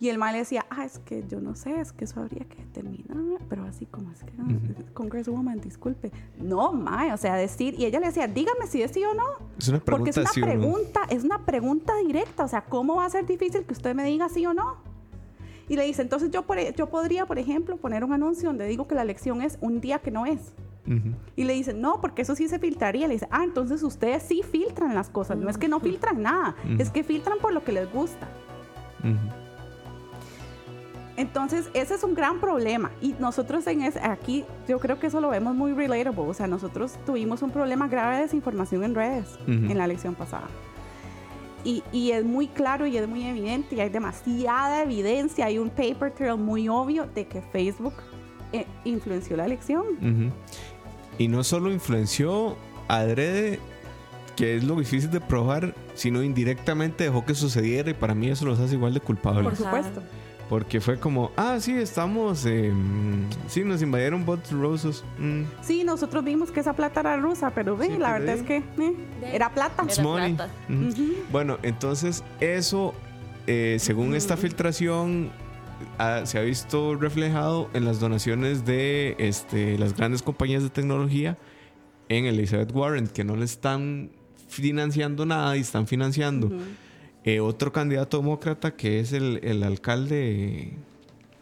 Y 0.00 0.10
el 0.10 0.18
mal 0.18 0.32
le 0.32 0.38
decía, 0.38 0.64
ah, 0.70 0.84
es 0.84 1.00
que 1.00 1.24
yo 1.28 1.40
no 1.40 1.56
sé, 1.56 1.80
es 1.80 1.92
que 1.92 2.04
eso 2.04 2.20
habría 2.20 2.44
que 2.44 2.56
determinar, 2.62 3.40
pero 3.48 3.64
así 3.64 3.84
como 3.86 4.12
es 4.12 4.22
que, 4.22 4.32
ah, 4.38 4.44
Congresswoman, 4.94 5.60
disculpe. 5.60 6.12
No, 6.38 6.72
mae, 6.72 7.12
o 7.12 7.16
sea, 7.16 7.34
decir, 7.34 7.74
y 7.76 7.84
ella 7.84 7.98
le 7.98 8.06
decía, 8.06 8.28
dígame 8.28 8.66
si 8.68 8.80
es 8.82 8.92
sí 8.92 9.02
o 9.04 9.12
no. 9.14 9.24
Es 9.58 9.68
una 9.68 9.80
pregunta 9.80 9.90
Porque 9.90 10.10
es 10.10 10.16
una 10.16 10.30
sí 10.30 10.40
o 10.42 10.46
no. 10.46 10.52
pregunta, 10.52 11.00
es 11.10 11.24
una 11.24 11.44
pregunta 11.44 11.94
directa, 12.06 12.44
o 12.44 12.48
sea, 12.48 12.62
¿cómo 12.64 12.94
va 12.96 13.06
a 13.06 13.10
ser 13.10 13.26
difícil 13.26 13.64
que 13.64 13.72
usted 13.72 13.94
me 13.94 14.04
diga 14.04 14.28
sí 14.28 14.46
o 14.46 14.54
no? 14.54 14.76
Y 15.68 15.74
le 15.76 15.84
dice, 15.84 16.00
entonces 16.02 16.30
yo, 16.30 16.42
por 16.46 16.58
e- 16.58 16.72
yo 16.76 16.88
podría, 16.88 17.26
por 17.26 17.38
ejemplo, 17.38 17.76
poner 17.76 18.04
un 18.04 18.12
anuncio 18.12 18.48
donde 18.50 18.66
digo 18.66 18.86
que 18.86 18.94
la 18.94 19.02
elección 19.02 19.42
es 19.42 19.58
un 19.60 19.80
día 19.80 19.98
que 19.98 20.10
no 20.12 20.26
es. 20.26 20.40
Ujú. 20.86 21.12
Y 21.36 21.44
le 21.44 21.52
dice, 21.54 21.74
no, 21.74 22.00
porque 22.00 22.22
eso 22.22 22.34
sí 22.34 22.48
se 22.48 22.58
filtraría. 22.58 23.06
Le 23.08 23.14
dice, 23.14 23.28
ah, 23.30 23.44
entonces 23.44 23.82
ustedes 23.82 24.22
sí 24.22 24.42
filtran 24.42 24.94
las 24.94 25.10
cosas. 25.10 25.36
No 25.36 25.50
es 25.50 25.58
que 25.58 25.68
no 25.68 25.80
filtran 25.80 26.22
nada, 26.22 26.54
Ujú. 26.64 26.80
es 26.80 26.90
que 26.90 27.02
filtran 27.04 27.36
por 27.42 27.52
lo 27.52 27.62
que 27.64 27.72
les 27.72 27.92
gusta. 27.92 28.26
Ujú. 29.00 29.12
Entonces, 31.18 31.68
ese 31.74 31.94
es 31.96 32.04
un 32.04 32.14
gran 32.14 32.40
problema. 32.40 32.92
Y 33.02 33.12
nosotros 33.18 33.66
en 33.66 33.82
ese, 33.82 33.98
aquí, 33.98 34.44
yo 34.68 34.78
creo 34.78 35.00
que 35.00 35.08
eso 35.08 35.20
lo 35.20 35.30
vemos 35.30 35.52
muy 35.52 35.72
relatable. 35.72 36.22
O 36.22 36.32
sea, 36.32 36.46
nosotros 36.46 36.92
tuvimos 37.04 37.42
un 37.42 37.50
problema 37.50 37.88
grave 37.88 38.16
de 38.16 38.22
desinformación 38.22 38.84
en 38.84 38.94
redes 38.94 39.26
en 39.48 39.76
la 39.76 39.84
elección 39.84 40.14
pasada. 40.14 40.46
Y, 41.64 41.82
y 41.90 42.12
es 42.12 42.24
muy 42.24 42.46
claro 42.46 42.86
y 42.86 42.96
es 42.96 43.08
muy 43.08 43.24
evidente 43.24 43.74
y 43.74 43.80
hay 43.80 43.88
demasiada 43.88 44.84
evidencia. 44.84 45.46
Hay 45.46 45.58
un 45.58 45.70
paper 45.70 46.12
trail 46.12 46.38
muy 46.38 46.68
obvio 46.68 47.08
de 47.12 47.26
que 47.26 47.42
Facebook 47.42 47.94
eh, 48.52 48.64
influenció 48.84 49.36
la 49.36 49.46
elección. 49.46 50.30
Y 51.18 51.26
no 51.26 51.42
solo 51.42 51.72
influenció 51.72 52.56
adrede, 52.86 53.58
que 54.36 54.56
es 54.56 54.62
lo 54.62 54.76
difícil 54.76 55.10
de 55.10 55.20
probar, 55.20 55.74
sino 55.94 56.22
indirectamente 56.22 57.02
dejó 57.02 57.24
que 57.24 57.34
sucediera 57.34 57.90
y 57.90 57.94
para 57.94 58.14
mí 58.14 58.28
eso 58.28 58.46
los 58.46 58.60
hace 58.60 58.74
igual 58.74 58.94
de 58.94 59.00
culpables. 59.00 59.42
Por 59.42 59.54
Ajá. 59.54 59.64
supuesto. 59.64 60.02
Porque 60.48 60.80
fue 60.80 60.98
como, 60.98 61.30
ah, 61.36 61.58
sí, 61.60 61.72
estamos, 61.74 62.46
eh, 62.46 62.72
sí, 63.48 63.64
nos 63.64 63.82
invadieron 63.82 64.24
bots 64.24 64.50
rusos. 64.50 65.04
Mm, 65.18 65.42
Sí, 65.60 65.84
nosotros 65.84 66.24
vimos 66.24 66.50
que 66.50 66.60
esa 66.60 66.72
plata 66.72 67.00
era 67.00 67.16
rusa, 67.18 67.50
pero 67.54 67.76
ve, 67.76 67.86
Sí, 67.88 67.92
la 67.98 68.10
pues, 68.16 68.20
verdad 68.20 68.34
de- 68.34 68.40
es 68.40 68.42
que 68.46 68.56
eh, 68.82 68.94
era 69.34 69.52
plata. 69.52 69.82
it's 69.84 69.98
Era 69.98 70.08
money. 70.08 70.34
plata. 70.34 70.52
Ujú. 70.70 71.12
Bueno, 71.30 71.58
entonces 71.62 72.24
eso, 72.40 72.94
eh, 73.46 73.76
según 73.78 74.14
esta 74.14 74.38
filtración, 74.38 75.30
ah, 75.98 76.22
se 76.24 76.38
ha 76.38 76.42
visto 76.42 76.94
reflejado 76.96 77.68
en 77.74 77.84
las 77.84 78.00
donaciones 78.00 78.64
de 78.64 79.16
este, 79.18 79.76
las 79.76 79.94
grandes 79.94 80.22
compañías 80.22 80.62
de 80.62 80.70
tecnología 80.70 81.36
en 82.08 82.24
Elizabeth 82.24 82.72
Warren, 82.74 83.06
que 83.08 83.22
no 83.22 83.36
le 83.36 83.44
están 83.44 84.10
financiando 84.48 85.26
nada 85.26 85.58
y 85.58 85.60
están 85.60 85.86
financiando. 85.86 86.50
Eh, 87.28 87.40
otro 87.40 87.72
candidato 87.72 88.16
demócrata 88.18 88.74
que 88.74 89.00
es 89.00 89.12
el, 89.12 89.40
el 89.42 89.62
alcalde 89.62 90.72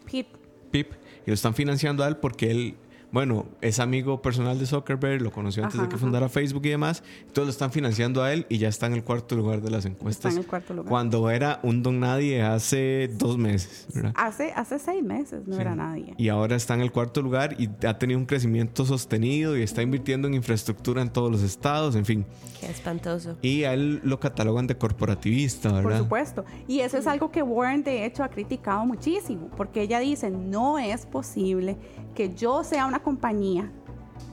Pete 0.04 0.30
PIP 0.72 0.92
y 1.24 1.30
lo 1.30 1.34
están 1.34 1.54
financiando 1.54 2.02
a 2.02 2.08
él 2.08 2.16
porque 2.16 2.50
él 2.50 2.74
bueno, 3.16 3.46
es 3.62 3.80
amigo 3.80 4.20
personal 4.20 4.58
de 4.58 4.66
Zuckerberg, 4.66 5.22
lo 5.22 5.32
conoció 5.32 5.64
antes 5.64 5.80
de 5.80 5.88
que 5.88 5.96
fundara 5.96 6.28
Facebook 6.28 6.66
y 6.66 6.68
demás. 6.68 7.02
Entonces 7.20 7.44
lo 7.44 7.50
están 7.50 7.72
financiando 7.72 8.22
a 8.22 8.30
él 8.30 8.44
y 8.50 8.58
ya 8.58 8.68
está 8.68 8.84
en 8.88 8.92
el 8.92 9.04
cuarto 9.04 9.34
lugar 9.36 9.62
de 9.62 9.70
las 9.70 9.86
encuestas. 9.86 10.34
Está 10.34 10.38
en 10.38 10.44
el 10.44 10.46
cuarto 10.46 10.74
lugar. 10.74 10.90
Cuando 10.90 11.30
era 11.30 11.58
un 11.62 11.82
don 11.82 11.98
nadie 11.98 12.42
hace 12.42 13.08
dos 13.14 13.38
meses, 13.38 13.86
¿verdad? 13.94 14.12
Hace, 14.16 14.52
hace 14.54 14.78
seis 14.78 15.02
meses 15.02 15.46
no 15.46 15.58
era 15.58 15.74
nadie. 15.74 16.12
Y 16.18 16.28
ahora 16.28 16.56
está 16.56 16.74
en 16.74 16.82
el 16.82 16.92
cuarto 16.92 17.22
lugar 17.22 17.56
y 17.58 17.70
ha 17.86 17.96
tenido 17.96 18.20
un 18.20 18.26
crecimiento 18.26 18.84
sostenido 18.84 19.56
y 19.56 19.62
está 19.62 19.80
invirtiendo 19.80 20.28
en 20.28 20.34
infraestructura 20.34 21.00
en 21.00 21.08
todos 21.08 21.32
los 21.32 21.40
estados, 21.40 21.96
en 21.96 22.04
fin. 22.04 22.26
Qué 22.60 22.66
espantoso. 22.66 23.38
Y 23.40 23.64
a 23.64 23.72
él 23.72 24.02
lo 24.04 24.20
catalogan 24.20 24.66
de 24.66 24.76
corporativista, 24.76 25.72
¿verdad? 25.72 25.82
Por 25.82 25.98
supuesto. 26.00 26.44
Y 26.68 26.80
eso 26.80 26.98
es 26.98 27.06
algo 27.06 27.30
que 27.30 27.42
Warren 27.42 27.82
de 27.82 28.04
hecho 28.04 28.22
ha 28.22 28.28
criticado 28.28 28.84
muchísimo, 28.84 29.48
porque 29.56 29.80
ella 29.80 30.00
dice, 30.00 30.30
no 30.30 30.78
es 30.78 31.06
posible 31.06 31.78
que 32.16 32.34
yo 32.34 32.64
sea 32.64 32.86
una 32.86 32.98
compañía 32.98 33.70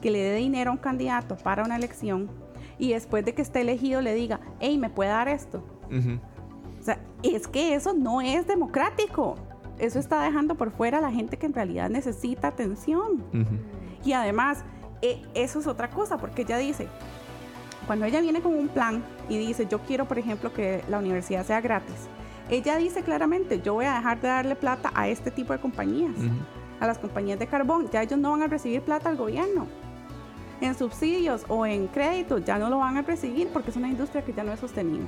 que 0.01 0.09
le 0.09 0.19
dé 0.19 0.35
dinero 0.37 0.71
a 0.71 0.73
un 0.73 0.79
candidato 0.79 1.35
para 1.37 1.63
una 1.63 1.75
elección 1.75 2.29
y 2.79 2.93
después 2.93 3.23
de 3.23 3.35
que 3.35 3.43
esté 3.43 3.61
elegido 3.61 4.01
le 4.01 4.15
diga, 4.15 4.39
hey, 4.59 4.79
¿me 4.79 4.89
puede 4.89 5.11
dar 5.11 5.27
esto? 5.27 5.63
O 6.79 6.83
sea, 6.83 6.99
es 7.21 7.47
que 7.47 7.75
eso 7.75 7.93
no 7.93 8.21
es 8.21 8.47
democrático. 8.47 9.35
Eso 9.77 9.99
está 9.99 10.23
dejando 10.23 10.55
por 10.55 10.71
fuera 10.71 10.97
a 10.97 11.01
la 11.01 11.11
gente 11.11 11.37
que 11.37 11.45
en 11.45 11.53
realidad 11.53 11.89
necesita 11.89 12.47
atención. 12.47 13.23
Y 14.03 14.13
además, 14.13 14.63
e, 15.01 15.21
eso 15.33 15.59
es 15.59 15.67
otra 15.67 15.89
cosa, 15.89 16.17
porque 16.17 16.43
ella 16.43 16.57
dice, 16.57 16.87
cuando 17.85 18.05
ella 18.05 18.21
viene 18.21 18.41
con 18.41 18.55
un 18.55 18.69
plan 18.69 19.03
y 19.29 19.37
dice, 19.37 19.67
yo 19.69 19.79
quiero, 19.79 20.05
por 20.05 20.17
ejemplo, 20.17 20.53
que 20.53 20.83
la 20.89 20.99
universidad 20.99 21.45
sea 21.45 21.61
gratis, 21.61 22.07
ella 22.49 22.77
dice 22.77 23.03
claramente, 23.03 23.61
yo 23.61 23.73
voy 23.73 23.85
a 23.85 23.95
dejar 23.95 24.21
de 24.21 24.27
darle 24.27 24.55
plata 24.55 24.91
a 24.93 25.07
este 25.07 25.31
tipo 25.31 25.53
de 25.53 25.59
compañías 25.59 26.15
a 26.79 26.87
las 26.87 26.97
compañías 26.97 27.39
de 27.39 27.47
carbón, 27.47 27.89
ya 27.91 28.01
ellos 28.01 28.19
no 28.19 28.31
van 28.31 28.43
a 28.43 28.47
recibir 28.47 28.81
plata 28.81 29.09
al 29.09 29.17
gobierno. 29.17 29.67
En 30.61 30.75
subsidios 30.75 31.45
o 31.47 31.65
en 31.65 31.87
créditos 31.87 32.45
ya 32.45 32.57
no 32.57 32.69
lo 32.69 32.79
van 32.79 32.97
a 32.97 33.01
recibir 33.01 33.49
porque 33.49 33.71
es 33.71 33.75
una 33.75 33.89
industria 33.89 34.23
que 34.23 34.33
ya 34.33 34.43
no 34.43 34.51
es 34.51 34.59
sostenible. 34.59 35.07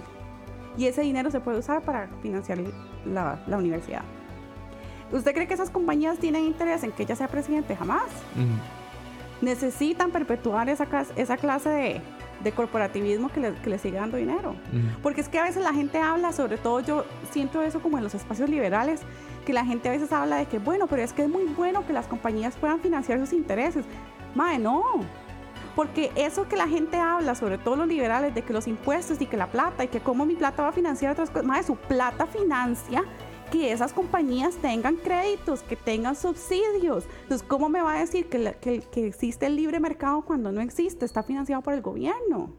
Y 0.78 0.88
ese 0.88 1.01
dinero 1.01 1.32
se 1.32 1.39
puede 1.39 1.60
usar 1.60 1.82
para 1.82 2.08
financiar 2.21 2.60
la, 3.06 3.39
universidad. 3.58 4.04
¿Usted 5.12 5.34
cree 5.34 5.47
que 5.47 5.54
esas 5.54 5.69
compañías 5.69 6.17
tienen 6.17 6.43
interés 6.43 6.84
en 6.84 6.91
que 6.91 7.04
ella 7.04 7.15
sea 7.15 7.28
presidente? 7.28 7.75
Jamás. 7.75 8.04
Necesitan 9.41 10.12
perpetuar 10.12 10.67
esa, 10.67 10.88
esa 11.15 11.38
clase 11.38 11.69
de, 11.69 12.01
de 12.43 12.51
corporativismo 12.51 13.29
que 13.29 13.39
le, 13.39 13.53
que 13.55 13.69
le, 13.69 13.77
sigue 13.77 13.97
dando 13.97 14.17
dinero. 14.17 14.55
Porque 15.01 15.21
es 15.21 15.29
que 15.29 15.39
a 15.39 15.43
veces 15.43 15.63
la 15.63 15.73
gente 15.73 15.97
habla, 15.99 16.31
sobre 16.31 16.57
todo 16.57 16.79
yo 16.79 17.05
siento 17.31 17.61
eso 17.61 17.79
como 17.81 17.97
en 17.97 18.03
los 18.03 18.13
espacios 18.13 18.49
liberales, 18.49 19.01
que 19.45 19.53
la 19.53 19.65
gente 19.65 19.89
a 19.89 19.91
veces 19.91 20.11
habla 20.11 20.37
de 20.37 20.45
que, 20.45 20.59
bueno, 20.59 20.87
pero 20.87 21.01
es 21.01 21.13
que 21.13 21.23
es 21.23 21.29
muy 21.29 21.45
bueno 21.45 21.85
que 21.85 21.93
las 21.93 22.07
compañías 22.07 22.55
puedan 22.55 22.79
financiar 22.79 23.19
sus 23.19 23.33
intereses. 23.33 23.85
Madre, 24.33 24.59
no. 24.59 24.83
Porque 25.75 26.11
eso 26.15 26.47
que 26.47 26.55
la 26.55 26.67
gente 26.67 26.97
habla, 26.97 27.35
sobre 27.35 27.57
todo 27.57 27.75
los 27.75 27.87
liberales, 27.87 28.33
de 28.33 28.41
que 28.43 28.53
los 28.53 28.67
impuestos 28.67 29.19
y 29.19 29.25
que 29.25 29.35
la 29.35 29.47
plata 29.47 29.83
y 29.83 29.87
que 29.89 29.99
cómo 29.99 30.25
mi 30.25 30.35
plata 30.35 30.63
va 30.63 30.69
a 30.69 30.71
financiar 30.71 31.11
otras 31.11 31.29
cosas, 31.29 31.45
madre, 31.45 31.63
su 31.63 31.75
plata 31.75 32.25
financia 32.25 33.03
que 33.51 33.71
esas 33.71 33.93
compañías 33.93 34.55
tengan 34.55 34.95
créditos, 34.95 35.62
que 35.62 35.75
tengan 35.75 36.15
subsidios. 36.15 37.05
Entonces, 37.23 37.47
¿cómo 37.47 37.69
me 37.69 37.81
va 37.81 37.95
a 37.95 37.99
decir 37.99 38.27
que, 38.27 38.55
que, 38.91 39.08
existe 39.08 39.45
el 39.45 39.55
libre 39.55 39.79
mercado 39.79 40.21
cuando 40.21 40.51
no 40.51 40.62
existe? 40.62 41.05
Está 41.05 41.23
financiado 41.23 41.62
por 41.62 41.73
el 41.73 41.81
gobierno. 41.81 42.51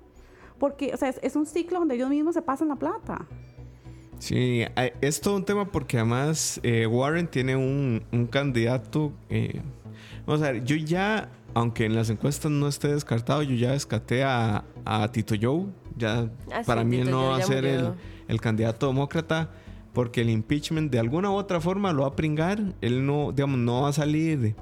Porque, 0.58 0.92
o 0.94 0.96
sea, 0.96 1.10
es, 1.10 1.20
es 1.22 1.36
un 1.36 1.46
ciclo 1.46 1.78
donde 1.78 1.96
ellos 1.96 2.08
mismos 2.08 2.34
se 2.34 2.42
pasan 2.42 2.68
la 2.68 2.76
plata. 2.76 3.26
Sí, 4.18 4.64
es 5.00 5.20
todo 5.20 5.36
un 5.36 5.44
tema 5.44 5.66
porque 5.66 5.98
además 5.98 6.60
eh, 6.62 6.86
Warren 6.86 7.28
tiene 7.28 7.56
un, 7.56 8.28
candidato. 8.30 9.12
Eh, 9.28 9.60
vamos 10.26 10.42
a 10.42 10.52
ver, 10.52 10.64
yo 10.64 10.76
ya, 10.76 11.28
aunque 11.54 11.84
en 11.84 11.94
las 11.94 12.08
encuestas 12.10 12.50
no 12.50 12.68
esté 12.68 12.88
descartado, 12.88 13.42
yo 13.42 13.54
ya 13.54 13.72
descarté 13.72 14.24
a, 14.24 14.64
Tito 15.12 15.34
Joe. 15.40 15.66
Ya 15.96 16.30
ah, 16.52 16.62
para 16.66 16.84
mí 16.84 16.98
no 16.98 17.30
va 17.30 17.36
a 17.38 17.42
ser 17.42 17.64
el, 18.28 18.40
candidato 18.40 18.86
demócrata 18.86 19.50
porque 19.96 20.20
el 20.20 20.28
impeachment 20.28 20.92
de 20.92 20.98
alguna 20.98 21.30
u 21.30 21.36
otra 21.36 21.58
forma 21.58 21.90
lo 21.94 22.02
va 22.02 22.08
a 22.08 22.16
pringar. 22.16 22.60
Él 22.82 23.06
no, 23.06 23.32
digamos, 23.32 23.58
no 23.60 23.80
va 23.80 23.88
a 23.88 23.92
salir 23.94 24.54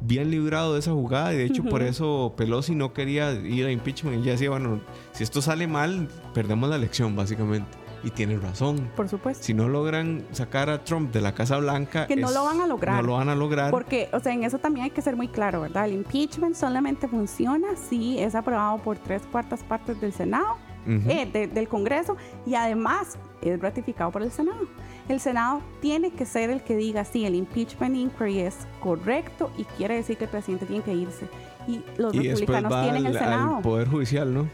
bien 0.00 0.30
librado 0.30 0.72
de 0.72 0.80
esa 0.80 0.92
jugada 0.92 1.34
y 1.34 1.36
de 1.36 1.44
hecho 1.44 1.62
por 1.64 1.82
eso 1.82 2.32
Pelosi 2.34 2.74
no 2.74 2.94
quería 2.94 3.30
ir 3.32 3.66
a 3.66 3.70
impeachment. 3.70 4.22
Y 4.22 4.24
ya 4.24 4.32
decía, 4.32 4.48
bueno, 4.48 4.80
si 5.12 5.22
esto 5.22 5.42
sale 5.42 5.66
mal, 5.66 6.08
perdemos 6.32 6.70
la 6.70 6.76
elección 6.76 7.14
básicamente. 7.14 7.68
Y 8.02 8.10
tiene 8.10 8.38
razón. 8.38 8.88
Por 8.96 9.06
supuesto. 9.10 9.44
Si 9.44 9.52
no 9.52 9.68
logran 9.68 10.24
sacar 10.32 10.70
a 10.70 10.82
Trump 10.82 11.12
de 11.12 11.20
la 11.20 11.34
Casa 11.34 11.58
Blanca. 11.58 12.06
Que 12.06 12.16
no 12.16 12.30
lo 12.30 12.44
van 12.44 12.62
a 12.62 12.66
lograr. 12.66 12.96
No 12.96 13.02
lo 13.02 13.12
van 13.18 13.28
a 13.28 13.34
lograr. 13.34 13.70
Porque, 13.70 14.08
o 14.14 14.20
sea, 14.20 14.32
en 14.32 14.44
eso 14.44 14.60
también 14.60 14.84
hay 14.84 14.92
que 14.92 15.02
ser 15.02 15.14
muy 15.14 15.28
claro, 15.28 15.60
¿verdad? 15.60 15.84
El 15.84 15.92
impeachment 15.92 16.54
solamente 16.54 17.06
funciona 17.06 17.76
si 17.76 18.18
es 18.18 18.34
aprobado 18.34 18.78
por 18.78 18.96
tres 18.96 19.20
cuartas 19.30 19.62
partes 19.62 20.00
del 20.00 20.14
Senado, 20.14 20.56
eh, 20.86 21.48
del 21.52 21.68
Congreso, 21.68 22.16
y 22.46 22.54
además 22.54 23.18
es 23.42 23.60
ratificado 23.60 24.10
por 24.10 24.22
el 24.22 24.30
Senado. 24.30 24.66
El 25.08 25.18
Senado 25.20 25.60
tiene 25.80 26.12
que 26.12 26.24
ser 26.24 26.50
el 26.50 26.62
que 26.62 26.76
diga 26.76 27.04
si 27.04 27.24
el 27.24 27.34
impeachment 27.34 27.96
inquiry 27.96 28.40
es 28.40 28.56
correcto 28.80 29.50
y 29.58 29.64
quiere 29.64 29.96
decir 29.96 30.16
que 30.16 30.24
el 30.24 30.30
presidente 30.30 30.66
tiene 30.66 30.84
que 30.84 30.94
irse. 30.94 31.28
Y 31.66 31.82
los 31.96 32.14
republicanos 32.14 32.82
tienen 32.82 33.06
el 33.06 33.14
Senado. 33.14 33.56
El 33.56 33.62
Poder 33.62 33.88
Judicial, 33.88 34.32
¿no? 34.32 34.48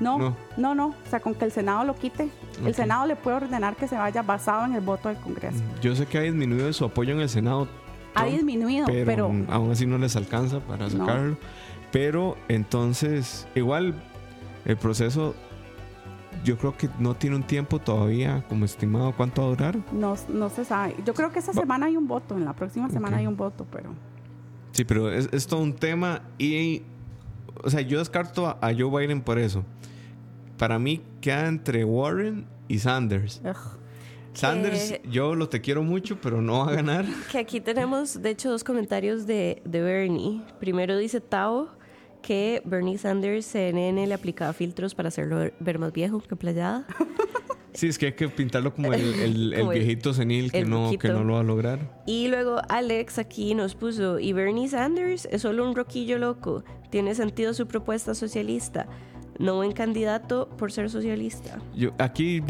No, 0.00 0.34
no, 0.56 0.74
no, 0.74 0.86
O 0.88 1.10
sea, 1.10 1.20
con 1.20 1.34
que 1.34 1.44
el 1.44 1.52
Senado 1.52 1.84
lo 1.84 1.94
quite, 1.94 2.28
el 2.64 2.74
Senado 2.74 3.06
le 3.06 3.14
puede 3.14 3.36
ordenar 3.36 3.76
que 3.76 3.86
se 3.86 3.94
vaya 3.96 4.22
basado 4.22 4.64
en 4.64 4.74
el 4.74 4.80
voto 4.80 5.08
del 5.08 5.18
Congreso. 5.18 5.62
Yo 5.80 5.94
sé 5.94 6.06
que 6.06 6.18
ha 6.18 6.22
disminuido 6.22 6.72
su 6.72 6.84
apoyo 6.84 7.12
en 7.12 7.20
el 7.20 7.28
Senado. 7.28 7.68
ha 8.14 8.24
disminuido, 8.24 8.86
pero, 8.86 9.26
aún 9.48 9.70
así 9.70 9.86
no 9.86 9.98
les 9.98 10.16
alcanza 10.16 10.60
para 10.60 10.90
sacarlo. 10.90 11.36
Pero 11.92 12.36
entonces, 12.48 13.46
igual 13.54 13.94
el 14.64 14.76
proceso 14.76 15.34
yo 16.44 16.58
creo 16.58 16.76
que 16.76 16.88
no 16.98 17.14
tiene 17.14 17.36
un 17.36 17.42
tiempo 17.42 17.78
todavía 17.78 18.44
como 18.48 18.64
estimado 18.64 19.12
cuánto 19.16 19.42
va 19.42 19.46
a 19.48 19.50
durar. 19.50 19.78
No, 19.92 20.16
no 20.28 20.50
se 20.50 20.64
sabe. 20.64 20.94
Yo 21.04 21.14
creo 21.14 21.32
que 21.32 21.38
esta 21.38 21.52
semana 21.52 21.86
hay 21.86 21.96
un 21.96 22.08
voto, 22.08 22.36
en 22.36 22.44
la 22.44 22.54
próxima 22.54 22.88
semana 22.90 23.18
hay 23.18 23.26
un 23.26 23.36
voto, 23.36 23.66
pero... 23.70 23.90
Sí, 24.72 24.84
pero 24.84 25.12
es, 25.12 25.46
todo 25.46 25.60
un 25.60 25.74
tema 25.74 26.22
y, 26.38 26.82
o 27.62 27.68
sea, 27.68 27.82
yo 27.82 27.98
descarto 27.98 28.46
a, 28.46 28.58
a 28.60 28.72
Joe 28.74 29.06
Biden 29.06 29.20
por 29.20 29.38
eso 29.38 29.64
para 30.62 30.78
mí 30.78 31.02
queda 31.20 31.48
entre 31.48 31.84
Warren 31.84 32.46
y 32.68 32.78
Sanders. 32.78 33.42
Sanders, 34.32 34.94
yo 35.10 35.34
lo 35.34 35.48
te 35.48 35.60
quiero 35.60 35.82
mucho, 35.82 36.20
pero 36.20 36.40
no 36.40 36.64
va 36.64 36.70
a 36.70 36.76
ganar. 36.76 37.04
Que 37.32 37.38
aquí 37.38 37.60
tenemos, 37.60 38.22
de 38.22 38.30
hecho, 38.30 38.48
dos 38.48 38.62
comentarios 38.62 39.26
de, 39.26 39.60
Bernie. 39.64 40.40
Primero 40.60 40.96
dice 40.96 41.20
Tao 41.20 41.68
que 42.22 42.62
Bernie 42.64 42.98
Sanders 42.98 43.46
CNN 43.46 44.06
le 44.06 44.14
aplicaba 44.14 44.52
filtros 44.52 44.94
para 44.94 45.08
hacerlo 45.08 45.50
ver 45.60 45.78
más 45.78 45.92
viejo 45.92 46.20
que 46.20 46.36
playada. 46.36 46.86
Sí, 47.74 47.86
es 47.86 47.96
que 47.96 48.04
hay 48.04 48.12
que 48.12 48.28
pintarlo 48.28 48.74
como 48.74 48.92
el, 48.92 49.54
viejito 49.72 50.12
senil 50.12 50.52
que 50.52 50.62
no, 50.62 50.90
que 50.98 51.08
no 51.08 51.24
lo 51.24 51.32
va 51.32 51.40
a 51.40 51.42
lograr. 51.42 52.02
Y 52.04 52.28
luego 52.28 52.60
Alex 52.68 53.18
aquí 53.18 53.54
nos 53.54 53.74
puso, 53.74 54.18
y 54.18 54.34
Bernie 54.34 54.68
Sanders 54.68 55.26
es 55.32 55.40
solo 55.40 55.66
un 55.66 55.74
roquillo 55.74 56.18
loco, 56.18 56.64
tiene 56.90 57.14
sentido 57.14 57.54
su 57.54 57.66
propuesta 57.66 58.14
socialista 58.14 58.86
no 59.38 59.56
buen 59.56 59.72
candidato 59.72 60.48
por 60.56 60.72
ser 60.72 60.90
socialista. 60.90 61.58
Yo 61.74 61.92
aquí 61.98 62.42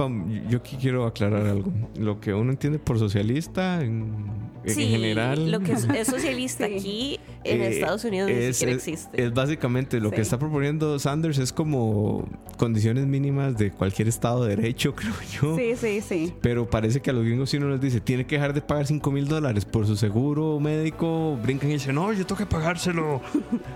yo 0.50 0.58
aquí 0.58 0.76
quiero 0.76 1.06
aclarar 1.06 1.46
algo. 1.46 1.72
Lo 1.98 2.20
que 2.20 2.34
uno 2.34 2.50
entiende 2.50 2.78
por 2.78 2.98
socialista 2.98 3.82
en, 3.82 4.51
general. 4.64 5.50
Lo 5.50 5.60
que 5.60 5.72
es, 5.72 5.86
socialista 6.06 6.66
aquí 6.66 7.18
en 7.44 7.62
eh, 7.62 7.68
Estados 7.68 8.04
Unidos 8.04 8.30
es, 8.30 8.36
ni 8.36 8.52
siquiera 8.52 8.72
existe. 8.72 9.22
Es 9.22 9.32
básicamente 9.32 10.00
lo 10.00 10.10
que 10.10 10.20
está 10.20 10.38
proponiendo 10.38 10.98
Sanders 10.98 11.38
es 11.38 11.52
como 11.52 12.28
condiciones 12.56 13.06
mínimas 13.06 13.56
de 13.56 13.70
cualquier 13.70 14.08
estado 14.08 14.44
de 14.44 14.56
derecho, 14.56 14.94
creo 14.96 15.14
yo. 15.32 15.56
Sí, 15.56 15.74
sí, 15.76 16.00
sí. 16.00 16.34
Pero 16.40 16.68
parece 16.68 17.00
que 17.00 17.10
a 17.10 17.12
los 17.12 17.24
gringos 17.24 17.50
si 17.50 17.56
uno 17.56 17.68
les 17.70 17.80
dice 17.80 18.00
tiene 18.00 18.26
que 18.26 18.36
dejar 18.36 18.54
de 18.54 18.62
pagar 18.62 18.86
5 18.86 19.10
mil 19.10 19.26
dólares 19.28 19.64
por 19.64 19.86
su 19.86 19.96
seguro 19.96 20.60
médico, 20.60 21.38
brincan 21.42 21.70
y 21.70 21.74
dicen 21.74 21.94
no, 21.94 22.12
yo 22.12 22.26
tengo 22.26 22.38
que 22.38 22.46
pagárselo 22.46 23.20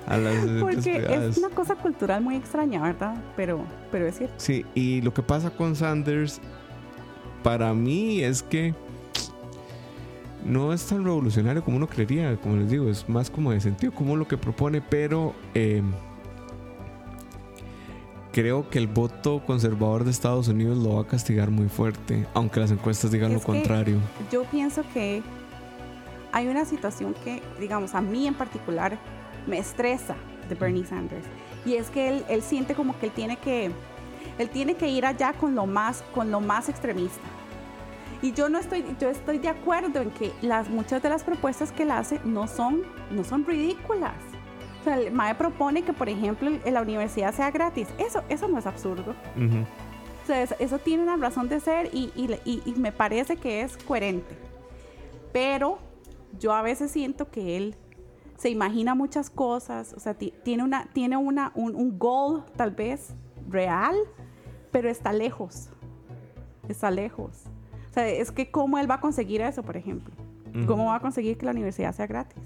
a 0.07 0.16
las 0.16 0.37
Porque 0.61 1.05
es 1.29 1.38
una 1.38 1.51
cosa 1.51 1.75
cultural 1.75 2.22
muy 2.22 2.37
extraña, 2.37 2.83
¿verdad? 2.83 3.16
pero, 3.37 3.64
pero 3.90 4.07
es 4.07 4.16
cierto. 4.18 4.35
Sí, 4.38 4.64
y 4.75 5.01
lo 5.03 5.13
que 5.13 5.23
pasa 5.23 5.50
con 5.50 5.77
Sanders, 5.77 6.40
para 7.42 7.73
mí 7.75 8.23
es 8.23 8.42
que 8.42 8.75
no 10.47 10.73
es 10.73 10.87
tan 10.87 11.05
revolucionario 11.05 11.63
como 11.65 11.77
uno 11.77 11.88
creería, 11.88 12.37
como 12.37 12.57
les 12.57 12.71
digo, 12.71 12.88
es 12.88 13.09
más 13.09 13.31
como 13.31 13.51
de 13.51 13.61
sentido 13.61 13.92
como 13.92 14.17
lo 14.17 14.27
que 14.29 14.37
propone, 14.37 14.81
pero 14.81 15.35
eh, 15.55 15.83
creo 18.33 18.69
que 18.71 18.79
el 18.79 18.87
voto 18.87 19.42
conservador 19.44 20.05
de 20.05 20.11
Estados 20.11 20.49
Unidos 20.49 20.79
lo 20.79 20.94
va 20.94 21.03
a 21.03 21.07
castigar 21.07 21.51
muy 21.51 21.69
fuerte, 21.69 22.27
aunque 22.35 22.61
las 22.61 22.71
encuestas 22.71 23.11
digan 23.11 23.33
lo 23.33 23.40
contrario. 23.40 23.99
Yo 24.31 24.44
pienso 24.44 24.85
que 24.94 25.23
hay 26.33 26.47
una 26.47 26.65
situación 26.65 27.15
que, 27.25 27.42
digamos, 27.59 27.94
a 27.94 28.01
mí 28.01 28.27
en 28.27 28.35
particular 28.35 28.99
me 29.47 29.59
estresa 29.59 30.17
de 30.49 30.55
Bernie 30.55 30.85
Sanders 30.85 31.27
y 31.65 31.75
es 31.75 31.90
que 31.90 32.09
él, 32.09 32.25
él, 32.29 32.42
siente 32.42 32.75
como 32.75 32.99
que 32.99 33.07
él 33.07 33.13
tiene 33.13 33.37
que, 33.37 33.71
él 34.38 34.51
tiene 34.51 34.75
que 34.75 34.88
ir 34.88 35.07
allá 35.07 35.33
con 35.33 35.55
lo 35.55 35.67
más, 35.67 36.05
con 36.15 36.31
lo 36.31 36.40
más 36.40 36.69
extremista. 36.69 37.21
Y 38.27 38.33
yo 38.33 38.48
no 38.48 38.58
estoy, 38.58 38.85
yo 38.98 39.08
estoy 39.08 39.38
de 39.38 39.48
acuerdo 39.48 40.00
en 40.00 40.10
que 40.10 40.33
las, 40.42 40.68
muchas 40.68 41.00
de 41.00 41.08
las 41.08 41.22
propuestas 41.22 41.70
que 41.70 41.85
él 41.85 41.92
hace 41.92 42.20
no 42.24 42.48
son, 42.48 42.83
no 43.12 43.22
son 43.22 43.46
ridículas. 43.46 44.16
O 44.81 44.85
sea, 44.85 44.98
el 44.98 45.12
MAE 45.12 45.37
propone 45.37 45.83
que, 45.83 45.92
por 45.92 46.08
ejemplo, 46.08 46.50
la 46.64 46.83
universidad 46.83 47.33
sea 47.33 47.52
gratis. 47.52 47.87
Eso, 47.98 48.24
eso 48.29 48.48
no 48.48 48.58
es 48.58 48.66
absurdo. 48.66 49.14
Ujú. 49.37 49.60
O 50.24 50.27
sea, 50.27 50.42
eso, 50.42 50.79
tiene 50.81 51.04
una 51.04 51.16
razón 51.16 51.48
de 51.48 51.60
ser 51.60 51.88
y, 51.92 52.10
y- 52.16 52.40
y- 52.44 52.62
y 52.66 52.72
me 52.72 52.90
parece 52.90 53.37
que 53.37 53.60
es 53.60 53.77
coherente. 53.77 54.37
Pero 55.33 55.79
yo 56.40 56.52
a 56.52 56.62
veces 56.62 56.90
siento 56.90 57.31
que 57.31 57.56
él 57.56 57.77
se 58.37 58.50
imagina 58.50 58.96
muchas 58.96 59.31
cosas, 59.31 59.92
o 59.96 60.00
sea, 60.00 60.14
ti- 60.14 60.35
tiene, 60.42 60.64
una, 60.64 60.87
tiene 60.92 61.16
una, 61.16 61.52
un, 61.54 61.77
un 61.77 61.96
goal 61.96 62.44
tal 62.56 62.72
vez 62.72 63.14
real, 63.48 63.94
pero 64.72 64.88
está 64.90 65.12
lejos. 65.12 65.68
Está 66.68 66.90
lejos. 66.90 67.44
Sea, 67.97 68.09
es 68.11 68.31
que 68.31 68.51
cómo 68.51 68.77
él 68.77 68.90
va 68.90 68.97
a 68.97 69.01
conseguir 69.01 69.40
eso, 69.40 69.63
por 69.63 69.75
ejemplo. 69.75 70.13
¿Cómo 70.67 70.87
va 70.87 70.97
a 70.97 71.01
conseguir 71.01 71.38
que 71.38 71.47
la 71.47 71.53
universidad 71.53 71.94
sea 71.94 72.07
gratis? 72.07 72.42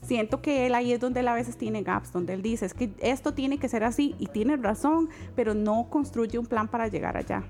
Siento 0.00 0.40
que 0.40 0.66
él 0.66 0.74
ahí 0.74 0.92
es 0.92 1.00
donde 1.00 1.20
él 1.20 1.28
a 1.28 1.34
veces 1.34 1.58
tiene 1.58 1.82
gaps, 1.82 2.12
donde 2.12 2.32
él 2.32 2.40
dice, 2.40 2.64
es 2.64 2.72
que 2.72 2.90
esto 3.00 3.34
tiene 3.34 3.58
que 3.58 3.68
ser 3.68 3.84
así 3.84 4.14
y 4.18 4.26
tiene 4.28 4.56
razón, 4.56 5.10
pero 5.36 5.52
no 5.52 5.88
construye 5.90 6.38
un 6.38 6.46
plan 6.46 6.66
para 6.66 6.88
llegar 6.88 7.18
allá. 7.18 7.44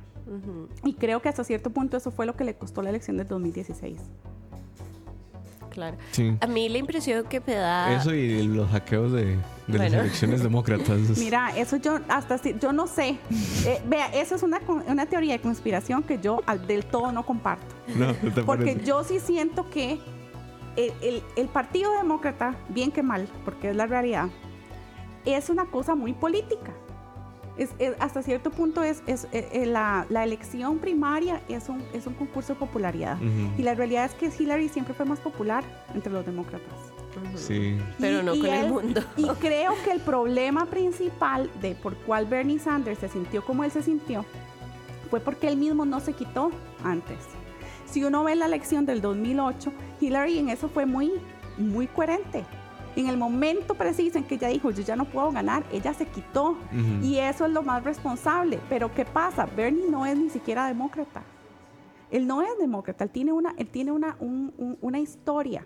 Y 0.84 0.94
creo 0.94 1.22
que 1.22 1.28
hasta 1.28 1.44
cierto 1.44 1.70
punto 1.70 1.96
eso 1.96 2.10
fue 2.10 2.26
lo 2.26 2.34
que 2.34 2.42
le 2.42 2.54
costó 2.54 2.82
la 2.82 2.90
elección 2.90 3.16
del 3.16 3.28
2016. 3.28 3.98
Claro. 5.70 5.96
Sí. 6.10 6.36
A 6.40 6.46
mí 6.46 6.68
la 6.68 6.78
impresión 6.78 7.24
que 7.28 7.40
me 7.46 7.54
da... 7.54 7.94
Eso 7.94 8.12
y 8.12 8.42
los 8.42 8.68
hackeos 8.70 9.12
de, 9.12 9.38
de 9.68 9.78
las 9.78 9.92
elecciones 9.92 10.42
demócratas. 10.42 10.98
Mira, 11.18 11.56
eso 11.56 11.76
yo 11.76 12.00
hasta 12.08 12.38
si- 12.38 12.56
yo 12.60 12.72
no 12.72 12.86
sé. 12.86 13.16
Eh, 13.66 13.80
vea, 13.86 14.06
eso 14.08 14.34
es 14.34 14.42
una, 14.42 14.60
con- 14.60 14.82
una 14.88 15.06
teoría 15.06 15.32
de 15.34 15.40
conspiración 15.40 16.02
que 16.02 16.18
yo 16.18 16.42
al- 16.46 16.66
del 16.66 16.84
todo 16.84 17.12
no 17.12 17.24
comparto. 17.24 17.66
No, 17.96 18.06
¿no 18.22 18.32
te 18.34 18.42
Porque 18.42 18.72
parece? 18.72 18.84
yo 18.84 19.04
sí 19.04 19.18
siento 19.20 19.68
que 19.70 19.98
el, 20.76 20.92
el- 21.02 21.22
el 21.36 21.48
Partido 21.48 21.92
Demócrata, 21.96 22.54
bien 22.68 22.90
que 22.92 23.02
mal, 23.02 23.28
porque 23.44 23.70
es 23.70 23.76
la 23.76 23.86
realidad, 23.86 24.28
es 25.24 25.50
una 25.50 25.66
cosa 25.66 25.94
muy 25.94 26.12
política. 26.14 26.72
Es, 27.60 27.70
es- 27.78 27.94
hasta 28.00 28.22
cierto 28.22 28.50
punto 28.50 28.82
es, 28.82 29.02
es, 29.06 29.24
eh, 29.32 29.48
eh, 29.52 29.66
la, 29.66 30.06
la 30.08 30.24
elección 30.24 30.78
primaria 30.78 31.42
es 31.48 31.68
un, 31.68 31.82
es 31.92 32.06
un 32.06 32.14
concurso 32.14 32.54
de 32.54 32.58
popularidad. 32.58 33.18
Y 33.58 33.62
la 33.62 33.74
realidad 33.74 34.06
es 34.06 34.14
que 34.14 34.30
Hillary 34.42 34.68
siempre 34.70 34.94
fue 34.94 35.04
más 35.04 35.20
popular 35.20 35.62
entre 35.94 36.10
los 36.12 36.24
demócratas. 36.24 36.72
Sí. 37.36 37.76
Pero 37.98 38.20
Y- 38.20 38.24
no 38.24 38.34
y 38.34 38.40
con 38.40 38.50
el 38.50 38.68
mundo. 38.70 39.02
Y 39.16 39.26
creo 39.40 39.74
que 39.84 39.92
el 39.92 40.00
problema 40.00 40.64
principal 40.66 41.50
de 41.60 41.74
por 41.74 41.96
cuál 41.98 42.24
Bernie 42.26 42.58
Sanders 42.58 42.98
se 43.00 43.08
sintió 43.08 43.44
como 43.44 43.62
él 43.64 43.70
se 43.70 43.82
sintió 43.82 44.24
fue 45.10 45.20
porque 45.20 45.48
él 45.48 45.56
mismo 45.56 45.84
no 45.84 46.00
se 46.00 46.12
quitó 46.14 46.50
antes. 46.84 47.18
Si 47.84 48.04
uno 48.04 48.22
ve 48.24 48.36
la 48.36 48.46
elección 48.46 48.86
del 48.86 49.00
2008, 49.02 49.72
Hillary 50.00 50.38
en 50.38 50.48
eso 50.48 50.68
fue 50.68 50.86
muy, 50.86 51.10
muy 51.58 51.88
coherente. 51.88 52.46
En 52.96 53.06
el 53.08 53.16
momento 53.16 53.74
preciso 53.74 54.18
en 54.18 54.24
que 54.24 54.34
ella 54.34 54.48
dijo, 54.48 54.70
yo 54.70 54.82
ya 54.82 54.96
no 54.96 55.04
puedo 55.04 55.30
ganar, 55.30 55.62
ella 55.72 55.94
se 55.94 56.06
quitó. 56.06 56.56
Y 57.02 57.18
eso 57.18 57.46
es 57.46 57.52
lo 57.52 57.62
más 57.62 57.84
responsable. 57.84 58.58
Pero 58.68 58.92
¿qué 58.92 59.04
pasa? 59.04 59.46
Bernie 59.46 59.88
no 59.90 60.06
es 60.06 60.16
ni 60.18 60.28
siquiera 60.30 60.66
demócrata. 60.66 61.22
Él 62.10 62.26
no 62.26 62.42
es 62.42 62.48
demócrata, 62.58 63.04
él 63.04 63.10
tiene 63.10 63.32
una, 63.32 63.54
él 63.56 63.68
tiene 63.68 63.92
una, 63.92 64.16
un- 64.18 64.52
un- 64.58 64.76
una 64.80 64.98
historia 64.98 65.64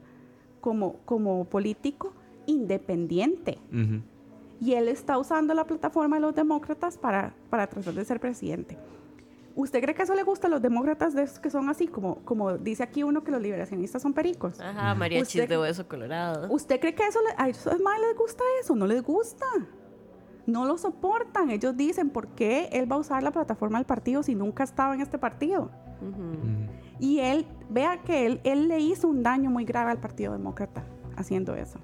como, 0.60 0.96
como 1.06 1.44
político 1.46 2.12
independiente. 2.46 3.58
Y 4.60 4.72
él 4.74 4.88
está 4.88 5.18
usando 5.18 5.52
la 5.54 5.64
plataforma 5.64 6.16
de 6.16 6.22
los 6.22 6.34
demócratas 6.34 6.96
para, 6.98 7.34
para 7.50 7.66
tratar 7.66 7.94
de 7.94 8.04
ser 8.04 8.20
presidente. 8.20 8.76
¿Usted 9.56 9.80
cree 9.82 9.94
que 9.94 10.02
eso 10.02 10.14
le 10.14 10.24
gusta 10.24 10.48
a 10.48 10.50
los 10.50 10.60
demócratas 10.60 11.14
de 11.14 11.22
esos 11.22 11.38
que 11.38 11.48
son 11.48 11.68
así, 11.68 11.86
como, 11.86 12.16
como 12.24 12.58
dice 12.58 12.82
aquí 12.82 13.04
uno 13.04 13.22
que 13.22 13.30
los 13.30 13.40
liberacionistas 13.40 14.02
son 14.02 14.12
pericos? 14.12 14.60
Ajá, 14.60 14.94
mariachis 14.96 15.48
de 15.48 15.56
hueso 15.58 15.86
colorado. 15.86 16.48
¿Usted 16.52 16.80
cree 16.80 16.94
que 16.94 17.06
eso 17.06 17.20
le- 17.22 17.34
a 17.42 17.48
esos 17.48 17.80
más 17.80 18.00
les 18.00 18.16
gusta 18.18 18.42
eso? 18.60 18.74
No 18.74 18.86
les 18.86 19.02
gusta. 19.02 19.46
No 20.46 20.64
lo 20.66 20.76
soportan. 20.76 21.50
Ellos 21.50 21.76
dicen, 21.76 22.10
¿por 22.10 22.28
qué 22.28 22.68
él 22.72 22.90
va 22.90 22.96
a 22.96 22.98
usar 22.98 23.22
la 23.22 23.30
plataforma 23.30 23.78
del 23.78 23.86
partido 23.86 24.22
si 24.24 24.34
nunca 24.34 24.64
estaba 24.64 24.92
en 24.94 25.00
este 25.00 25.18
partido? 25.18 25.70
Y 26.98 27.20
él, 27.20 27.46
vea 27.70 28.02
que 28.02 28.26
él, 28.26 28.40
él 28.44 28.68
le 28.68 28.78
hizo 28.80 29.08
un 29.08 29.22
daño 29.22 29.50
muy 29.50 29.64
grave 29.64 29.90
al 29.90 29.98
Partido 30.00 30.32
Demócrata 30.32 30.84
haciendo 31.16 31.54
eso. 31.54 31.78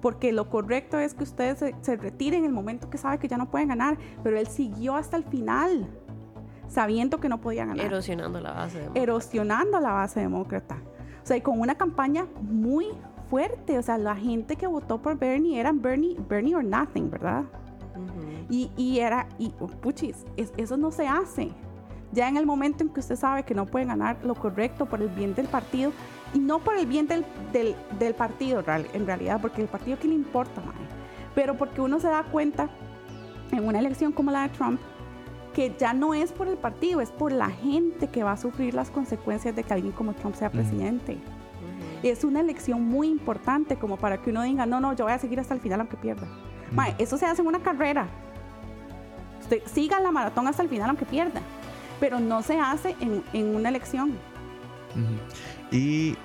Porque 0.00 0.32
lo 0.32 0.50
correcto 0.50 0.98
es 0.98 1.14
que 1.14 1.22
ustedes 1.22 1.58
se, 1.60 1.74
se 1.80 1.96
retiren 1.96 2.40
en 2.40 2.46
el 2.46 2.52
momento 2.52 2.90
que 2.90 2.98
sabe 2.98 3.18
que 3.18 3.28
ya 3.28 3.36
no 3.38 3.50
pueden 3.50 3.68
ganar. 3.68 3.96
Pero 4.22 4.36
él 4.36 4.48
siguió 4.48 4.96
hasta 4.96 5.16
el 5.16 5.24
final, 5.24 5.88
sabiendo 6.72 7.20
que 7.20 7.28
no 7.28 7.38
podía 7.40 7.64
ganar. 7.66 7.84
Erosionando 7.86 8.40
la 8.40 8.52
base 8.52 8.78
de 8.90 9.00
erosionando 9.00 9.78
la 9.80 9.92
base 9.92 10.20
demócrata. 10.20 10.76
O 11.22 11.26
sea, 11.26 11.36
y 11.36 11.40
con 11.40 11.60
una 11.60 11.74
campaña 11.76 12.26
muy 12.40 12.86
fuerte. 13.28 13.78
O 13.78 13.82
sea, 13.82 13.98
la 13.98 14.16
gente 14.16 14.56
que 14.56 14.66
votó 14.66 15.00
por 15.02 15.18
Bernie 15.18 15.60
eran 15.60 15.80
Bernie, 15.82 16.16
Bernie 16.28 16.54
or 16.56 16.64
nothing, 16.64 17.10
¿verdad? 17.10 17.44
Y, 18.48 18.70
y 18.76 18.98
era, 19.00 19.26
y 19.38 19.52
oh, 19.60 19.66
puchis, 19.66 20.24
es- 20.36 20.52
eso 20.56 20.76
no 20.76 20.90
se 20.90 21.06
hace. 21.06 21.50
Ya 22.12 22.28
en 22.28 22.36
el 22.36 22.44
momento 22.46 22.82
en 22.84 22.90
que 22.90 23.00
usted 23.00 23.16
sabe 23.16 23.42
que 23.44 23.54
no 23.54 23.64
puede 23.66 23.84
ganar 23.86 24.16
lo 24.24 24.34
correcto 24.34 24.86
por 24.86 25.00
el 25.00 25.08
bien 25.08 25.34
del 25.34 25.46
partido, 25.48 25.92
y 26.34 26.38
no 26.38 26.58
por 26.58 26.76
el 26.76 26.86
bien 26.86 27.06
del, 27.06 27.24
del, 27.52 27.74
del 27.98 28.14
partido 28.14 28.62
en 28.94 29.06
realidad, 29.06 29.40
porque 29.40 29.62
el 29.62 29.68
partido 29.68 29.98
que 29.98 30.08
le 30.08 30.14
importa, 30.14 30.60
mae? 30.60 30.74
pero 31.34 31.56
porque 31.56 31.80
uno 31.80 32.00
se 32.00 32.08
da 32.08 32.22
cuenta 32.24 32.68
en 33.50 33.66
una 33.66 33.78
elección 33.78 34.12
como 34.12 34.30
la 34.30 34.42
de 34.42 34.48
Trump, 34.50 34.80
que 35.54 35.74
ya 35.78 35.92
no 35.92 36.14
es 36.14 36.32
por 36.32 36.48
el 36.48 36.56
partido, 36.56 37.00
es 37.00 37.10
por 37.10 37.32
la 37.32 37.50
gente 37.50 38.08
que 38.08 38.22
va 38.22 38.32
a 38.32 38.36
sufrir 38.36 38.74
las 38.74 38.90
consecuencias 38.90 39.54
de 39.54 39.62
que 39.62 39.72
alguien 39.72 39.92
como 39.92 40.14
Trump 40.14 40.34
sea 40.34 40.50
presidente. 40.50 41.18
Es 42.02 42.24
una 42.24 42.40
elección 42.40 42.82
muy 42.82 43.08
importante 43.08 43.76
como 43.76 43.96
para 43.96 44.18
que 44.18 44.30
uno 44.30 44.42
diga, 44.42 44.66
no, 44.66 44.80
no, 44.80 44.94
yo 44.94 45.04
voy 45.04 45.12
a 45.12 45.18
seguir 45.18 45.38
hasta 45.38 45.54
el 45.54 45.60
final 45.60 45.80
aunque 45.80 45.96
pierda. 45.96 46.26
Mae, 46.72 46.94
eso 46.98 47.16
se 47.16 47.26
hace 47.26 47.42
en 47.42 47.48
una 47.48 47.60
carrera. 47.60 48.06
Usted 49.40 49.62
siga 49.66 50.00
la 50.00 50.10
maratón 50.10 50.48
hasta 50.48 50.62
el 50.62 50.68
final 50.68 50.88
aunque 50.88 51.04
pierda. 51.04 51.40
Pero 52.00 52.18
no 52.18 52.42
se 52.42 52.58
hace 52.58 52.96
en, 53.00 53.22
en 53.32 53.54
una 53.54 53.68
elección. 53.68 54.12
Y 55.70 56.16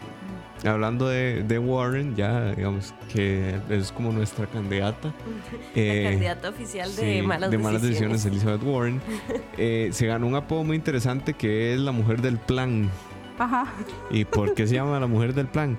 hablando 0.65 1.07
de, 1.07 1.43
de 1.43 1.59
Warren, 1.59 2.15
ya 2.15 2.51
digamos 2.53 2.93
que 3.13 3.55
es 3.69 3.91
como 3.91 4.11
nuestra 4.11 4.47
candidata. 4.47 5.13
La 5.75 5.81
eh, 5.81 6.09
candidata 6.11 6.49
oficial 6.49 6.95
de 6.95 7.19
sí, 7.19 7.21
malas 7.21 7.51
de 7.51 7.57
malas 7.57 7.81
decisiones. 7.81 8.23
decisiones, 8.23 8.45
Elizabeth 8.45 8.63
Warren. 8.63 9.01
eh, 9.57 9.89
se 9.91 10.07
ganó 10.07 10.27
un 10.27 10.35
apodo 10.35 10.63
muy 10.63 10.75
interesante 10.75 11.33
que 11.33 11.73
es 11.73 11.79
la 11.79 11.91
mujer 11.91 12.21
del 12.21 12.37
plan. 12.37 12.89
Ajá. 13.37 13.67
¿Y 14.09 14.25
por 14.25 14.53
qué 14.53 14.67
se 14.67 14.75
llama 14.75 14.99
la 14.99 15.07
mujer 15.07 15.33
del 15.33 15.47
plan? 15.47 15.77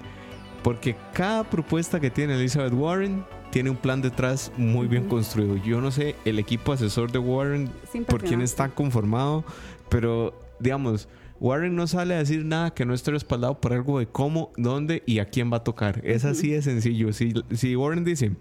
Porque 0.63 0.97
cada 1.13 1.45
propuesta 1.45 1.99
que 2.01 2.11
tiene 2.11 2.35
Elizabeth 2.35 2.73
Warren 2.73 3.25
tiene 3.51 3.71
un 3.71 3.77
plan 3.77 4.03
detrás 4.03 4.53
muy 4.57 4.87
bien 4.87 5.09
construido. 5.09 5.57
Yo 5.57 5.81
no 5.81 5.91
sé 5.91 6.15
el 6.25 6.39
equipo 6.39 6.73
asesor 6.73 7.11
de 7.11 7.19
Warren 7.19 7.71
por 8.07 8.23
quién 8.23 8.43
está 8.43 8.69
conformado, 8.69 9.45
pero 9.89 10.35
digamos, 10.61 11.09
Warren 11.41 11.77
no 11.77 11.87
sale 11.87 12.15
a 12.15 12.19
decir 12.19 12.45
nada 12.45 12.75
que 12.75 12.85
no 12.85 12.95
esté 12.95 13.11
respaldado 13.13 13.61
por 13.61 13.73
algo 13.73 13.99
de 13.99 14.07
cómo, 14.07 14.53
dónde 14.57 15.03
y 15.07 15.21
a 15.21 15.27
quién 15.27 15.53
va 15.53 15.59
a 15.59 15.65
tocar. 15.65 16.01
Es 16.05 16.25
así 16.25 16.51
de 16.51 16.63
sencillo. 16.63 17.13
Si, 17.13 17.33
si 17.53 17.77
Warren 17.77 18.05
dice, 18.05 18.33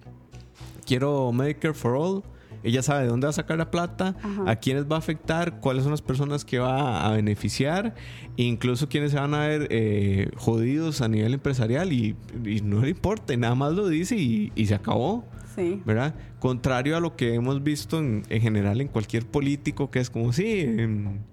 quiero 0.85 1.31
Medicare 1.31 1.73
for 1.73 1.95
All, 1.95 2.23
ella 2.63 2.81
sabe 2.81 3.03
de 3.03 3.07
dónde 3.09 3.25
va 3.27 3.29
a 3.29 3.33
sacar 3.33 3.57
la 3.57 3.69
plata, 3.69 4.15
Ajá. 4.21 4.49
a 4.49 4.55
quiénes 4.55 4.85
va 4.85 4.95
a 4.95 4.99
afectar, 4.99 5.59
cuáles 5.59 5.83
son 5.83 5.91
las 5.91 6.01
personas 6.01 6.43
que 6.43 6.57
va 6.59 7.05
a 7.07 7.11
beneficiar, 7.11 7.93
e 8.35 8.43
incluso 8.43 8.89
quiénes 8.89 9.11
se 9.11 9.17
van 9.19 9.33
a 9.35 9.47
ver 9.47 9.67
eh, 9.69 10.31
jodidos 10.35 11.01
a 11.01 11.07
nivel 11.07 11.35
empresarial 11.35 11.93
y, 11.93 12.15
y 12.43 12.61
no 12.61 12.81
le 12.81 12.89
importa, 12.89 13.37
nada 13.37 13.53
más 13.55 13.73
lo 13.73 13.87
dice 13.87 14.15
y, 14.17 14.51
y 14.55 14.65
se 14.65 14.75
acabó. 14.75 15.23
Sí. 15.57 15.81
¿verdad? 15.85 16.13
Contrario 16.39 16.95
a 16.95 16.99
lo 16.99 17.15
que 17.15 17.33
hemos 17.33 17.63
visto 17.63 17.97
en, 17.97 18.21
en 18.29 18.41
general 18.41 18.79
en 18.79 18.87
cualquier 18.87 19.25
político, 19.25 19.89
que 19.89 19.99
es 19.99 20.09
como, 20.11 20.31
sí, 20.31 20.77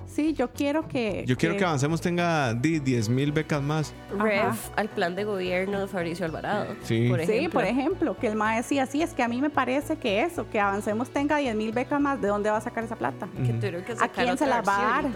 Sí, 0.06 0.32
yo 0.32 0.50
quiero 0.52 0.88
que. 0.88 1.24
yo 1.26 1.36
quiero 1.36 1.56
que 1.58 1.64
Avancemos 1.64 2.00
tenga 2.00 2.54
di- 2.54 2.78
10 2.78 3.08
mil 3.10 3.32
becas 3.32 3.62
más. 3.62 3.92
Ref 4.18 4.42
Ajá. 4.44 4.58
al 4.76 4.88
plan 4.88 5.14
de 5.14 5.24
gobierno 5.24 5.78
de 5.80 5.86
Fabricio 5.88 6.24
Alvarado. 6.24 6.74
Sí. 6.84 7.06
Por 7.10 7.20
Sí, 7.26 7.32
ejemplo. 7.32 7.60
por 7.60 7.64
ejemplo, 7.68 8.16
que 8.18 8.28
el 8.28 8.36
MAE 8.36 8.56
decía, 8.58 8.86
sí, 8.86 9.02
es 9.02 9.12
que 9.12 9.22
a 9.22 9.28
mí 9.28 9.42
me 9.42 9.50
parece 9.50 9.96
que 9.96 10.22
eso, 10.22 10.48
que 10.48 10.58
Avancemos 10.58 11.10
tenga 11.10 11.36
10 11.36 11.54
mil 11.54 11.72
becas 11.72 12.00
más, 12.00 12.20
¿de 12.22 12.28
dónde 12.28 12.48
va 12.50 12.56
a 12.56 12.60
sacar 12.62 12.84
esa 12.84 12.96
plata? 12.96 13.28
Que 13.44 13.52
tuvieron 13.52 13.82
que 13.84 13.92
¿A 13.92 13.96
sacar 13.96 14.24
quién 14.24 14.38
se 14.38 14.46
la 14.46 14.62
va 14.62 14.98
a 14.98 15.02
dar? 15.02 15.10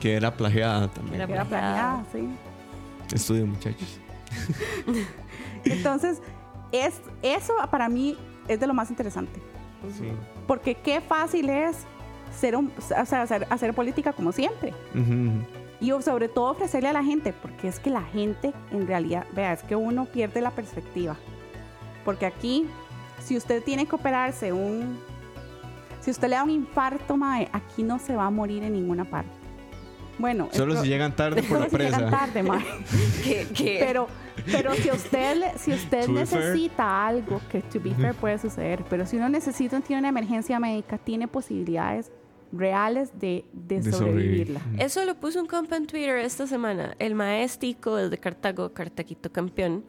Que 0.00 0.14
era 0.14 0.34
plagiada 0.36 0.88
también. 0.88 1.14
Era 1.16 1.26
Que 1.28 1.32
era 1.34 1.44
planeada, 1.44 2.04
sí. 2.12 2.28
Estudio, 3.14 3.46
muchachos. 3.46 4.00
Entonces, 5.64 6.20
es, 6.72 7.00
eso 7.22 7.52
para 7.70 7.88
mí 7.88 8.16
es 8.48 8.60
de 8.60 8.66
lo 8.66 8.74
más 8.74 8.90
interesante. 8.90 9.40
Sí. 9.98 10.10
Porque 10.46 10.74
qué 10.76 11.00
fácil 11.00 11.48
es 11.50 11.78
ser 12.38 12.56
un- 12.56 12.72
o 12.78 13.04
sea, 13.06 13.22
hacer, 13.22 13.46
hacer 13.50 13.74
política 13.74 14.12
como 14.12 14.32
siempre. 14.32 14.72
Y 15.80 15.90
sobre 16.02 16.28
todo 16.28 16.50
ofrecerle 16.52 16.88
a 16.88 16.92
la 16.92 17.02
gente, 17.02 17.32
porque 17.32 17.66
es 17.68 17.80
que 17.80 17.90
la 17.90 18.02
gente 18.02 18.52
en 18.70 18.86
realidad, 18.86 19.26
vea, 19.34 19.52
es 19.52 19.62
que 19.64 19.74
uno 19.76 20.04
pierde 20.06 20.40
la 20.40 20.50
perspectiva. 20.52 21.16
Porque 22.04 22.26
aquí, 22.26 22.66
si 23.24 23.36
usted 23.36 23.62
tiene 23.62 23.86
que 23.86 23.94
operarse 23.96 24.52
un... 24.52 24.98
Si 26.00 26.10
usted 26.10 26.28
le 26.28 26.36
da 26.36 26.44
un 26.44 26.50
infarto, 26.50 27.16
mae, 27.16 27.48
aquí 27.52 27.82
no 27.82 27.98
se 27.98 28.16
va 28.16 28.26
a 28.26 28.30
morir 28.30 28.62
en 28.64 28.72
ninguna 28.72 29.04
parte. 29.04 29.30
Bueno, 30.22 30.48
Solo 30.52 30.80
si 30.80 30.88
llegan 30.88 31.14
tarde 31.16 31.42
por 31.42 31.58
la 31.60 31.68
solo 31.68 31.78
si 31.82 31.84
llegan 31.90 32.00
presa. 32.08 32.18
tarde, 32.18 32.42
mae. 32.44 32.62
que, 33.24 33.46
que- 33.52 33.76
Pero, 33.80 34.06
pero 34.50 34.72
si 34.74 34.88
usted, 34.90 35.42
si 35.58 35.72
usted 35.72 36.06
To 36.06 36.12
be 36.14 36.24
fair. 36.24 36.40
necesita 36.44 37.06
algo, 37.06 37.40
que 37.50 37.60
to 37.60 37.80
be 37.80 37.90
fair 37.94 38.14
puede 38.14 38.38
suceder, 38.38 38.84
pero 38.88 39.04
si 39.04 39.16
uno 39.16 39.28
necesita, 39.28 39.80
tiene 39.80 39.98
una 40.00 40.08
emergencia 40.10 40.58
médica, 40.60 40.96
tiene 40.96 41.26
posibilidades 41.28 42.10
reales 42.52 43.10
de, 43.18 43.44
de, 43.52 43.80
De 43.80 43.92
sobrevivirla. 43.92 44.60
sobrevivir. 44.60 44.86
Eso 44.86 45.04
lo 45.04 45.16
puso 45.16 45.40
un 45.40 45.46
compa 45.46 45.76
en 45.76 45.86
Twitter 45.86 46.16
esta 46.18 46.46
semana. 46.46 46.94
El 46.98 47.14
maestico 47.16 47.98
es 47.98 48.10
de 48.10 48.18
Cartago, 48.18 48.72
Cartaquito 48.72 49.30
campeón. 49.32 49.84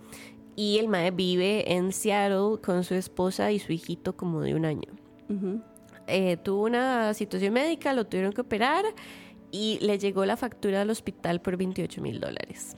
Y 0.56 0.78
el 0.78 0.88
mae 0.88 1.12
vive 1.12 1.74
en 1.74 1.92
Seattle 1.92 2.60
con 2.64 2.84
su 2.84 2.94
esposa 2.96 3.52
y 3.52 3.60
su 3.60 3.72
hijito 3.72 4.16
como 4.16 4.42
de 4.42 4.54
un 4.56 4.66
año. 4.66 4.90
Ujú. 5.30 5.62
Eh, 6.08 6.38
tuvo 6.38 6.64
una 6.66 7.14
situación 7.14 7.54
médica, 7.54 7.92
lo 7.94 8.06
tuvieron 8.06 8.34
que 8.34 8.42
operar 8.42 8.84
y 9.54 9.78
le 9.82 10.00
llegó 10.00 10.26
la 10.26 10.36
factura 10.36 10.82
al 10.82 10.90
hospital 10.90 11.40
por 11.40 11.58
28 11.58 12.02
mil 12.02 12.20
dólares. 12.20 12.76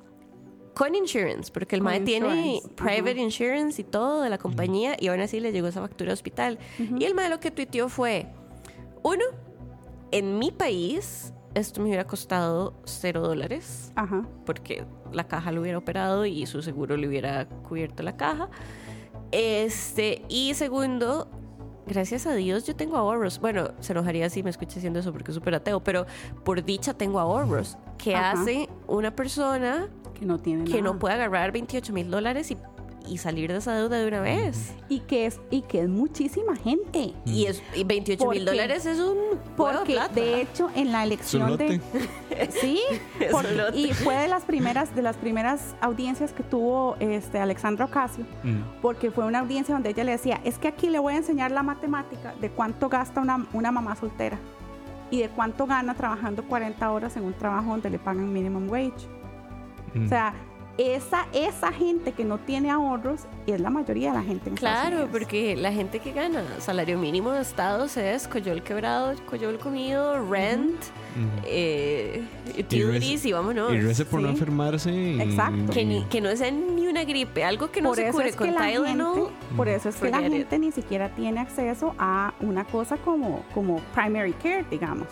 Con 0.74 0.94
insurance, 0.94 1.50
porque 1.50 1.78
el 1.78 1.82
Con 1.82 1.86
mae 1.90 2.02
tiene 2.02 2.28
insurance, 2.28 2.76
private 2.76 3.12
ajá. 3.12 3.22
insurance 3.22 3.82
y 3.82 3.86
todo 3.86 4.22
de 4.22 4.30
la 4.30 4.38
compañía 4.38 4.98
y 5.00 5.08
aún 5.08 5.22
así 5.22 5.40
le 5.40 5.54
llegó 5.54 5.70
esa 5.70 5.80
factura 5.80 6.12
al 6.12 6.16
hospital. 6.16 6.60
Y 7.00 7.06
el 7.06 7.16
mae 7.16 7.30
lo 7.30 7.40
que 7.40 7.50
tuiteó 7.50 7.88
fue, 7.88 8.28
uno, 9.02 9.24
en 10.12 10.38
mi 10.38 10.52
país 10.52 11.32
esto 11.54 11.80
me 11.80 11.88
hubiera 11.88 12.04
costado 12.04 12.74
cero 12.84 13.22
dólares 13.22 13.94
porque 14.46 14.86
la 15.14 15.30
caja 15.30 15.54
lo 15.54 15.62
hubiera 15.62 15.78
operado 15.78 16.26
y 16.26 16.46
su 16.46 16.62
seguro 16.62 16.98
le 16.98 17.08
hubiera 17.08 17.48
cubierto 17.48 18.04
la 18.04 18.18
caja. 18.18 18.50
Este, 19.32 20.24
y 20.28 20.54
segundo, 20.56 21.30
gracias 21.88 22.26
a 22.28 22.34
Dios 22.34 22.66
yo 22.66 22.76
tengo 22.76 22.98
ahorros. 22.98 23.40
Bueno, 23.40 23.70
se 23.80 23.94
enojaría 23.94 24.30
si 24.30 24.44
me 24.44 24.50
escucha 24.50 24.76
diciendo 24.76 25.00
eso 25.00 25.12
porque 25.12 25.32
es 25.32 25.36
súper 25.36 25.56
ateo, 25.56 25.84
pero 25.84 26.06
por 26.44 26.64
dicha 26.64 26.94
tengo 26.94 27.20
ahorros. 27.20 27.78
que 27.98 28.16
Ajá. 28.16 28.32
hace 28.42 28.70
una 28.88 29.16
persona 29.16 29.88
Que 30.20 30.26
no 30.26 30.38
tiene 30.40 30.66
que 30.66 30.82
nada. 30.82 30.94
no 30.94 31.00
puede 31.00 31.16
agarrar 31.16 31.52
28 31.52 31.94
mil 31.94 32.10
dólares 32.12 32.52
y, 32.52 32.58
y 33.08 33.18
salir 33.18 33.52
de 33.52 33.58
esa 33.60 33.74
deuda 33.74 33.98
de 33.98 34.08
una 34.08 34.22
vez? 34.22 34.74
Y 34.90 35.00
que 35.02 35.26
es, 35.26 35.40
y 35.52 35.62
que 35.62 35.82
es 35.82 35.90
muchísima 35.90 36.56
gente. 36.56 37.14
Y, 37.26 37.46
es, 37.46 37.62
y 37.76 37.84
28 37.84 38.24
¿Por 38.24 38.36
mil 38.36 38.46
dólares 38.46 38.86
es 38.86 39.00
un 39.00 39.18
Porque 39.56 39.94
plata. 39.94 40.14
de 40.14 40.42
hecho 40.42 40.70
en 40.76 40.92
la 40.92 41.04
elección 41.04 41.58
de 41.58 41.82
sí, 42.62 42.80
porque- 43.32 43.72
y 43.74 43.94
fue 43.94 44.16
de 44.16 44.28
las 44.28 44.44
primeras 44.44 44.96
de 44.96 45.02
las 45.02 45.18
primeras 45.18 45.76
audiencias 45.82 46.34
que 46.34 46.44
tuvo 46.44 46.96
este 47.00 47.40
Alexandra 47.40 47.86
Ocasio, 47.86 48.26
porque 48.82 49.12
fue 49.12 49.26
una 49.26 49.40
audiencia 49.40 49.74
donde 49.74 49.90
ella 49.90 50.04
le 50.04 50.12
decía, 50.14 50.40
es 50.44 50.58
que 50.58 50.68
aquí 50.68 50.90
le 50.90 51.00
voy 51.00 51.14
a 51.14 51.18
enseñar 51.18 51.52
la 51.52 51.64
matemática 51.64 52.34
de 52.40 52.50
cuánto 52.50 52.90
gasta 52.90 53.22
una, 53.22 53.46
una 53.54 53.72
mamá 53.72 53.96
soltera 53.96 54.38
y 55.12 55.20
de 55.22 55.30
cuánto 55.30 55.68
gana 55.68 55.94
trabajando 55.94 56.44
40 56.44 56.92
horas 56.92 57.16
en 57.18 57.24
un 57.24 57.34
trabajo 57.34 57.70
donde 57.72 57.90
le 57.90 58.00
pagan 58.00 58.32
minimum 58.34 58.70
wage. 58.70 59.08
Mm. 59.94 60.06
O 60.06 60.10
sea, 60.10 60.34
esa, 60.78 61.26
esa 61.34 61.72
gente 61.72 62.12
que 62.12 62.26
no 62.26 62.38
tiene 62.38 62.70
ahorros 62.70 63.22
es 63.48 63.62
la 63.62 63.70
mayoría 63.70 64.10
de 64.12 64.18
la 64.18 64.24
gente 64.24 64.50
en 64.50 64.56
Estados 64.56 64.80
Claro, 64.82 64.96
Unidos. 64.98 65.10
porque 65.12 65.56
la 65.56 65.72
gente 65.72 66.00
que 66.00 66.12
gana 66.12 66.44
salario 66.60 66.98
mínimo 66.98 67.32
de 67.32 67.42
estados 67.42 67.96
es 67.98 68.28
coyol 68.28 68.62
quebrado, 68.62 69.14
coyol 69.30 69.58
comido, 69.58 70.30
rent, 70.30 70.76
eh, 71.46 72.24
utilities 72.60 73.26
y, 73.26 73.32
vámonos. 73.32 73.72
Y 73.74 74.04
por 74.04 74.22
no 74.22 74.30
enfermarse. 74.30 74.92
y- 74.94 75.22
Exacto. 75.22 75.72
que, 75.72 75.86
ni, 75.86 76.04
que 76.06 76.20
no 76.20 76.30
es 76.30 76.42
ni 76.52 76.88
una 76.88 77.04
gripe, 77.06 77.44
algo 77.44 77.72
que 77.72 77.82
no 77.82 77.90
por 77.90 77.98
se 77.98 78.04
eso 78.08 78.12
cure 78.14 78.30
es 78.30 78.36
con 78.36 78.48
que 78.48 78.54
la 78.54 78.62
Tylenol. 78.68 79.16
gente, 79.16 79.32
por 79.56 79.68
eso 79.70 79.90
es 79.90 79.96
que 79.96 80.10
la 80.10 80.22
it. 80.22 80.32
gente 80.34 80.60
ni 80.60 80.72
siquiera 80.74 81.10
tiene 81.16 81.40
acceso 81.40 81.96
a 81.98 82.34
una 82.42 82.66
cosa 82.66 82.98
como, 82.98 83.44
como 83.54 83.80
primary 83.94 84.34
care, 84.34 84.66
digamos. 84.70 85.08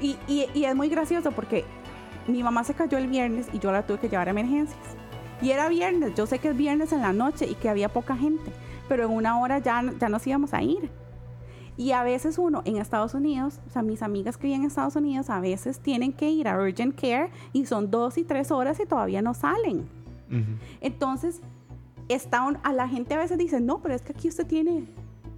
Y, 0.00 0.16
y- 0.28 0.46
y 0.54 0.64
es 0.64 0.74
muy 0.76 0.88
gracioso 0.88 1.32
porque 1.32 1.64
mi 2.28 2.42
mamá 2.42 2.64
se 2.64 2.74
cayó 2.74 2.98
el 2.98 3.06
viernes 3.08 3.46
y 3.52 3.58
yo 3.58 3.72
la 3.72 3.86
tuve 3.86 3.98
que 3.98 4.08
llevar 4.08 4.28
a 4.28 4.30
emergencias. 4.30 4.78
Y 5.42 5.50
era 5.50 5.68
viernes, 5.68 6.14
yo 6.14 6.26
sé 6.26 6.38
que 6.38 6.48
es 6.48 6.56
viernes 6.56 6.92
en 6.92 7.02
la 7.02 7.12
noche 7.12 7.46
y 7.46 7.54
que 7.54 7.68
había 7.68 7.88
poca 7.90 8.16
gente, 8.16 8.50
pero 8.88 9.04
en 9.04 9.10
una 9.12 9.38
hora 9.38 9.58
ya, 9.58 9.82
ya 10.00 10.08
nos 10.08 10.26
íbamos 10.26 10.54
a 10.54 10.62
ir. 10.62 10.90
Y 11.76 11.92
a 11.92 12.02
veces 12.02 12.38
uno 12.38 12.62
en 12.64 12.78
Estados 12.78 13.12
Unidos, 13.12 13.60
o 13.66 13.70
sea, 13.70 13.82
mis 13.82 14.00
amigas 14.02 14.38
que 14.38 14.46
viven 14.46 14.62
en 14.62 14.66
Estados 14.68 14.96
Unidos, 14.96 15.28
a 15.28 15.40
veces 15.40 15.78
tienen 15.80 16.12
que 16.14 16.30
ir 16.30 16.48
a 16.48 16.58
Urgent 16.58 16.98
Care 16.98 17.30
y 17.52 17.66
son 17.66 17.90
dos 17.90 18.16
y 18.16 18.24
tres 18.24 18.50
horas 18.50 18.80
y 18.80 18.86
todavía 18.86 19.20
no 19.20 19.34
salen. 19.34 19.86
Entonces, 20.80 21.42
está 22.08 22.42
un- 22.42 22.58
a 22.62 22.72
la 22.72 22.88
gente 22.88 23.14
a 23.14 23.18
veces 23.18 23.36
dice, 23.36 23.60
no, 23.60 23.82
pero 23.82 23.94
es 23.94 24.00
que 24.00 24.12
aquí 24.12 24.28
usted 24.28 24.46
tiene, 24.46 24.86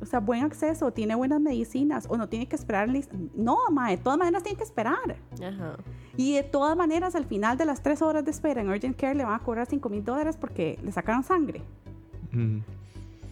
o 0.00 0.06
sea, 0.06 0.20
buen 0.20 0.44
acceso, 0.44 0.92
tiene 0.92 1.14
buenas 1.14 1.40
medicinas, 1.40 2.06
o 2.08 2.16
no 2.16 2.28
tiene 2.28 2.46
que 2.46 2.56
esperar. 2.56 2.88
lis-". 2.88 3.08
No, 3.34 3.56
ma, 3.70 3.90
de 3.90 3.96
todas 3.96 4.18
maneras 4.18 4.42
tiene 4.42 4.56
que 4.56 4.64
esperar. 4.64 5.16
Ajá. 5.42 5.76
Y 6.16 6.34
de 6.34 6.42
todas 6.42 6.76
maneras, 6.76 7.14
al 7.14 7.24
final 7.26 7.56
de 7.58 7.64
las 7.64 7.82
tres 7.82 8.02
horas 8.02 8.24
de 8.24 8.30
espera 8.30 8.60
en 8.60 8.68
Urgent 8.68 8.96
Care 8.96 9.14
le 9.14 9.24
van 9.24 9.34
a 9.34 9.38
cobrar 9.40 9.66
5 9.66 9.88
mil 9.88 10.04
dólares 10.04 10.36
porque 10.36 10.78
le 10.82 10.92
sacaron 10.92 11.22
sangre. 11.22 11.62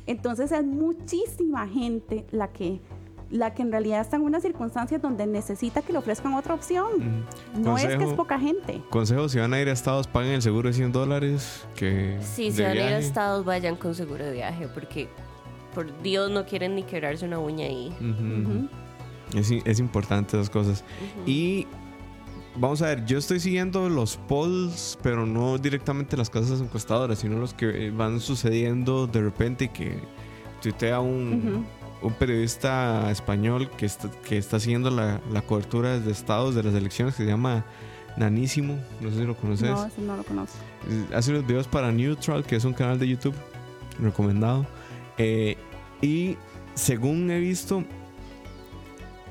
Entonces, 0.07 0.53
es 0.53 0.65
muchísima 0.65 1.67
gente 1.67 2.27
la 2.31 2.49
que, 2.53 2.81
la 3.31 3.55
que 3.55 3.63
en 3.63 3.73
realidad 3.73 4.01
está 4.01 4.17
en 4.17 4.23
unas 4.23 4.43
circunstancias 4.43 5.03
donde 5.03 5.27
necesita 5.27 5.83
que 5.83 5.93
le 5.93 5.99
ofrezcan 5.99 6.35
otra 6.35 6.55
opción. 6.55 6.87
Ujú. 7.55 7.61
No 7.61 7.77
es 7.77 7.87
que 7.97 8.05
es 8.05 8.13
poca 8.15 8.39
gente. 8.39 8.81
Consejo, 8.91 9.29
si 9.29 9.39
van 9.39 9.53
a 9.53 9.61
ir 9.61 9.69
a 9.69 9.73
Estados, 9.73 10.07
paguen 10.07 10.35
el 10.35 10.43
seguro 10.43 10.69
de 10.69 10.75
100 10.75 10.93
dólares. 10.93 11.67
Que 11.75 12.19
Sí, 12.23 12.53
si 12.53 12.63
van 12.63 12.73
a 12.73 12.75
ir 12.75 12.81
a 12.83 12.99
estados, 12.99 13.45
vayan 13.45 13.77
con 13.77 13.95
seguro 13.95 14.25
de 14.25 14.33
viaje, 14.33 14.69
porque 14.69 15.09
por 15.77 16.03
Dios 16.03 16.29
no 16.33 16.45
quieren 16.45 16.75
ni 16.75 16.83
quebrarse 16.83 17.25
una 17.25 17.39
uña 17.39 17.67
ahí. 17.67 17.95
Ujú, 18.01 18.09
ujú. 18.09 18.59
Ujú. 18.59 18.69
Es, 19.39 19.51
i- 19.53 19.63
es 19.65 19.79
importante 19.79 20.37
esas 20.37 20.51
cosas. 20.51 20.83
Y 21.27 21.67
vamos 22.57 22.81
a 22.83 22.87
ver, 22.87 23.05
yo 23.07 23.19
estoy 23.19 23.39
siguiendo 23.41 23.89
los 23.89 24.17
polls, 24.17 24.99
pero 25.03 25.27
no 25.27 25.59
directamente 25.59 26.17
las 26.17 26.31
casas 26.31 26.61
encuestadoras, 26.61 27.19
sino 27.19 27.39
los 27.39 27.53
que 27.55 27.87
eh, 27.87 27.91
van 27.91 28.19
sucediendo 28.21 29.07
de 29.07 29.21
repente 29.21 29.67
y 29.67 29.69
que 29.69 29.99
tuitea 30.63 31.01
un, 31.01 31.67
un 32.03 32.13
periodista 32.15 33.11
español 33.11 33.69
que 33.77 33.85
está, 33.87 34.11
que 34.27 34.39
está 34.39 34.59
siguiendo 34.59 34.91
la, 34.91 35.21
la 35.33 35.43
cobertura 35.43 35.99
de 36.01 36.11
estados 36.11 36.55
de 36.55 36.63
las 36.63 36.75
elecciones 36.75 37.15
que 37.15 37.25
se 37.25 37.29
llama 37.29 37.65
Nanísimo. 38.17 38.79
No 39.03 39.11
sé 39.11 39.17
si 39.17 39.25
lo 39.27 39.37
conoces. 39.37 39.69
No, 39.69 39.89
no 40.07 40.17
lo 40.17 40.23
conozco. 40.23 40.57
Eh, 40.89 41.15
Hace 41.15 41.33
unos 41.33 41.47
videos 41.47 41.67
para 41.69 41.93
Neutral, 41.93 42.45
que 42.45 42.57
es 42.57 42.65
un 42.65 42.73
canal 42.73 42.99
de 42.99 43.09
YouTube 43.09 43.35
recomendado. 44.01 44.67
Eh, 45.19 45.57
y 46.03 46.37
según 46.75 47.31
he 47.31 47.39
visto, 47.41 47.85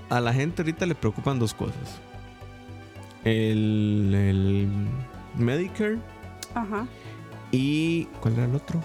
a 0.09 0.19
la 0.19 0.33
gente 0.33 0.61
ahorita 0.61 0.86
le 0.86 0.95
preocupan 0.95 1.39
dos 1.39 1.53
cosas. 1.53 2.01
El, 3.23 4.13
el 4.13 4.67
Medicare 5.38 5.97
Ajá. 6.53 6.88
y... 7.51 8.05
¿Cuál 8.21 8.36
era 8.36 8.45
el 8.45 8.55
otro? 8.55 8.81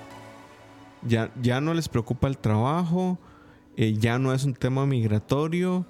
Ya, 1.07 1.31
ya 1.41 1.61
no 1.61 1.75
les 1.75 1.89
preocupa 1.89 2.29
el 2.29 2.39
trabajo, 2.39 3.19
eh, 3.77 3.95
ya 3.99 4.19
no 4.19 4.33
es 4.35 4.45
un 4.45 4.55
tema 4.55 4.87
migratorio. 4.87 5.87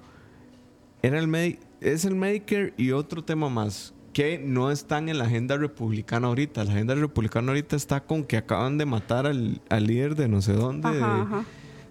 Era 1.01 1.19
el 1.19 1.27
Medi- 1.27 1.59
es 1.81 2.05
el 2.05 2.15
Medicare 2.15 2.73
y 2.77 2.91
otro 2.91 3.23
tema 3.23 3.49
más 3.49 3.93
que 4.13 4.39
no 4.39 4.71
están 4.71 5.07
en 5.09 5.17
la 5.17 5.25
agenda 5.25 5.57
republicana 5.57 6.27
ahorita. 6.27 6.63
La 6.65 6.71
agenda 6.71 6.95
republicana 6.95 7.49
ahorita 7.49 7.75
está 7.75 8.01
con 8.01 8.23
que 8.25 8.37
acaban 8.37 8.77
de 8.77 8.85
matar 8.85 9.25
al, 9.25 9.61
al 9.69 9.87
líder 9.87 10.15
de 10.15 10.27
no 10.27 10.41
sé 10.41 10.53
dónde, 10.53 10.89
de- 10.91 11.01
Ajá, 11.03 11.45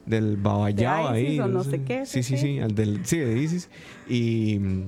del 0.07 0.43
De 0.43 0.51
ISIS 0.71 0.87
ahí. 0.89 1.41
o 1.41 1.47
no 1.47 1.63
sé 1.65 1.83
qué, 1.83 2.05
Sí, 2.05 2.23
sí, 2.23 2.37
sí, 2.37 2.59
al 2.59 2.75
del, 2.75 3.05
sí, 3.07 3.19
de 3.19 3.39
ISIS. 3.41 3.71
Y 4.09 4.59
mm, 4.59 4.87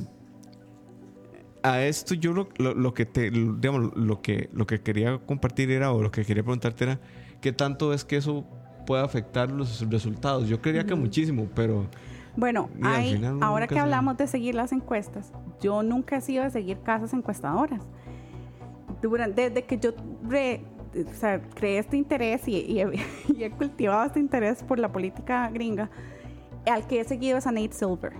a 1.63 1.83
esto 1.83 2.15
yo 2.15 2.33
lo, 2.33 2.49
lo- 2.59 2.75
lo 2.75 2.93
que 2.95 3.07
te, 3.07 3.31
lo- 3.31 3.55
digamos, 3.55 3.97
lo 3.97 4.21
que, 4.21 4.51
lo 4.53 4.67
que 4.67 4.81
quería 4.81 5.19
compartir 5.19 5.71
era, 5.71 5.93
o 5.93 6.03
lo 6.03 6.11
que 6.11 6.25
quería 6.25 6.43
preguntarte 6.43 6.85
era, 6.85 7.01
¿qué 7.41 7.53
tanto 7.53 7.93
es 7.95 8.05
que 8.05 8.17
eso 8.17 8.45
puede 8.87 9.05
afectar 9.05 9.51
los 9.51 9.89
resultados? 9.89 10.49
Yo 10.49 10.61
creía 10.61 10.85
que 10.85 10.95
muchísimo, 10.95 11.49
pero... 11.55 11.87
Bueno, 12.37 12.69
hay- 12.83 13.13
ahora 13.43 13.67
que 13.67 13.75
hablamos 13.83 14.17
de 14.17 14.27
seguir 14.27 14.55
las 14.55 14.73
encuestas, 14.73 15.33
yo 15.61 15.83
nunca 15.83 16.17
he 16.17 16.21
sido 16.21 16.45
de 16.45 16.51
seguir 16.51 16.81
casas 16.81 17.13
encuestadoras. 17.13 17.83
Durante, 19.03 19.51
desde 19.51 19.65
que 19.65 19.79
yo 19.79 19.91
re- 20.29 20.63
o 20.95 21.15
sea, 21.15 21.41
creé 21.55 21.79
este 21.79 21.97
interés 21.97 22.47
y, 22.49 22.57
y 22.57 22.81
he, 22.81 22.93
y 23.37 23.45
he 23.45 23.51
cultivado 23.51 24.05
este 24.05 24.21
interés 24.21 24.63
por 24.63 24.79
la 24.79 24.91
política 24.93 25.49
gringa, 25.51 25.91
al 26.67 26.87
que 26.87 27.01
he 27.01 27.05
seguido 27.05 27.39
es 27.39 27.47
a 27.47 27.53
Nate 27.53 27.73
Silver. 27.73 28.13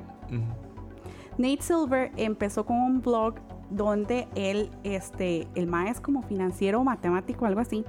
Nate 1.39 1.63
Silver 1.63 2.11
empezó 2.17 2.67
con 2.67 2.77
un 2.77 3.01
blog 3.01 3.35
donde 3.71 4.29
él, 4.35 4.71
este, 4.85 5.47
el 5.55 5.73
es 5.87 6.01
como 6.01 6.23
financiero 6.23 6.81
o 6.81 6.85
matemático, 6.85 7.47
algo 7.47 7.61
así. 7.61 7.85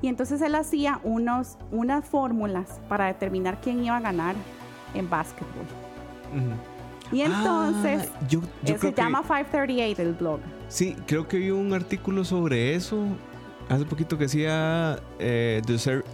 Y 0.00 0.08
entonces 0.08 0.40
él 0.40 0.54
hacía 0.54 1.00
unos, 1.02 1.58
unas 1.72 2.04
fórmulas 2.04 2.80
para 2.88 3.06
determinar 3.06 3.60
quién 3.60 3.82
iba 3.84 3.96
a 3.96 4.00
ganar 4.00 4.36
en 4.94 5.08
básquetbol. 5.08 5.64
ujú. 6.34 6.54
Y 7.10 7.22
entonces, 7.22 8.10
Ah, 8.14 8.18
yo, 8.28 8.40
yo 8.62 8.74
eh, 8.74 8.78
se 8.78 8.92
que- 8.92 9.00
llama 9.00 9.22
538 9.22 10.02
el 10.02 10.12
blog. 10.14 10.40
Sí, 10.68 10.94
creo 11.06 11.26
que 11.26 11.38
vi 11.38 11.50
un 11.50 11.72
artículo 11.72 12.22
sobre 12.24 12.74
eso 12.74 13.02
hace 13.70 13.84
poquito 13.86 14.18
que 14.18 14.24
decía 14.24 14.98
eh, 15.18 15.62
does 15.66 15.86
er- 15.86 16.04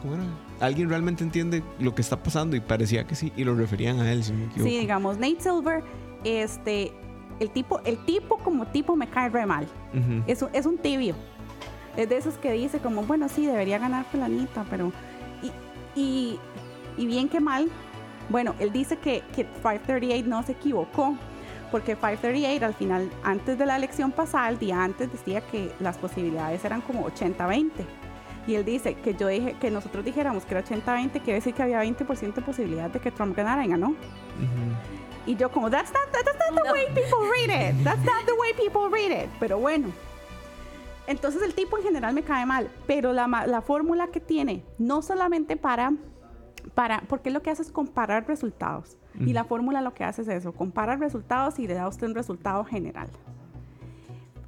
¿cómo 0.00 0.14
era? 0.14 0.24
Alguien 0.60 0.88
realmente 0.88 1.24
entiende 1.24 1.64
lo 1.80 1.94
que 1.96 2.02
está 2.02 2.22
pasando 2.22 2.54
y 2.54 2.60
parecía 2.60 3.04
que 3.06 3.16
sí 3.16 3.32
y 3.36 3.42
lo 3.42 3.56
referían 3.56 3.98
a 4.00 4.12
él, 4.12 4.22
si 4.22 4.32
me 4.32 4.44
equivoco. 4.44 4.70
Sí, 4.70 4.78
digamos, 4.78 5.18
Nate 5.18 5.40
Silver 5.40 5.82
este, 6.22 6.92
el 7.40 7.50
tipo, 7.50 7.80
el 7.84 7.98
tipo 8.04 8.38
como 8.38 8.66
tipo 8.68 8.94
me 8.94 9.08
cae 9.08 9.28
re 9.30 9.46
mal. 9.46 9.66
Ujú. 9.92 10.22
Es 10.28 10.42
un, 10.42 10.48
es 10.52 10.64
un 10.66 10.78
tibio. 10.78 11.16
Es 11.96 12.08
de 12.08 12.16
esos 12.16 12.34
que 12.38 12.52
dice 12.52 12.78
como, 12.78 13.02
bueno, 13.02 13.28
sí, 13.28 13.46
debería 13.46 13.78
ganar 13.78 14.04
fulanita, 14.10 14.64
pero... 14.70 14.92
Y, 15.42 16.00
y, 16.00 16.38
y 16.96 17.06
bien 17.06 17.28
que 17.28 17.40
mal, 17.40 17.68
bueno, 18.28 18.54
él 18.58 18.72
dice 18.72 18.96
que, 18.96 19.22
que 19.34 19.44
538 19.44 20.28
no 20.28 20.42
se 20.42 20.52
equivocó, 20.52 21.14
porque 21.70 21.94
538 21.96 22.64
al 22.64 22.74
final, 22.74 23.10
antes 23.22 23.58
de 23.58 23.66
la 23.66 23.76
elección 23.76 24.12
pasada, 24.12 24.48
el 24.48 24.58
día 24.58 24.82
antes 24.82 25.10
decía 25.10 25.40
que 25.40 25.72
las 25.80 25.98
posibilidades 25.98 26.64
eran 26.64 26.80
como 26.80 27.06
80-20. 27.08 27.70
Y 28.46 28.56
él 28.56 28.64
dice 28.64 28.94
que 28.94 29.14
yo 29.14 29.28
dije 29.28 29.56
que 29.58 29.70
nosotros 29.70 30.04
dijéramos 30.04 30.44
que 30.44 30.54
era 30.54 30.64
80-20, 30.64 31.10
quiere 31.12 31.34
decir 31.34 31.54
que 31.54 31.62
había 31.62 31.82
20% 31.82 32.34
de 32.34 32.42
posibilidad 32.42 32.90
de 32.90 33.00
que 33.00 33.10
Trump 33.10 33.34
ganara 33.36 33.64
y 33.64 33.68
ganó. 33.68 33.94
Y 35.26 35.36
yo 35.36 35.50
como, 35.50 35.70
that's 35.70 35.90
not, 35.92 36.10
that's 36.12 36.26
not 36.26 36.54
the 36.54 36.62
No. 36.68 36.72
way 36.72 36.86
people 36.88 37.26
read 37.30 37.70
it. 37.70 37.82
That's 37.82 38.04
not 38.04 38.26
the 38.26 38.34
way 38.34 38.52
people 38.52 38.90
read 38.90 39.24
it. 39.24 39.30
Pero 39.40 39.58
bueno. 39.58 39.88
Entonces 41.06 41.42
el 41.42 41.54
tipo 41.54 41.78
en 41.78 41.84
general 41.84 42.14
me 42.14 42.22
cae 42.22 42.44
mal. 42.44 42.70
Pero 42.86 43.12
la, 43.14 43.26
la 43.46 43.62
fórmula 43.62 44.08
que 44.08 44.20
tiene, 44.20 44.62
no 44.78 45.00
solamente 45.00 45.56
para, 45.56 45.92
para, 46.74 47.02
porque 47.08 47.30
lo 47.30 47.42
que 47.42 47.50
hace 47.50 47.62
es 47.62 47.72
comparar 47.72 48.26
resultados. 48.26 48.98
Y 49.20 49.32
la 49.32 49.44
fórmula 49.44 49.80
lo 49.80 49.94
que 49.94 50.02
hace 50.02 50.22
es 50.22 50.28
eso, 50.28 50.52
compara 50.52 50.96
resultados 50.96 51.60
y 51.60 51.68
le 51.68 51.74
da 51.74 51.84
a 51.84 51.88
usted 51.88 52.08
un 52.08 52.14
resultado 52.14 52.64
general. 52.64 53.08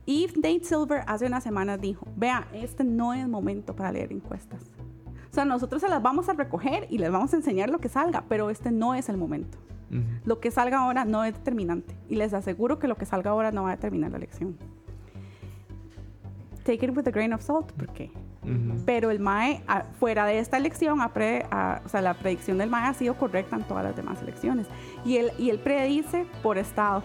Y 0.07 0.27
Nate 0.37 0.64
Silver 0.64 1.03
hace 1.07 1.27
unas 1.27 1.45
semanas 1.45 1.81
dijo, 1.81 2.07
vea, 2.17 2.49
este 2.53 2.85
no 2.85 3.14
es 3.14 3.29
momento 3.29 3.75
para 3.77 3.93
leer 3.93 4.12
encuestas. 4.12 4.62
O 5.31 5.35
sea, 5.35 5.45
nosotros 5.45 5.83
se 5.83 5.89
las 5.89 6.03
vamos 6.03 6.29
a 6.29 6.33
recoger 6.33 6.87
y 6.91 6.99
les 6.99 7.11
vamos 7.11 7.33
a 7.33 7.37
enseñar 7.37 7.71
lo 7.71 7.79
que 7.79 7.89
salga, 7.89 8.25
pero 8.29 8.51
este 8.51 8.71
no 8.71 8.95
es 8.95 9.09
el 9.09 9.17
momento. 9.17 9.59
Lo 10.25 10.41
que 10.41 10.51
salga 10.51 10.79
ahora 10.79 11.05
no 11.05 11.25
es 11.25 11.35
determinante. 11.35 11.97
Y 12.09 12.17
les 12.17 12.35
aseguro 12.35 12.79
que 12.79 12.89
lo 12.89 12.97
que 12.97 13.07
salga 13.07 13.31
ahora 13.31 13.53
no 13.53 13.64
va 13.64 13.71
a 13.71 13.77
determinar 13.77 14.11
la 14.11 14.17
elección. 14.17 14.57
Take 16.64 16.87
it 16.87 16.97
with 16.97 17.07
a 17.07 17.11
grain 17.12 17.33
of 17.33 17.43
salt, 17.43 17.71
porque. 17.73 18.11
Pero 18.84 19.11
el 19.11 19.18
MAE, 19.20 19.62
a- 19.66 19.84
fuera 19.99 20.24
de 20.26 20.38
esta 20.38 20.57
elección, 20.57 21.01
ha 21.01 21.12
pre- 21.12 21.47
a- 21.51 21.80
o 21.84 21.88
sea, 21.88 22.01
la 22.01 22.14
predicción 22.14 22.59
del 22.59 22.70
MAE 22.70 22.88
ha 22.88 22.94
sido 22.94 23.14
correcta 23.14 23.57
en 23.57 23.62
todas 23.64 23.82
las 23.84 23.97
demás 23.97 24.22
elecciones. 24.22 24.66
Y 25.05 25.16
él, 25.16 25.32
y 25.38 25.51
él 25.51 25.59
predice 25.59 26.26
por 26.42 26.57
estado, 26.59 27.03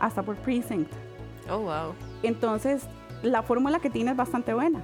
hasta 0.00 0.22
por 0.22 0.36
precinct. 0.36 0.90
Oh, 1.50 1.58
wow. 1.58 1.94
Entonces, 2.22 2.82
la 3.22 3.42
fórmula 3.42 3.78
que 3.80 3.90
tiene 3.90 4.12
es 4.12 4.16
bastante 4.16 4.54
buena. 4.54 4.80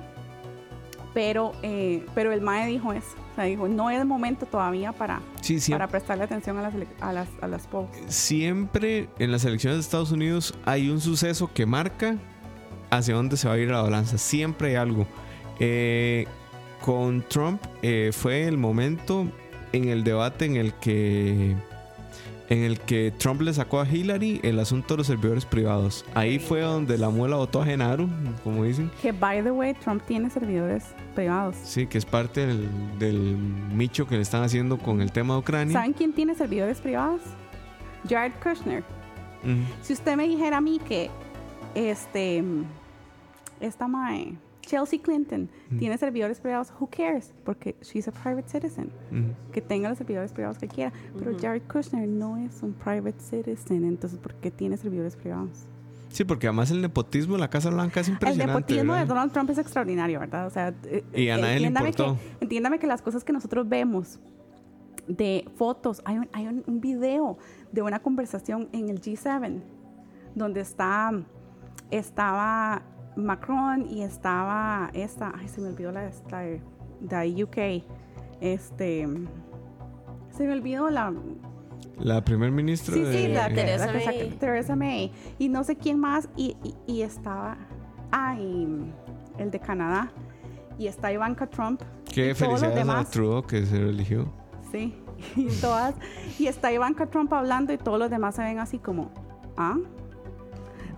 Pero, 1.15 1.53
eh, 1.63 2.07
pero 2.15 2.33
el 2.33 2.41
MAE 2.41 2.67
dijo 2.69 2.93
eso. 2.93 3.09
O 3.33 3.35
sea, 3.35 3.45
dijo, 3.45 3.69
no 3.69 3.91
es 3.91 4.05
momento 4.07 4.47
todavía 4.47 4.93
para, 4.93 5.21
Sí, 5.43 5.61
siempre, 5.61 5.79
para 5.87 5.91
prestarle 5.91 6.25
atención 6.25 6.57
a 6.59 6.63
las, 6.63 6.75
a 7.01 7.13
las, 7.13 7.29
a 7.41 7.47
las 7.49 7.67
polls. 7.67 7.91
siempre 8.09 9.09
en 9.19 9.31
las 9.33 9.45
elecciones 9.45 9.77
de 9.79 9.81
Estados 9.83 10.11
Unidos 10.13 10.55
hay 10.65 10.89
un 10.91 11.01
suceso 11.01 11.51
que 11.53 11.67
marca 11.67 12.17
hacia 12.91 13.15
dónde 13.15 13.37
se 13.37 13.49
va 13.49 13.55
a 13.55 13.59
ir 13.59 13.71
la 13.71 13.83
balanza. 13.83 14.17
Siempre 14.19 14.69
hay 14.71 14.75
algo. 14.77 15.07
Eh, 15.65 16.27
con 16.85 17.23
Trump 17.29 17.63
eh, 17.83 18.11
fue 18.13 18.49
el 18.49 18.59
momento 18.59 19.29
en 19.73 19.89
el 19.91 20.03
debate 20.03 20.45
en 20.45 20.57
el 20.57 20.75
que 20.75 21.55
en 22.49 22.65
el 22.65 22.81
que 22.81 23.13
Trump 23.17 23.43
le 23.43 23.55
sacó 23.55 23.81
a 23.81 23.89
Hillary 23.89 24.41
el 24.43 24.59
asunto 24.59 24.95
de 24.95 24.99
los 24.99 25.07
servidores 25.07 25.47
privados. 25.47 26.05
Ahí 26.15 26.41
fue 26.41 26.63
donde 26.63 26.99
la 26.99 27.11
muela 27.11 27.37
votó 27.37 27.63
a 27.63 27.65
Genaro, 27.65 28.09
como 28.43 28.65
dicen. 28.65 28.91
Que, 29.01 29.13
by 29.13 29.43
the 29.45 29.53
way, 29.53 29.73
Trump 29.75 30.03
tiene 30.05 30.29
servidores 30.31 30.85
privados. 31.15 31.55
Sí, 31.63 31.87
que 31.87 31.97
es 31.97 32.05
parte 32.05 32.45
del, 32.45 32.69
del 32.99 33.37
micho 33.37 34.07
que 34.07 34.17
le 34.17 34.23
están 34.23 34.43
haciendo 34.43 34.79
con 34.79 35.01
el 35.01 35.13
tema 35.13 35.35
de 35.35 35.41
Ucrania. 35.41 35.73
¿Saben 35.73 35.93
quién 35.93 36.13
tiene 36.13 36.35
servidores 36.35 36.81
privados? 36.81 37.23
Jared 38.09 38.33
Kushner. 38.43 38.83
Si 39.81 39.93
usted 39.93 40.17
me 40.17 40.27
dijera 40.27 40.57
a 40.57 40.61
mí 40.61 40.81
que 40.87 41.09
este 41.75 42.43
esta 43.61 43.87
mae 43.89 44.35
Chelsea 44.63 45.01
Clinton 45.01 45.49
tiene 45.79 45.99
servidores 45.99 46.41
privados, 46.41 46.73
who 46.81 46.89
cares? 46.89 47.35
Porque 47.45 47.77
she's 47.83 48.09
a 48.09 48.13
private 48.13 48.49
citizen. 48.49 48.91
Ujú. 49.11 49.35
Que 49.53 49.61
tenga 49.61 49.89
los 49.89 49.99
servidores 49.99 50.33
privados 50.33 50.57
que 50.59 50.69
quiera. 50.69 50.93
Pero 51.19 51.37
Jared 51.39 51.63
Kushner 51.71 52.09
no 52.09 52.37
es 52.37 52.63
un 52.63 52.73
private 52.73 53.19
citizen, 53.21 53.85
entonces 53.85 54.19
¿por 54.19 54.35
qué 54.35 54.51
tiene 54.51 54.77
servidores 54.77 55.17
privados? 55.17 55.67
Sí, 56.11 56.25
porque 56.25 56.47
además 56.47 56.71
el 56.71 56.81
nepotismo 56.83 57.35
en 57.37 57.41
la 57.41 57.49
Casa 57.49 57.71
Blanca 57.71 58.01
es 58.01 58.07
El 58.09 58.15
impresionante. 58.15 58.53
nepotismo 58.75 58.95
de. 58.95 59.07
Donald 59.07 59.33
Trump 59.33 59.51
es 59.51 59.59
extraordinario, 59.59 60.21
¿verdad? 60.21 60.47
O 60.47 60.51
sea, 60.51 60.75
eh, 60.85 61.03
Y 61.15 61.29
a 61.31 61.37
nadie 61.37 61.47
le 61.61 61.67
entiéndame 61.69 61.89
importó. 61.89 62.17
Que, 62.39 62.45
entiéndame 62.45 62.79
que 62.79 62.87
las 62.87 63.01
cosas 63.03 63.25
que 63.25 63.33
nosotros 63.33 63.67
vemos 63.69 64.21
de 65.09 65.49
fotos, 65.57 66.03
hay 66.05 66.19
un, 66.19 66.29
hay 66.33 66.47
un, 66.47 66.63
un 66.67 66.81
video 66.81 67.39
de 67.73 67.83
una 67.83 67.99
conversación 68.01 68.69
en 68.73 68.89
el 68.91 69.01
G7 69.01 69.61
donde 70.35 70.61
está, 70.61 71.13
estaba 71.91 72.83
Macron 73.17 73.87
y 73.89 74.03
estaba 74.03 74.91
esta, 74.95 75.33
ay, 75.39 75.49
se 75.49 75.61
me 75.61 75.69
olvidó 75.69 75.93
la, 75.93 76.11
la 76.31 77.21
de, 77.21 77.45
UK, 77.45 77.85
este, 78.41 79.07
se 80.31 80.47
me 80.47 80.53
olvidó 80.53 80.89
la, 80.91 81.13
La 81.99 82.23
primer 82.25 82.51
ministra 82.51 82.95
Sí, 82.95 83.01
de... 83.03 83.13
sí, 83.13 83.29
la, 83.29 83.49
Theresa 83.49 83.87
la 83.87 83.93
que 83.93 83.99
May. 84.07 84.07
saca- 84.29 84.39
Theresa 84.39 84.77
May. 84.77 85.13
Y 85.39 85.49
no 85.49 85.63
sé 85.65 85.77
quién 85.77 85.99
más. 86.01 86.29
Y, 86.37 86.57
y- 86.65 86.75
y 86.87 87.03
estaba. 87.03 87.57
Ah, 88.11 88.37
y 88.39 88.67
el 89.39 89.51
de 89.51 89.61
Canadá. 89.61 90.11
Y 90.79 90.87
está 90.87 91.13
Ivanka 91.13 91.47
Trump. 91.49 91.83
Qué 92.13 92.35
felicidades 92.35 92.89
a. 92.89 93.05
Trudeau 93.11 93.43
que 93.47 93.65
se 93.67 93.77
eligió. 93.77 94.33
Sí. 94.71 94.95
Y 95.37 95.47
todas. 95.61 95.95
Y 96.39 96.47
está 96.49 96.73
Ivanka 96.73 97.07
Trump 97.07 97.33
hablando 97.33 97.73
y 97.73 97.79
todos 97.79 97.99
los 97.99 98.11
demás 98.11 98.35
se 98.35 98.43
ven 98.43 98.59
así 98.59 98.79
como. 98.79 99.11
¿Ah? 99.57 99.77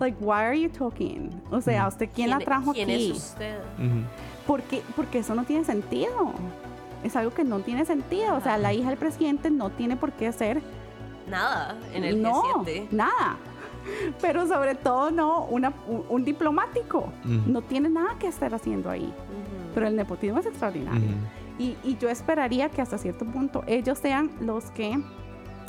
Like, 0.00 0.16
why 0.20 0.42
are 0.44 0.58
you 0.58 0.68
talking? 0.68 1.30
O 1.50 1.60
sea, 1.60 1.86
¿usted 1.88 2.08
quién, 2.14 2.30
la 2.30 2.38
trajo 2.38 2.72
¿quién 2.72 2.90
aquí? 2.90 3.10
es 3.10 3.16
usted? 3.16 3.58
Porque, 4.46 4.82
porque 4.96 5.18
eso 5.20 5.34
no 5.34 5.44
tiene 5.44 5.64
sentido. 5.64 6.32
Es 7.02 7.16
algo 7.16 7.32
que 7.32 7.44
no 7.44 7.60
tiene 7.60 7.84
sentido. 7.84 8.34
O 8.36 8.40
sea, 8.40 8.58
la 8.58 8.72
hija 8.72 8.88
del 8.88 8.98
presidente 8.98 9.50
no 9.50 9.70
tiene 9.70 9.96
por 9.96 10.12
qué 10.12 10.32
ser 10.32 10.62
Nada 11.28 11.76
en 11.94 12.04
el 12.04 12.20
no, 12.20 12.42
G7. 12.64 12.88
nada. 12.90 13.36
Pero 14.20 14.46
sobre 14.46 14.74
todo 14.74 15.10
no 15.10 15.44
una, 15.44 15.72
un, 15.86 16.04
un 16.08 16.24
diplomático. 16.24 17.12
No 17.24 17.62
tiene 17.62 17.88
nada 17.88 18.16
que 18.18 18.26
estar 18.26 18.54
haciendo 18.54 18.90
ahí. 18.90 19.12
Pero 19.74 19.86
el 19.86 19.96
nepotismo 19.96 20.38
es 20.40 20.46
extraordinario. 20.46 21.08
Y, 21.58 21.76
y 21.84 21.96
yo 21.98 22.08
esperaría 22.08 22.68
que 22.68 22.82
hasta 22.82 22.98
cierto 22.98 23.24
punto 23.24 23.62
ellos 23.66 23.98
sean 23.98 24.30
los 24.40 24.70
que 24.72 24.98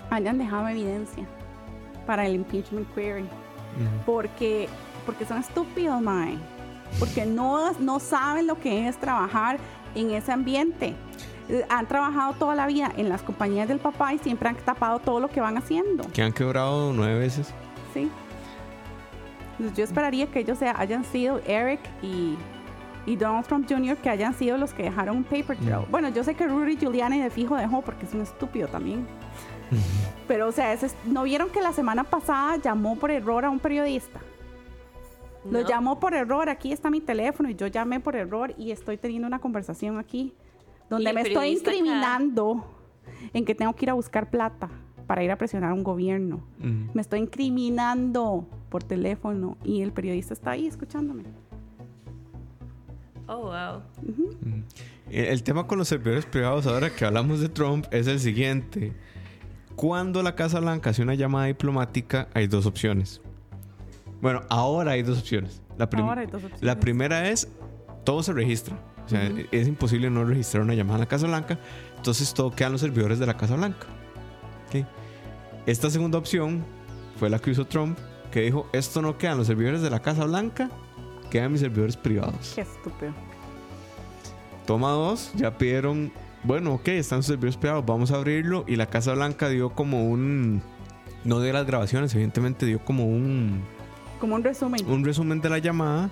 hayan 0.09 0.37
dejado 0.37 0.67
evidencia 0.67 1.25
para 2.05 2.25
el 2.25 2.35
impeachment 2.35 2.87
query. 2.93 3.25
Porque, 4.05 4.67
porque 5.05 5.25
son 5.25 5.37
estúpidos, 5.39 6.01
Mae. 6.01 6.37
Porque 6.99 7.25
no, 7.25 7.71
no 7.79 7.99
saben 7.99 8.47
lo 8.47 8.59
que 8.59 8.87
es 8.87 8.97
trabajar 8.97 9.57
en 9.95 10.11
ese 10.11 10.31
ambiente. 10.31 10.93
Eh, 11.49 11.65
Han 11.69 11.87
trabajado 11.87 12.33
toda 12.33 12.55
la 12.55 12.67
vida 12.67 12.91
en 12.97 13.09
las 13.09 13.21
compañías 13.21 13.67
del 13.67 13.79
papá 13.79 14.13
y 14.13 14.19
siempre 14.19 14.49
han 14.49 14.55
tapado 14.55 14.99
todo 14.99 15.19
lo 15.19 15.29
que 15.29 15.41
van 15.41 15.57
haciendo. 15.57 16.05
Que 16.13 16.21
han 16.21 16.31
quebrado 16.33 16.93
nueve 16.93 17.19
veces. 17.19 17.53
Sí. 17.93 18.09
Entonces, 19.51 19.77
yo 19.77 19.83
esperaría 19.83 20.27
que 20.27 20.39
ellos 20.39 20.57
hayan 20.61 21.05
sido 21.05 21.39
Eric 21.45 21.79
y, 22.01 22.35
y 23.05 23.15
Donald 23.15 23.45
Trump 23.47 23.67
Jr., 23.69 23.95
que 23.97 24.09
hayan 24.09 24.33
sido 24.33 24.57
los 24.57 24.73
que 24.73 24.83
dejaron 24.83 25.17
un 25.17 25.23
paper 25.23 25.57
trail. 25.57 25.85
Mm. 25.87 25.91
Bueno, 25.91 26.09
yo 26.09 26.23
sé 26.23 26.35
que 26.35 26.45
Rudy 26.47 26.77
Giuliani 26.77 27.21
de 27.21 27.29
fijo 27.29 27.55
dejó 27.55 27.81
porque 27.81 28.05
es 28.05 28.13
un 28.13 28.21
estúpido 28.21 28.67
también. 28.67 29.07
Pero, 30.27 30.47
o 30.47 30.51
sea, 30.51 30.73
ese 30.73 30.89
¿no 31.05 31.23
vieron 31.23 31.49
que 31.49 31.61
la 31.61 31.73
semana 31.73 32.03
pasada 32.03 32.57
llamó 32.57 32.97
por 32.97 33.11
error 33.11 33.45
a 33.45 33.49
un 33.49 33.59
periodista? 33.59 34.19
Lo 35.49 35.61
llamó 35.61 35.99
por 35.99 36.15
error, 36.15 36.49
aquí 36.49 36.71
está 36.71 36.89
mi 36.89 37.01
teléfono 37.01 37.49
y 37.49 37.55
yo 37.55 37.67
llamé 37.67 37.99
por 37.99 38.15
error 38.15 38.53
y 38.57 38.71
estoy 38.71 38.97
teniendo 38.97 39.27
una 39.27 39.37
conversación 39.37 39.99
aquí 39.99 40.33
¿Y 40.33 40.89
donde 40.89 41.13
me 41.13 41.21
estoy 41.21 41.35
acá? 41.35 41.47
incriminando 41.47 42.65
en 43.31 43.45
que 43.45 43.53
tengo 43.53 43.73
que 43.73 43.85
ir 43.85 43.91
a 43.91 43.93
buscar 43.93 44.31
plata 44.31 44.69
para 45.05 45.23
ir 45.23 45.31
a 45.31 45.37
presionar 45.37 45.71
a 45.71 45.73
un 45.73 45.83
gobierno. 45.83 46.43
Me 46.93 47.01
estoy 47.01 47.19
incriminando 47.19 48.47
por 48.69 48.83
teléfono 48.83 49.57
y 49.63 49.81
el 49.81 49.91
periodista 49.91 50.33
está 50.33 50.51
ahí 50.51 50.65
escuchándome. 50.65 51.23
Oh, 53.27 53.37
wow. 53.37 53.81
El 55.09 55.25
el 55.25 55.43
tema 55.43 55.65
con 55.67 55.77
los 55.77 55.87
servidores 55.87 56.25
privados, 56.25 56.67
ahora 56.67 56.89
que 56.89 57.05
hablamos 57.05 57.39
de 57.39 57.49
Trump, 57.49 57.85
es 57.91 58.07
el 58.07 58.19
siguiente. 58.19 58.93
Cuando 59.75 60.23
la 60.23 60.35
Casa 60.35 60.59
Blanca 60.59 60.91
hace 60.91 61.01
una 61.01 61.15
llamada 61.15 61.45
diplomática, 61.47 62.27
hay 62.33 62.47
dos 62.47 62.65
opciones. 62.65 63.21
Bueno, 64.21 64.41
ahora 64.49 64.91
hay 64.91 65.03
dos 65.03 65.19
opciones. 65.19 65.61
La, 65.77 65.89
prim- 65.89 66.05
Ahora 66.05 66.21
hay 66.21 66.27
dos 66.27 66.35
opciones. 66.43 66.61
la 66.63 66.79
primera 66.79 67.29
es, 67.29 67.49
todo 68.03 68.23
se 68.23 68.31
registra. 68.33 68.77
O 69.05 69.09
sea, 69.09 69.29
es 69.51 69.67
imposible 69.67 70.09
no 70.09 70.23
registrar 70.25 70.63
una 70.63 70.73
llamada 70.73 70.95
a 70.97 70.99
la 71.01 71.05
Casa 71.05 71.27
Blanca. 71.27 71.59
Entonces 71.97 72.33
todo 72.33 72.51
quedan 72.51 72.71
los 72.71 72.81
servidores 72.81 73.19
de 73.19 73.25
la 73.25 73.37
Casa 73.37 73.55
Blanca. 73.55 73.85
Esta 75.65 75.89
segunda 75.89 76.17
opción 76.17 76.63
fue 77.19 77.29
la 77.29 77.39
que 77.39 77.51
usó 77.51 77.65
Trump, 77.65 77.97
que 78.31 78.41
dijo, 78.41 78.67
esto 78.71 79.01
no 79.01 79.17
quedan 79.17 79.37
los 79.37 79.47
servidores 79.47 79.81
de 79.81 79.89
la 79.89 79.99
Casa 80.01 80.25
Blanca, 80.25 80.69
quedan 81.31 81.51
mis 81.51 81.61
servidores 81.61 81.97
privados. 81.97 82.53
Qué 82.55 82.61
estúpido. 82.61 83.13
Toma 84.67 84.89
dos, 84.91 85.31
ya 85.35 85.57
pidieron, 85.57 86.11
bueno, 86.45 86.73
ok, 86.75 86.87
están 86.89 87.19
sus 87.23 87.27
servidores 87.27 87.57
privados, 87.57 87.85
vamos 87.85 88.11
a 88.11 88.15
abrirlo. 88.15 88.63
Y 88.67 88.75
la 88.75 88.85
Casa 88.87 89.13
Blanca 89.13 89.49
dio 89.49 89.69
como 89.71 90.05
un 90.09 90.61
no 91.23 91.41
dio 91.41 91.51
las 91.53 91.65
grabaciones, 91.65 92.13
evidentemente 92.13 92.65
dio 92.65 92.79
como 92.79 93.05
un, 93.05 93.61
Como 94.19 94.35
un 94.35 94.43
resumen. 94.43 94.85
un 94.87 95.03
resumen 95.03 95.41
de 95.41 95.49
la 95.49 95.57
llamada 95.57 96.09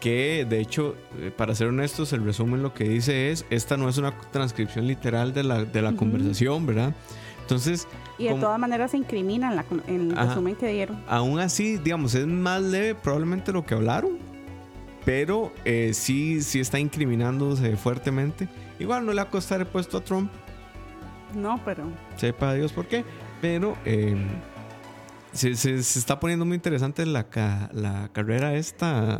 que 0.00 0.46
de 0.48 0.60
hecho, 0.60 0.94
eh, 1.18 1.32
para 1.36 1.54
ser 1.56 1.66
honestos, 1.68 2.12
el 2.12 2.24
resumen 2.24 2.62
lo 2.62 2.72
que 2.72 2.84
dice 2.88 3.30
es, 3.32 3.44
esta 3.50 3.76
no 3.76 3.88
es 3.88 3.98
una 3.98 4.12
transcripción 4.30 4.86
literal 4.86 5.34
de 5.34 5.42
la, 5.42 5.64
de 5.64 5.82
la 5.82 5.92
conversación, 5.92 6.64
¿verdad? 6.66 6.94
Entonces, 7.42 7.88
y 8.16 8.24
de 8.24 8.30
como- 8.30 8.42
todas 8.42 8.58
maneras 8.60 8.92
se 8.92 8.96
incriminan 8.98 9.56
la, 9.56 9.64
en 9.88 10.12
el 10.12 10.18
Ajá. 10.18 10.28
resumen 10.28 10.54
que 10.54 10.68
dieron. 10.68 11.02
aún 11.08 11.40
así, 11.40 11.78
digamos, 11.78 12.14
es 12.14 12.26
más 12.28 12.62
leve 12.62 12.94
probablemente 12.94 13.52
lo 13.52 13.66
que 13.66 13.74
hablaron, 13.74 14.18
pero 15.04 15.52
eh, 15.64 15.92
sí, 15.94 16.42
sí 16.42 16.60
está 16.60 16.78
incriminándose 16.78 17.76
fuertemente. 17.76 18.48
Igual 18.78 19.06
no 19.06 19.12
le 19.12 19.16
va 19.22 19.28
a 19.28 19.30
costar 19.30 19.60
el 19.60 19.66
puesto 19.66 19.98
a 19.98 20.04
Trump, 20.04 20.30
No, 21.34 21.60
pero 21.64 21.84
sepa 22.16 22.54
Dios 22.54 22.72
por 22.72 22.86
qué, 22.86 23.04
pero 23.40 23.76
eh, 23.84 24.16
se, 25.32 25.54
se- 25.56 25.82
se 25.82 25.98
está 25.98 26.18
poniendo 26.20 26.44
muy 26.44 26.54
interesante 26.56 27.04
la, 27.06 27.24
ca- 27.28 27.70
la 27.72 28.10
carrera 28.12 28.54
esta. 28.54 29.18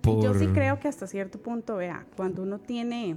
Por... 0.00 0.22
yo 0.24 0.34
sí 0.34 0.48
creo 0.48 0.80
que 0.80 0.88
hasta 0.88 1.06
cierto 1.06 1.40
punto, 1.40 1.76
vea, 1.76 2.04
cuando 2.16 2.42
uno 2.42 2.58
tiene 2.58 3.16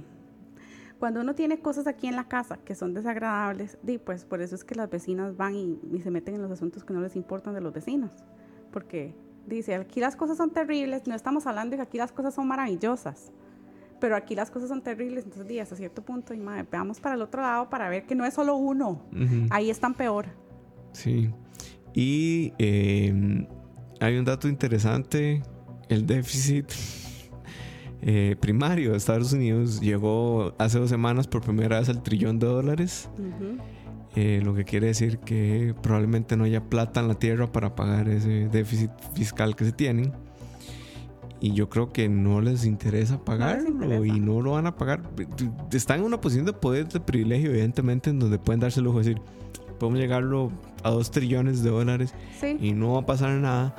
cuando 0.98 1.20
uno 1.20 1.34
tiene 1.34 1.58
cosas 1.58 1.86
aquí 1.88 2.06
en 2.06 2.16
la 2.16 2.24
casa 2.28 2.56
que 2.64 2.74
son 2.74 2.94
desagradables, 2.94 3.76
di, 3.82 3.98
pues 3.98 4.24
por 4.24 4.40
eso 4.40 4.54
es 4.54 4.64
que 4.64 4.74
las 4.74 4.88
vecinas 4.88 5.36
van 5.36 5.54
y, 5.54 5.78
y 5.92 6.00
se 6.00 6.10
meten 6.10 6.36
en 6.36 6.42
los 6.42 6.50
asuntos 6.50 6.84
que 6.84 6.94
no 6.94 7.02
les 7.02 7.16
importan 7.16 7.52
de 7.52 7.60
los 7.60 7.74
vecinos. 7.74 8.12
Porque 8.72 9.14
dice, 9.46 9.74
aquí 9.74 10.00
las 10.00 10.16
cosas 10.16 10.36
son 10.36 10.50
terribles, 10.50 11.06
no 11.06 11.14
estamos 11.14 11.46
hablando 11.46 11.72
de 11.72 11.76
que 11.78 11.82
aquí 11.82 11.98
las 11.98 12.12
cosas 12.12 12.34
son 12.34 12.48
maravillosas, 12.48 13.30
pero 14.00 14.16
aquí 14.16 14.34
las 14.34 14.50
cosas 14.50 14.68
son 14.68 14.82
terribles, 14.82 15.24
entonces 15.24 15.46
di, 15.48 15.58
hasta 15.58 15.76
cierto 15.76 16.02
punto, 16.02 16.34
y 16.34 16.38
madre, 16.38 16.66
veamos 16.70 17.00
para 17.00 17.14
el 17.14 17.22
otro 17.22 17.40
lado 17.42 17.70
para 17.70 17.88
ver 17.88 18.04
que 18.06 18.14
no 18.14 18.24
es 18.24 18.34
solo 18.34 18.56
uno, 18.56 19.02
Ujú. 19.12 19.46
ahí 19.50 19.70
están 19.70 19.94
peor. 19.94 20.26
Sí. 20.92 21.30
Y 21.94 22.52
eh, 22.58 23.46
hay 24.00 24.18
un 24.18 24.24
dato 24.24 24.48
interesante, 24.48 25.42
el 25.88 26.04
déficit 26.06 26.70
eh, 28.02 28.36
primario 28.40 28.90
de 28.90 28.96
Estados 28.98 29.32
Unidos 29.32 29.80
llegó 29.80 30.54
hace 30.58 30.78
dos 30.78 30.90
semanas 30.90 31.26
por 31.26 31.40
primera 31.42 31.78
vez 31.78 31.88
al 31.88 32.02
trillón 32.02 32.38
de 32.38 32.46
dólares, 32.46 33.08
Ujú. 33.14 33.56
Eh, 34.18 34.40
lo 34.42 34.54
que 34.54 34.64
quiere 34.64 34.86
decir 34.86 35.18
que 35.18 35.74
probablemente 35.82 36.38
no 36.38 36.44
haya 36.44 36.64
plata 36.64 37.00
en 37.00 37.08
la 37.08 37.14
tierra 37.16 37.52
para 37.52 37.74
pagar 37.74 38.08
ese 38.08 38.48
déficit 38.48 38.90
fiscal 39.14 39.54
que 39.54 39.66
se 39.66 39.72
tienen. 39.72 40.10
Y 41.38 41.52
yo 41.52 41.68
creo 41.68 41.92
que 41.92 42.08
no 42.08 42.40
les 42.40 42.64
interesa 42.64 43.22
pagarlo 43.22 43.68
interesa. 43.68 44.06
y 44.06 44.18
no 44.18 44.40
lo 44.40 44.52
van 44.52 44.66
a 44.66 44.74
pagar. 44.74 45.02
Están 45.70 46.00
en 46.00 46.06
una 46.06 46.18
posición 46.18 46.46
de 46.46 46.54
poder, 46.54 46.88
de 46.88 46.98
privilegio, 46.98 47.50
evidentemente, 47.50 48.08
en 48.08 48.18
donde 48.18 48.38
pueden 48.38 48.60
darse 48.60 48.80
el 48.80 48.84
lujo 48.84 49.00
de 49.00 49.04
decir, 49.04 49.22
podemos 49.78 50.00
llegarlo 50.00 50.50
a 50.82 50.88
dos 50.88 51.10
trillones 51.10 51.62
de 51.62 51.68
dólares 51.68 52.14
Sí, 52.40 52.56
y 52.58 52.72
no 52.72 52.94
va 52.94 53.00
a 53.00 53.06
pasar 53.06 53.32
nada. 53.32 53.76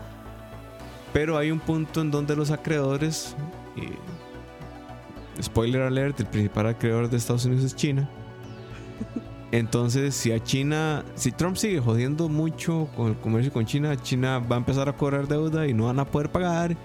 Pero 1.14 1.36
hay 1.36 1.50
un 1.50 1.60
punto 1.60 2.02
en 2.02 2.12
donde 2.12 2.36
los 2.36 2.52
acreedores, 2.52 3.36
eh, 3.76 5.42
spoiler 5.42 5.82
alert, 5.82 6.20
el 6.20 6.28
principal 6.28 6.68
acreedor 6.68 7.10
de 7.10 7.18
Estados 7.18 7.44
Unidos 7.46 7.66
es 7.66 7.76
China. 7.76 8.08
Entonces, 9.52 10.14
si 10.14 10.32
a 10.34 10.44
China, 10.44 11.06
si 11.16 11.32
Trump 11.32 11.56
sigue 11.56 11.80
jodiendo 11.80 12.28
mucho 12.28 12.90
con 12.98 13.08
el 13.08 13.16
comercio 13.16 13.54
con 13.54 13.66
China, 13.66 13.96
China 13.96 14.40
va 14.40 14.58
a 14.58 14.60
empezar 14.60 14.90
a 14.90 14.94
cobrar 14.94 15.28
deuda 15.28 15.68
y 15.68 15.74
no 15.74 15.86
van 15.86 16.00
a 16.00 16.06
poder 16.06 16.30
pagar. 16.30 16.76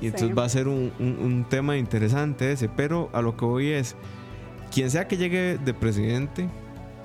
Y 0.00 0.06
entonces 0.06 0.28
Sí. 0.28 0.34
va 0.34 0.44
a 0.44 0.48
ser 0.48 0.68
un, 0.68 0.92
un- 1.00 1.18
un 1.20 1.44
tema 1.48 1.76
interesante 1.76 2.52
ese. 2.52 2.68
Pero 2.68 3.10
a 3.12 3.20
lo 3.20 3.36
que 3.36 3.44
voy 3.44 3.70
es, 3.70 3.96
quien 4.72 4.90
sea 4.92 5.08
que 5.08 5.16
llegue 5.16 5.58
de 5.58 5.74
presidente, 5.74 6.48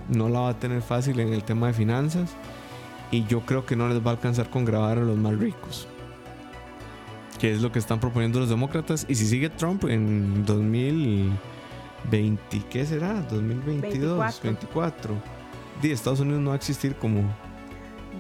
no 0.09 0.29
la 0.29 0.41
va 0.41 0.49
a 0.49 0.59
tener 0.59 0.83
fácil 0.83 1.19
en 1.19 1.33
el 1.33 1.43
tema 1.43 1.67
de 1.67 1.73
finanzas. 1.73 2.29
Y 3.09 3.25
yo 3.25 3.41
creo 3.41 3.65
que 3.65 3.75
no 3.75 3.87
les 3.89 3.99
va 4.05 4.11
a 4.11 4.13
alcanzar 4.13 4.51
con 4.51 4.63
grabar 4.63 4.99
a 4.99 5.01
los 5.01 5.17
más 5.17 5.35
ricos. 5.39 5.87
Que 7.39 7.51
es 7.51 7.61
lo 7.61 7.71
que 7.71 7.79
están 7.79 7.99
proponiendo 7.99 8.39
los 8.39 8.49
demócratas. 8.49 9.07
Y 9.09 9.15
si 9.15 9.25
sigue 9.25 9.49
Trump 9.49 9.85
en 9.85 10.45
2020, 12.03 12.61
¿qué 12.69 12.85
será? 12.85 13.21
2022, 13.21 14.41
24. 14.41 14.43
24. 14.43 15.15
Di, 15.81 15.91
Estados 15.91 16.19
Unidos 16.19 16.41
no 16.41 16.49
va 16.49 16.55
a 16.55 16.57
existir 16.57 16.95
como 16.95 17.23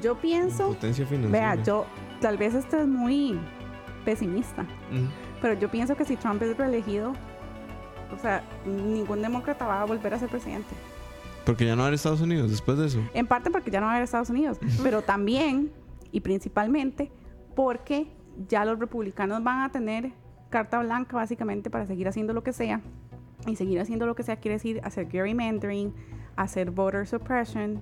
yo 0.01 0.15
pienso, 0.15 0.69
potencia 0.69 1.05
financiera. 1.05 1.55
vea, 1.55 1.63
yo 1.63 1.85
tal 2.19 2.37
vez 2.37 2.53
esto 2.53 2.77
es 2.77 2.87
muy 2.87 3.39
pesimista, 4.03 4.65
pero 5.41 5.53
yo 5.59 5.69
pienso 5.69 5.95
que 5.95 6.03
si 6.03 6.17
Trump 6.17 6.41
es 6.41 6.57
reelegido, 6.57 7.13
o 8.13 8.17
sea, 8.19 8.43
ningún 8.65 9.21
demócrata 9.21 9.65
va 9.65 9.81
a 9.81 9.85
volver 9.85 10.13
a 10.13 10.19
ser 10.19 10.29
presidente. 10.29 10.75
Porque 11.45 11.65
ya 11.65 11.71
no 11.71 11.79
va 11.79 11.83
a 11.83 11.87
haber 11.87 11.95
Estados 11.95 12.21
Unidos 12.21 12.49
después 12.49 12.77
de 12.77 12.87
eso. 12.87 12.99
En 13.13 13.27
parte 13.27 13.51
porque 13.51 13.69
ya 13.69 13.79
no 13.79 13.85
va 13.85 13.93
a 13.93 13.95
haber 13.95 14.03
Estados 14.03 14.29
Unidos, 14.29 14.57
pero 14.81 15.01
también 15.01 15.71
y 16.11 16.21
principalmente 16.21 17.11
porque 17.55 18.07
ya 18.47 18.65
los 18.65 18.79
republicanos 18.79 19.43
van 19.43 19.61
a 19.61 19.71
tener 19.71 20.11
carta 20.49 20.79
blanca 20.79 21.15
básicamente 21.15 21.69
para 21.69 21.85
seguir 21.85 22.07
haciendo 22.07 22.33
lo 22.33 22.43
que 22.43 22.53
sea. 22.53 22.81
Y 23.47 23.55
seguir 23.55 23.79
haciendo 23.79 24.05
lo 24.05 24.15
que 24.15 24.23
sea 24.23 24.37
quiere 24.37 24.55
decir 24.55 24.79
hacer 24.83 25.09
gerrymandering, 25.09 25.93
hacer 26.35 26.71
voter 26.71 27.07
suppression. 27.07 27.81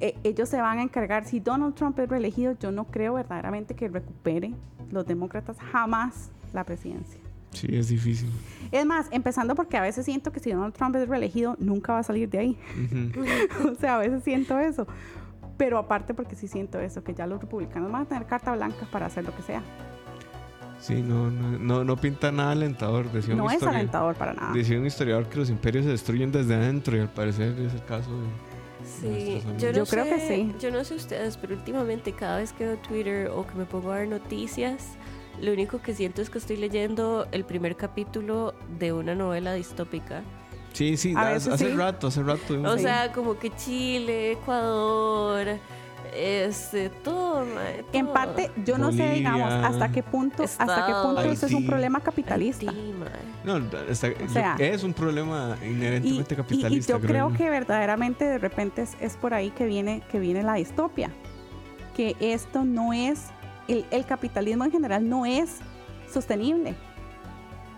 Eh, 0.00 0.16
ellos 0.24 0.48
se 0.48 0.60
van 0.60 0.78
a 0.78 0.82
encargar, 0.82 1.24
si 1.24 1.40
Donald 1.40 1.74
Trump 1.74 1.98
es 1.98 2.08
reelegido, 2.08 2.56
yo 2.58 2.72
no 2.72 2.84
creo 2.84 3.14
verdaderamente 3.14 3.74
que 3.74 3.88
recupere 3.88 4.52
los 4.90 5.06
demócratas 5.06 5.56
jamás 5.58 6.30
la 6.52 6.64
presidencia. 6.64 7.20
Sí, 7.52 7.68
es 7.70 7.88
difícil. 7.88 8.28
Es 8.72 8.84
más, 8.84 9.06
empezando 9.12 9.54
porque 9.54 9.76
a 9.76 9.80
veces 9.80 10.04
siento 10.04 10.32
que 10.32 10.40
si 10.40 10.50
Donald 10.50 10.74
Trump 10.74 10.96
es 10.96 11.08
reelegido, 11.08 11.56
nunca 11.60 11.92
va 11.92 12.00
a 12.00 12.02
salir 12.02 12.28
de 12.28 12.38
ahí. 12.38 12.58
O 13.70 13.74
sea, 13.76 13.96
a 13.96 13.98
veces 13.98 14.24
siento 14.24 14.58
eso. 14.58 14.86
Pero 15.56 15.78
aparte 15.78 16.14
porque 16.14 16.34
sí 16.34 16.48
siento 16.48 16.80
eso, 16.80 17.04
que 17.04 17.14
ya 17.14 17.26
los 17.26 17.40
republicanos 17.40 17.92
van 17.92 18.02
a 18.02 18.04
tener 18.06 18.26
carta 18.26 18.52
blanca 18.54 18.86
para 18.90 19.06
hacer 19.06 19.24
lo 19.24 19.34
que 19.36 19.42
sea. 19.42 19.62
Sí, 20.86 21.02
no, 21.02 21.30
no, 21.30 21.58
no, 21.58 21.82
no 21.84 21.96
pinta 21.96 22.30
nada 22.30 22.52
alentador. 22.52 23.10
Decía 23.10 23.32
un 23.34 23.38
No 23.40 23.46
es 23.48 23.54
historia- 23.54 23.78
alentador 23.78 24.14
para 24.16 24.34
nada. 24.34 24.52
Decía 24.52 24.78
un 24.78 24.86
historiador 24.86 25.26
que 25.28 25.38
los 25.38 25.48
imperios 25.48 25.84
se 25.86 25.90
destruyen 25.92 26.30
desde 26.30 26.54
adentro 26.54 26.94
y 26.96 27.00
al 27.00 27.08
parecer 27.10 27.58
es 27.58 27.72
el 27.72 27.84
caso 27.84 28.10
de... 28.10 28.26
Sí, 28.84 29.40
yo, 29.58 29.68
no 29.72 29.78
Yo 29.78 29.86
creo 29.86 30.04
que 30.04 30.18
sé- 30.20 30.28
sí. 30.36 30.54
Yo 30.60 30.70
no 30.70 30.84
sé 30.84 30.94
ustedes, 30.94 31.38
pero 31.38 31.54
últimamente 31.54 32.12
cada 32.12 32.36
vez 32.36 32.52
que 32.52 32.66
veo 32.66 32.76
Twitter 32.76 33.28
o 33.34 33.46
que 33.46 33.54
me 33.54 33.64
pongo 33.64 33.92
a 33.92 33.96
ver 34.00 34.08
noticias, 34.08 34.96
lo 35.40 35.52
único 35.52 35.80
que 35.80 35.94
siento 35.94 36.20
es 36.20 36.28
que 36.28 36.36
estoy 36.36 36.58
leyendo 36.58 37.26
el 37.32 37.44
primer 37.44 37.76
capítulo 37.76 38.54
de 38.78 38.92
una 38.92 39.14
novela 39.14 39.54
distópica. 39.54 40.22
Sí, 40.74 40.98
sí, 40.98 41.14
A 41.16 41.30
hace, 41.36 41.56
sí. 41.56 41.68
rato, 41.68 42.08
hace 42.08 42.22
rato. 42.22 42.60
O 42.62 42.76
Sí. 42.76 42.82
sea, 42.82 43.10
como 43.12 43.38
que 43.38 43.50
Chile, 43.56 44.32
Ecuador, 44.32 45.46
este, 46.14 46.90
todo, 46.90 47.44
mae, 47.44 47.84
En 47.92 48.06
parte, 48.08 48.50
yo 48.64 48.78
no 48.78 48.92
sé, 48.92 49.10
digamos, 49.14 49.52
hasta 49.52 49.90
qué 49.92 50.02
punto, 50.02 50.44
hasta 50.44 50.86
qué 50.86 50.92
punto 51.02 51.20
eso 51.22 51.46
es 51.46 51.52
un 51.52 51.58
Haití. 51.58 51.68
problema 51.68 52.00
capitalista. 52.00 52.70
Sí, 52.70 52.94
mae. 52.98 53.10
No, 53.44 53.56
está- 53.58 53.82
O 54.24 54.28
sea, 54.28 54.56
es 54.58 54.82
un 54.84 54.94
problema 54.94 55.56
inherentemente 55.64 56.34
y- 56.34 56.36
capitalista. 56.36 56.92
y 56.92 56.94
yo 56.96 57.00
creo 57.00 57.30
yo. 57.30 57.36
que 57.36 57.50
verdaderamente 57.50 58.24
de 58.24 58.38
repente 58.38 58.82
es, 58.82 58.96
es 59.00 59.16
por 59.16 59.34
ahí 59.34 59.50
que 59.50 59.66
viene, 59.66 60.02
que 60.10 60.18
viene 60.18 60.42
la 60.42 60.54
distopia. 60.54 61.10
Que 61.96 62.16
esto 62.20 62.64
no 62.64 62.92
es, 62.92 63.26
el, 63.68 63.84
el 63.90 64.04
capitalismo 64.06 64.64
en 64.64 64.72
general 64.72 65.08
no 65.08 65.26
es 65.26 65.58
sostenible. 66.12 66.74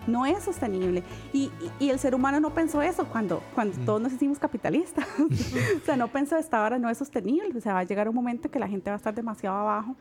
No 0.07 0.25
es 0.25 0.43
sostenible. 0.43 1.03
Y, 1.33 1.51
y- 1.79 1.85
y 1.85 1.89
el 1.89 1.99
ser 1.99 2.15
humano 2.15 2.39
no 2.39 2.49
pensó 2.51 2.81
eso 2.81 3.05
cuando, 3.05 3.43
cuando 3.53 3.77
Mm. 3.77 3.85
todos 3.85 4.01
nos 4.01 4.13
hicimos 4.13 4.39
capitalistas. 4.39 5.05
o 5.81 5.85
sea, 5.85 5.95
no 5.97 6.07
pensó 6.07 6.37
esta 6.37 6.63
hora 6.63 6.79
no 6.79 6.89
es 6.89 6.97
sostenible. 6.97 7.57
O 7.57 7.61
sea, 7.61 7.73
va 7.73 7.79
a 7.79 7.83
llegar 7.83 8.07
un 8.09 8.15
momento 8.15 8.49
que 8.49 8.57
la 8.59 8.67
gente 8.67 8.89
va 8.89 8.95
a 8.95 8.97
estar 8.97 9.13
demasiado 9.13 9.57
abajo 9.57 9.95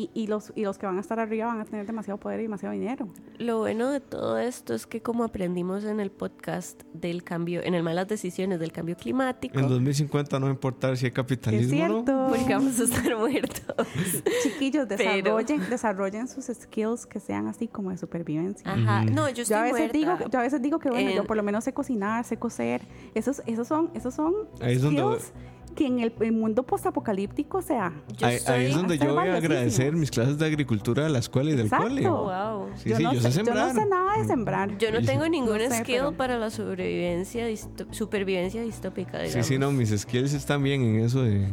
y, 0.00 0.10
y 0.14 0.26
los, 0.26 0.52
y 0.54 0.62
los 0.62 0.78
que 0.78 0.86
van 0.86 0.96
a 0.98 1.00
estar 1.00 1.18
arriba 1.20 1.46
van 1.46 1.60
a 1.60 1.64
tener 1.64 1.86
demasiado 1.86 2.18
poder 2.18 2.40
y 2.40 2.44
demasiado 2.44 2.72
dinero. 2.72 3.08
Lo 3.38 3.58
bueno 3.58 3.90
de 3.90 4.00
todo 4.00 4.38
esto 4.38 4.74
es 4.74 4.86
que 4.86 5.02
como 5.02 5.24
aprendimos 5.24 5.84
en 5.84 6.00
el 6.00 6.10
podcast 6.10 6.82
del 6.94 7.22
cambio, 7.24 7.62
en 7.62 7.74
el 7.74 7.82
malas 7.82 8.08
decisiones 8.08 8.58
del 8.60 8.72
cambio 8.72 8.96
climático, 8.96 9.58
En 9.58 9.68
2050 9.68 10.38
no 10.38 10.46
va 10.46 10.50
a 10.50 10.54
importar 10.54 10.96
si 10.96 11.06
hay 11.06 11.10
Es 11.10 11.14
capitalismo 11.14 11.84
o 11.84 11.88
no. 11.88 11.92
cierto. 12.04 12.26
porque 12.30 12.54
vamos 12.54 12.80
a 12.80 12.84
estar 12.84 13.16
muertos. 13.16 13.86
Chiquillos, 14.42 14.86
Pero- 14.88 15.12
desarrollen, 15.12 15.70
desarrollen 15.70 16.28
sus 16.28 16.46
skills 16.46 17.06
que 17.06 17.20
sean 17.20 17.46
así 17.48 17.68
como 17.68 17.90
de 17.90 17.98
supervivencia. 17.98 18.70
Ajá. 18.72 19.04
No, 19.04 19.28
yo 19.28 19.42
estoy 19.42 19.54
Yo 19.54 19.56
a 19.58 19.62
veces 19.62 19.78
muerta. 19.78 19.98
digo, 19.98 20.30
yo 20.30 20.38
a 20.38 20.42
veces 20.42 20.62
digo 20.62 20.78
que 20.78 20.90
bueno, 20.90 21.10
yo 21.10 21.20
En- 21.22 21.26
por 21.26 21.36
lo 21.36 21.42
menos 21.42 21.64
sé 21.64 21.72
cocinar, 21.72 22.24
sé 22.24 22.38
coser. 22.38 22.82
Esos, 23.14 23.42
esos 23.46 23.66
son, 23.68 23.90
esos 23.94 24.14
son 24.14 24.34
Ahí 24.60 24.74
es 24.76 24.82
donde- 24.82 25.00
skills 25.02 25.32
que 25.74 25.86
en 25.86 26.00
el, 26.00 26.12
el 26.20 26.32
mundo 26.32 26.62
postapocalíptico, 26.64 27.62
sea, 27.62 27.92
ahí, 28.22 28.38
ahí 28.46 28.66
es 28.66 28.74
donde 28.74 28.98
yo 28.98 29.14
voy 29.14 29.28
a 29.28 29.36
agradecer 29.36 29.92
mis 29.94 30.10
clases 30.10 30.38
de 30.38 30.46
agricultura 30.46 31.04
de 31.04 31.10
la 31.10 31.18
escuela 31.20 31.50
y 31.50 31.56
del 31.56 31.66
Exacto. 31.66 31.88
cole. 31.88 32.08
Wow. 32.08 32.68
Sí, 32.76 32.90
yo, 32.90 32.96
sí, 32.96 33.02
no 33.04 33.12
yo 33.14 33.20
sé, 33.20 33.32
sé 33.32 33.38
yo 33.38 33.44
no 33.44 33.46
sembrar. 33.54 33.74
sé 33.74 33.86
nada 33.86 34.18
de 34.18 34.24
sembrar. 34.26 34.78
Yo 34.78 34.90
no 34.92 35.02
tengo 35.02 35.28
ningún 35.28 35.58
No 35.58 35.68
sé, 35.70 35.78
skill 35.80 35.96
pero- 35.96 36.12
para 36.16 36.38
la 36.38 36.50
sobrevivencia, 36.50 37.46
disto- 37.46 37.86
supervivencia 37.90 38.62
distópica, 38.62 39.18
Sí, 39.20 39.24
digamos. 39.26 39.46
sí, 39.46 39.58
no, 39.58 39.72
mis 39.72 39.90
skills 39.90 40.32
están 40.34 40.62
bien 40.62 40.82
en 40.82 41.00
eso 41.04 41.22
de... 41.22 41.46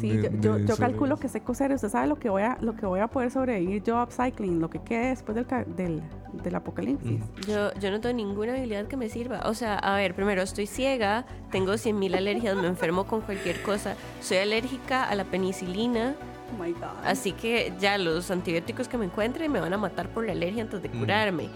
Sí, 0.00 0.08
de- 0.16 0.22
yo, 0.40 0.54
de 0.54 0.60
yo, 0.62 0.74
yo 0.74 0.76
calculo 0.76 1.16
que 1.16 1.28
sé 1.28 1.40
coser. 1.40 1.72
Usted 1.72 1.88
sabe 1.88 2.06
lo 2.06 2.16
que 2.18 2.28
voy 2.28 2.42
a, 2.42 2.58
lo 2.60 2.76
que 2.76 2.86
voy 2.86 3.00
a 3.00 3.06
poder 3.08 3.30
sobrevivir 3.30 3.82
yo 3.82 4.02
upcycling, 4.02 4.60
lo 4.60 4.68
que 4.70 4.80
quede 4.80 5.08
después 5.08 5.34
del, 5.34 5.46
ca- 5.46 5.64
del, 5.64 6.02
del 6.42 6.54
apocalipsis. 6.54 7.20
Yo, 7.48 7.72
yo 7.74 7.90
no 7.90 8.00
tengo 8.00 8.14
ninguna 8.14 8.52
habilidad 8.54 8.86
que 8.86 8.96
me 8.96 9.08
sirva. 9.08 9.40
O 9.46 9.54
sea, 9.54 9.76
a 9.78 9.96
ver, 9.96 10.14
primero, 10.14 10.42
estoy 10.42 10.66
ciega, 10.66 11.24
tengo 11.50 11.72
100.000 11.72 12.16
alergias, 12.16 12.56
me 12.56 12.66
enfermo 12.66 13.04
con 13.06 13.20
cualquier 13.22 13.62
cosa. 13.62 13.94
Soy 14.20 14.38
alérgica 14.38 15.04
a 15.04 15.14
la 15.14 15.24
penicilina, 15.24 16.14
Oh 16.58 16.62
my 16.62 16.72
God. 16.72 16.82
así 17.04 17.32
que 17.32 17.72
ya 17.80 17.98
los 17.98 18.30
antibióticos 18.30 18.86
que 18.86 18.96
me 18.98 19.06
encuentre 19.06 19.48
me 19.48 19.58
van 19.60 19.72
a 19.72 19.78
matar 19.78 20.08
por 20.10 20.24
la 20.26 20.32
alergia 20.32 20.62
antes 20.62 20.80
de 20.82 20.88
curarme. 20.90 21.48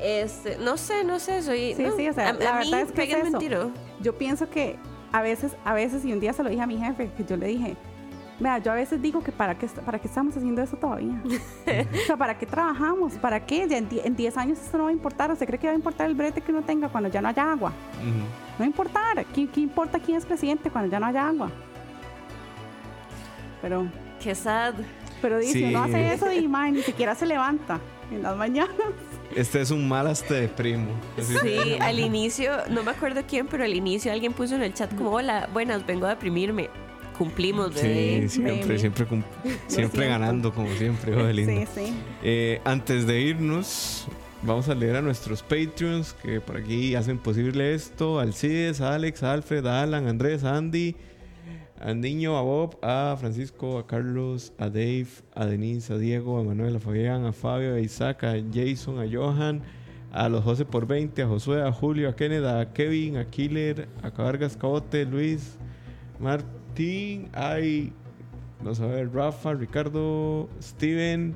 Este, 0.00 0.58
no 0.58 0.76
sé, 0.76 1.04
no 1.04 1.18
sé, 1.18 1.42
soy... 1.42 1.74
Sí, 1.74 1.82
no, 1.84 1.96
sí, 1.96 2.08
o 2.08 2.12
sea, 2.12 2.28
a, 2.28 2.32
la 2.34 2.58
a 2.58 2.60
mí, 2.60 2.70
verdad 2.70 2.86
es 2.86 2.92
que 2.92 3.02
es 3.04 3.26
eso. 3.28 3.70
Yo 4.00 4.16
pienso 4.18 4.48
que 4.50 4.76
a 5.12 5.22
veces, 5.22 5.56
a 5.64 5.72
veces, 5.74 6.04
y 6.04 6.12
un 6.12 6.20
día 6.20 6.32
se 6.32 6.42
lo 6.42 6.50
dije 6.50 6.62
a 6.62 6.66
mi 6.66 6.78
jefe, 6.78 7.10
que 7.16 7.24
yo 7.24 7.36
le 7.36 7.46
dije, 7.48 7.76
vea, 8.38 8.58
yo 8.58 8.72
a 8.72 8.74
veces 8.74 9.00
digo 9.00 9.22
que 9.22 9.32
para 9.32 9.56
qué, 9.56 9.66
para 9.66 9.98
qué 9.98 10.08
estamos 10.08 10.36
haciendo 10.36 10.62
eso 10.62 10.76
todavía. 10.76 11.20
o 11.24 12.06
sea, 12.06 12.16
¿para 12.16 12.36
qué 12.38 12.44
trabajamos? 12.46 13.14
¿Para 13.14 13.44
qué? 13.46 13.66
Ya 13.68 13.78
en 13.78 13.88
die- 13.88 14.02
en 14.04 14.14
10 14.16 14.36
años 14.36 14.58
esto 14.58 14.76
no 14.78 14.84
va 14.84 14.90
a 14.90 14.92
importar. 14.92 15.30
¿Usted 15.30 15.46
cree 15.46 15.58
que 15.58 15.66
va 15.68 15.72
a 15.72 15.76
importar 15.76 16.06
el 16.08 16.14
brete 16.14 16.40
que 16.40 16.52
uno 16.52 16.62
tenga 16.62 16.88
cuando 16.88 17.08
ya 17.08 17.22
no 17.22 17.28
haya 17.28 17.50
agua? 17.52 17.70
No 18.04 18.58
va 18.60 18.64
a 18.64 18.66
importar. 18.66 19.24
¿Qué, 19.26 19.46
qué 19.48 19.60
importa 19.60 19.98
quién 19.98 20.18
es 20.18 20.26
presidente 20.26 20.70
cuando 20.70 20.90
ya 20.90 21.00
no 21.00 21.06
haya 21.06 21.26
agua? 21.28 21.50
Pero, 23.62 23.86
Qué 24.22 24.34
sad. 24.34 24.74
pero 25.22 25.38
dice, 25.38 25.52
Sí. 25.54 25.64
uno 25.64 25.84
hace 25.84 26.12
eso 26.12 26.30
y 26.32 26.46
man, 26.48 26.72
ni 26.74 26.82
siquiera 26.82 27.14
se 27.14 27.26
levanta 27.26 27.80
en 28.10 28.22
las 28.22 28.36
mañanas. 28.36 28.70
Este 29.34 29.60
es 29.60 29.70
un 29.70 29.88
mal 29.88 30.06
hasta 30.06 30.34
de 30.34 30.48
primo. 30.48 30.86
Sí, 31.20 31.76
al 31.80 31.98
inicio, 31.98 32.52
no 32.70 32.82
me 32.82 32.90
acuerdo 32.92 33.22
quién, 33.28 33.46
pero 33.46 33.64
al 33.64 33.74
inicio 33.74 34.12
alguien 34.12 34.32
puso 34.32 34.54
en 34.54 34.62
el 34.62 34.72
chat 34.74 34.94
como, 34.94 35.10
hola, 35.10 35.48
buenas, 35.52 35.84
vengo 35.86 36.06
a 36.06 36.10
deprimirme. 36.10 36.70
Cumplimos, 37.18 37.74
bebé. 37.74 38.22
Sí, 38.22 38.28
siempre, 38.28 38.60
baby. 38.66 38.78
siempre, 38.78 39.06
cum- 39.06 39.22
siempre 39.68 40.06
ganando, 40.06 40.52
como 40.52 40.68
siempre, 40.74 41.12
hijo 41.12 41.24
de 41.24 41.32
lindo. 41.34 41.52
Sí, 41.52 41.66
sí. 41.86 41.94
Eh, 42.22 42.60
antes 42.64 43.06
de 43.06 43.20
irnos, 43.20 44.06
vamos 44.42 44.68
a 44.68 44.74
leer 44.74 44.96
a 44.96 45.02
nuestros 45.02 45.42
Patreons 45.42 46.12
que 46.22 46.40
por 46.42 46.58
aquí 46.58 46.94
hacen 46.94 47.16
posible 47.18 47.74
esto: 47.74 48.20
Alcides, 48.20 48.82
Alex, 48.82 49.22
Alfred, 49.22 49.64
Alan, 49.66 50.06
Andrés, 50.08 50.44
Andy, 50.44 50.94
a 51.80 51.92
Niño, 51.92 52.36
a 52.36 52.42
Bob, 52.42 52.78
a 52.82 53.16
Francisco, 53.18 53.78
a 53.78 53.86
Carlos, 53.86 54.52
a 54.58 54.68
Dave, 54.68 55.08
a 55.34 55.46
Denise, 55.46 55.90
a 55.92 55.98
Diego, 55.98 56.38
a 56.38 56.44
Manuel, 56.44 56.76
a 56.76 56.80
Fabián, 56.80 57.26
a 57.26 57.32
Fabio, 57.32 57.74
a 57.74 57.80
Isaac, 57.80 58.24
a 58.24 58.34
Jason, 58.52 58.98
a 58.98 59.06
Johan, 59.06 59.62
a 60.12 60.28
los 60.28 60.42
José 60.44 60.64
por 60.64 60.86
20, 60.86 61.22
a 61.22 61.26
Josué, 61.26 61.62
a 61.62 61.72
Julio, 61.72 62.08
a 62.08 62.16
Kenneth, 62.16 62.44
a 62.44 62.72
Kevin, 62.72 63.18
a 63.18 63.26
Killer, 63.26 63.88
a 64.02 64.10
Cabargas 64.10 64.56
Cabote, 64.56 65.04
Luis, 65.04 65.58
Martín, 66.18 67.28
ay, 67.34 67.92
vamos 68.60 68.80
a 68.80 68.86
ver, 68.86 69.12
Rafa, 69.12 69.52
Ricardo, 69.54 70.48
Steven, 70.60 71.34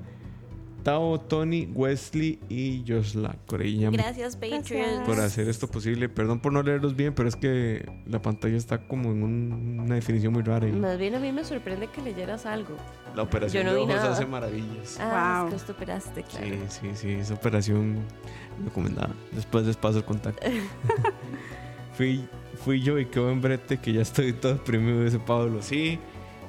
Tao, 0.82 1.18
Tony, 1.20 1.68
Wesley 1.74 2.38
y 2.48 2.82
Josla 2.86 3.36
Corella 3.46 3.90
Gracias, 3.90 4.36
Patreon. 4.36 5.04
por 5.04 5.20
hacer 5.20 5.48
esto 5.48 5.68
posible. 5.68 6.08
Perdón 6.08 6.40
por 6.40 6.52
no 6.52 6.62
leerlos 6.62 6.96
bien, 6.96 7.14
pero 7.14 7.28
es 7.28 7.36
que 7.36 7.86
la 8.06 8.20
pantalla 8.22 8.56
está 8.56 8.78
como 8.86 9.10
en 9.12 9.22
un- 9.22 9.80
una 9.80 9.94
definición 9.94 10.32
muy 10.32 10.42
rara. 10.42 10.68
y 10.68 10.72
Más 10.72 10.98
bien 10.98 11.14
a 11.14 11.18
mí 11.20 11.32
me 11.32 11.44
sorprende 11.44 11.86
que 11.88 12.00
leyeras 12.02 12.46
algo. 12.46 12.76
la 13.14 13.22
operación 13.22 13.64
yo 13.64 13.70
no 13.70 13.76
de 13.76 13.82
ojos 13.82 13.94
nada. 13.96 14.12
hace 14.12 14.26
maravillas. 14.26 14.98
Ah, 15.00 15.40
Wow. 15.40 15.46
es 15.48 15.50
que 15.54 15.56
esto 15.60 15.72
operaste, 15.72 16.22
claro. 16.22 16.46
Sí, 16.68 16.80
sí, 16.80 16.88
sí, 16.94 17.10
esa 17.12 17.34
operación 17.34 17.96
recomendada. 18.64 19.14
Después 19.32 19.66
les 19.66 19.76
paso 19.76 19.98
el 19.98 20.04
contacto. 20.04 20.46
fui, 21.94 22.24
fui 22.64 22.80
yo 22.82 22.98
y 22.98 23.06
qué 23.06 23.20
buen 23.20 23.40
brete 23.40 23.78
que 23.78 23.92
ya 23.92 24.02
estoy 24.02 24.32
todo 24.32 24.54
deprimido, 24.54 25.04
dice 25.04 25.18
Pablo. 25.18 25.60
Sí, 25.62 25.98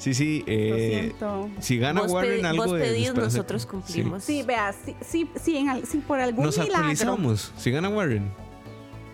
sí, 0.01 0.13
sí. 0.13 0.39
Lo 0.45 0.53
eh, 0.53 0.89
siento. 1.01 1.49
si 1.59 1.77
gana 1.77 2.01
Vos, 2.01 2.11
Warren 2.11 2.45
algo 2.45 2.63
vos 2.65 2.73
de 2.73 2.79
pedís, 2.81 3.07
desesperanza- 3.13 3.21
nosotros 3.37 3.61
Sí. 3.61 3.67
cumplimos. 3.67 4.23
Sí, 4.23 4.43
vea, 4.43 4.73
sí, 4.85 4.95
sí, 5.01 5.29
sí, 5.41 5.57
en 5.57 5.69
al- 5.69 5.85
sí, 5.85 5.99
por 5.99 6.19
algún 6.19 6.45
Nos 6.45 6.57
milagro. 6.57 6.75
actualizamos. 6.77 7.53
Si 7.57 7.71
gana 7.71 7.89
Warren. 7.89 8.31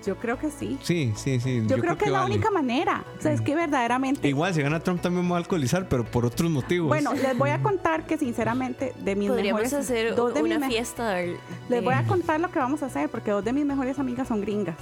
Yo 0.05 0.15
creo 0.15 0.39
que 0.39 0.49
sí. 0.49 0.77
Sí, 0.83 1.11
sí, 1.17 1.37
sí. 1.41 1.63
Yo, 1.67 1.79
creo, 1.79 1.97
que, 1.97 2.05
es 2.05 2.11
la 2.11 2.21
vale. 2.21 2.35
única 2.35 2.49
manera. 2.49 3.03
O 3.19 3.21
sea, 3.21 3.33
es 3.33 3.41
que 3.41 3.53
verdaderamente. 3.55 4.25
Igual, 4.29 4.53
si 4.53 4.61
gana 4.61 4.79
Trump 4.79 5.01
también 5.01 5.25
me 5.25 5.31
va 5.31 5.35
a 5.37 5.39
alcoholizar, 5.39 5.89
pero 5.89 6.05
por 6.05 6.25
otros 6.25 6.49
motivos. 6.49 6.87
Bueno, 6.87 7.13
les 7.13 7.37
voy 7.37 7.49
a 7.49 7.61
contar 7.61 8.05
que 8.05 8.17
sinceramente 8.17 8.93
de 9.03 9.15
mis 9.17 9.27
Podríamos 9.27 9.63
mejores 9.63 9.73
hacer 9.85 10.15
dos 10.15 10.33
de 10.33 10.41
una 10.43 10.65
fiesta. 10.65 11.09
de- 11.15 11.35
Les 11.67 11.83
voy 11.83 11.93
a 11.93 12.03
contar 12.03 12.39
lo 12.39 12.49
que 12.51 12.59
vamos 12.59 12.83
a 12.83 12.85
hacer 12.85 13.09
porque 13.09 13.31
dos 13.31 13.43
de 13.43 13.51
mis 13.51 13.65
mejores 13.65 13.99
amigas 13.99 14.29
son 14.29 14.39
gringas 14.39 14.77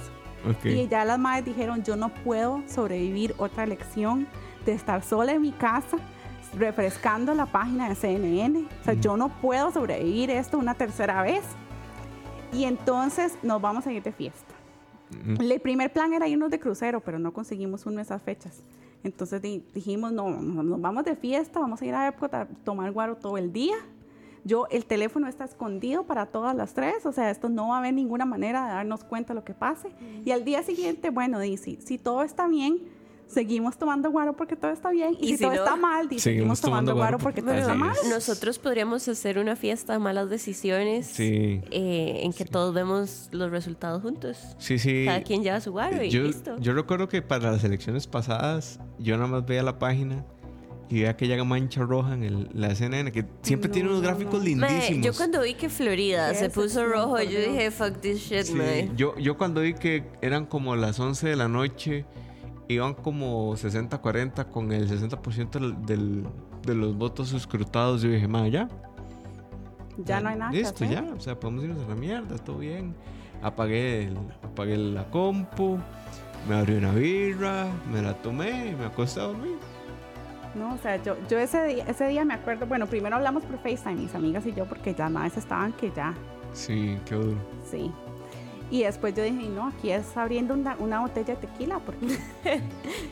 Ok. 0.48 0.64
y 0.66 0.86
ya 0.86 1.04
las 1.04 1.18
madres 1.18 1.44
dijeron 1.46 1.82
yo 1.82 1.96
no 1.96 2.10
puedo 2.22 2.62
sobrevivir 2.68 3.34
otra 3.38 3.64
elección 3.64 4.28
de 4.66 4.76
estar 4.76 5.02
sola 5.02 5.32
en 5.32 5.42
mi 5.42 5.52
casa 5.52 5.96
refrescando 6.58 7.34
la 7.34 7.46
página 7.46 7.88
de 7.88 7.94
CNN. 7.94 8.58
O 8.80 8.84
sea, 8.84 8.94
Mm. 8.94 9.00
yo 9.00 9.16
no 9.16 9.28
puedo 9.40 9.70
sobrevivir 9.72 10.30
esto 10.30 10.58
una 10.58 10.74
tercera 10.74 11.22
vez. 11.22 11.42
Y 12.52 12.64
entonces 12.64 13.36
nos 13.42 13.60
vamos 13.60 13.86
a 13.86 13.92
ir 13.92 14.02
de 14.02 14.12
fiesta. 14.12 14.54
Mm. 15.24 15.40
El 15.40 15.60
primer 15.60 15.92
plan 15.92 16.12
era 16.12 16.28
irnos 16.28 16.50
de 16.50 16.58
crucero, 16.58 17.00
pero 17.00 17.18
no 17.18 17.32
conseguimos 17.32 17.86
uno 17.86 17.96
de 17.96 18.02
esas 18.02 18.22
fechas. 18.22 18.62
Entonces 19.04 19.40
di- 19.42 19.62
dijimos, 19.74 20.12
no, 20.12 20.30
no, 20.30 20.62
nos 20.62 20.80
vamos 20.80 21.04
de 21.04 21.14
fiesta, 21.16 21.60
vamos 21.60 21.80
a 21.82 21.86
ir 21.86 21.94
a 21.94 22.08
Epcot 22.08 22.32
a 22.34 22.46
tomar 22.64 22.90
guaro 22.92 23.16
todo 23.16 23.36
el 23.38 23.52
día. 23.52 23.76
Yo, 24.44 24.66
el 24.70 24.86
teléfono 24.86 25.26
está 25.26 25.44
escondido 25.44 26.04
para 26.04 26.26
todas 26.26 26.54
las 26.54 26.72
tres, 26.72 27.04
o 27.04 27.10
sea, 27.12 27.30
esto 27.30 27.48
no 27.48 27.68
va 27.68 27.76
a 27.76 27.78
haber 27.80 27.94
ninguna 27.94 28.24
manera 28.24 28.64
de 28.66 28.72
darnos 28.74 29.02
cuenta 29.04 29.32
de 29.34 29.40
lo 29.40 29.44
que 29.44 29.54
pase. 29.54 29.88
Y 30.24 30.30
al 30.30 30.44
día 30.44 30.62
siguiente, 30.62 31.10
bueno, 31.10 31.40
di, 31.40 31.56
si, 31.56 31.76
si 31.84 31.98
todo 31.98 32.22
está 32.22 32.46
bien, 32.46 32.78
seguimos 33.28 33.76
tomando 33.76 34.10
guaro 34.10 34.36
porque 34.36 34.56
todo 34.56 34.70
está 34.70 34.90
bien. 34.90 35.14
Y, 35.20 35.24
Y 35.24 35.28
si, 35.28 35.36
si 35.38 35.44
todo 35.44 35.52
no, 35.54 35.58
está 35.58 35.76
mal, 35.76 36.08
di, 36.08 36.18
seguimos, 36.18 36.60
tomando 36.60 36.94
guaro 36.94 37.18
porque 37.18 37.42
todo 37.42 37.54
está 37.54 37.74
mal. 37.74 37.94
es. 38.02 38.08
Nosotros 38.08 38.58
podríamos 38.58 39.06
hacer 39.08 39.38
una 39.38 39.56
fiesta 39.56 39.92
de 39.94 39.98
malas 39.98 40.30
decisiones 40.30 41.06
Sí. 41.06 41.60
eh, 41.70 42.20
en 42.22 42.32
que 42.32 42.44
todos 42.44 42.72
vemos 42.74 43.28
los 43.32 43.50
resultados 43.50 44.02
juntos. 44.02 44.38
Sí, 44.58 44.78
sí. 44.78 45.04
Cada 45.06 45.22
quien 45.22 45.42
lleva 45.42 45.60
su 45.60 45.72
guaro 45.72 46.02
y 46.02 46.10
yo, 46.10 46.22
listo. 46.22 46.56
yo 46.58 46.72
recuerdo 46.72 47.08
que 47.08 47.20
para 47.22 47.50
las 47.52 47.64
elecciones 47.64 48.06
pasadas, 48.06 48.78
yo 48.98 49.16
nada 49.16 49.28
más 49.28 49.44
veía 49.46 49.62
la 49.62 49.78
página 49.78 50.24
y 50.88 50.94
veía 51.00 51.10
aquella 51.10 51.42
mancha 51.42 51.82
roja 51.82 52.14
en 52.14 52.22
el- 52.22 52.48
la 52.54 52.72
CNN, 52.76 53.10
que 53.10 53.24
siempre 53.42 53.68
No, 53.68 53.74
tiene 53.74 53.88
unos 53.88 54.02
no, 54.02 54.08
gráficos 54.08 54.34
no. 54.44 54.56
Mae, 54.56 54.70
lindísimos. 54.70 55.04
yo 55.06 55.14
cuando 55.14 55.42
vi 55.42 55.54
que 55.54 55.68
Florida 55.68 56.32
se 56.34 56.48
puso 56.48 56.86
rojo, 56.86 57.20
yo 57.22 57.40
dije, 57.40 57.72
fuck 57.72 58.00
this 58.00 58.18
shit, 58.20 58.44
Sí, 58.44 58.54
mae. 58.54 58.88
yo, 58.96 59.18
yo 59.18 59.36
cuando 59.36 59.62
vi 59.62 59.74
que 59.74 60.04
eran 60.22 60.46
como 60.46 60.76
las 60.76 61.00
11 61.00 61.26
de 61.28 61.34
la 61.34 61.48
noche, 61.48 62.04
iban 62.68 62.94
como 62.94 63.52
60-40 63.54 64.46
con 64.50 64.72
el 64.72 64.88
60% 64.88 65.84
del, 65.84 66.24
de 66.62 66.74
los 66.74 66.96
votos 66.96 67.32
escrutados, 67.32 68.02
yo 68.02 68.10
dije, 68.10 68.26
ma, 68.28 68.48
ya. 68.48 68.68
Ya 70.04 70.20
no 70.20 70.28
hay 70.28 70.36
nada 70.36 70.50
que 70.50 70.58
Listo, 70.58 70.84
hacer. 70.84 70.90
ya. 71.06 71.14
O 71.14 71.20
sea, 71.20 71.38
podemos 71.38 71.64
irnos 71.64 71.84
a 71.84 71.88
la 71.88 71.94
mierda, 71.94 72.36
todo 72.38 72.58
bien. 72.58 72.94
Apagué, 73.42 74.04
el- 74.04 74.18
apagué 74.42 74.76
la 74.76 75.04
compu, 75.10 75.78
me 76.48 76.54
abrí 76.56 76.74
una 76.74 76.92
birra, 76.92 77.66
me 77.92 78.02
la 78.02 78.14
tomé 78.14 78.70
y 78.70 78.74
me 78.74 78.84
acosté 78.86 79.20
a 79.20 79.24
dormir. 79.24 79.56
No, 80.54 80.74
o 80.74 80.78
sea, 80.78 81.02
yo, 81.02 81.16
yo 81.28 81.38
ese, 81.38 81.64
día, 81.66 81.84
ese 81.86 82.08
día 82.08 82.24
me 82.24 82.32
acuerdo, 82.34 82.66
bueno, 82.66 82.86
primero 82.86 83.16
hablamos 83.16 83.44
por 83.44 83.58
FaceTime, 83.58 83.96
mis 84.02 84.14
amigas 84.14 84.46
y 84.46 84.54
yo, 84.54 84.64
porque 84.64 84.94
ya 84.94 85.08
más 85.10 85.36
estaban 85.36 85.72
que 85.74 85.92
ya, 85.94 86.14
Sí, 86.52 86.98
qué 87.04 87.14
duro. 87.14 87.36
sí. 87.70 87.92
Y 88.70 88.82
después 88.82 89.14
yo 89.14 89.22
dije, 89.22 89.48
no, 89.48 89.68
aquí 89.68 89.90
es 89.90 90.16
abriendo 90.16 90.54
una, 90.54 90.76
una 90.80 91.00
botella 91.00 91.34
de 91.36 91.46
tequila, 91.46 91.78
porque, 91.78 92.18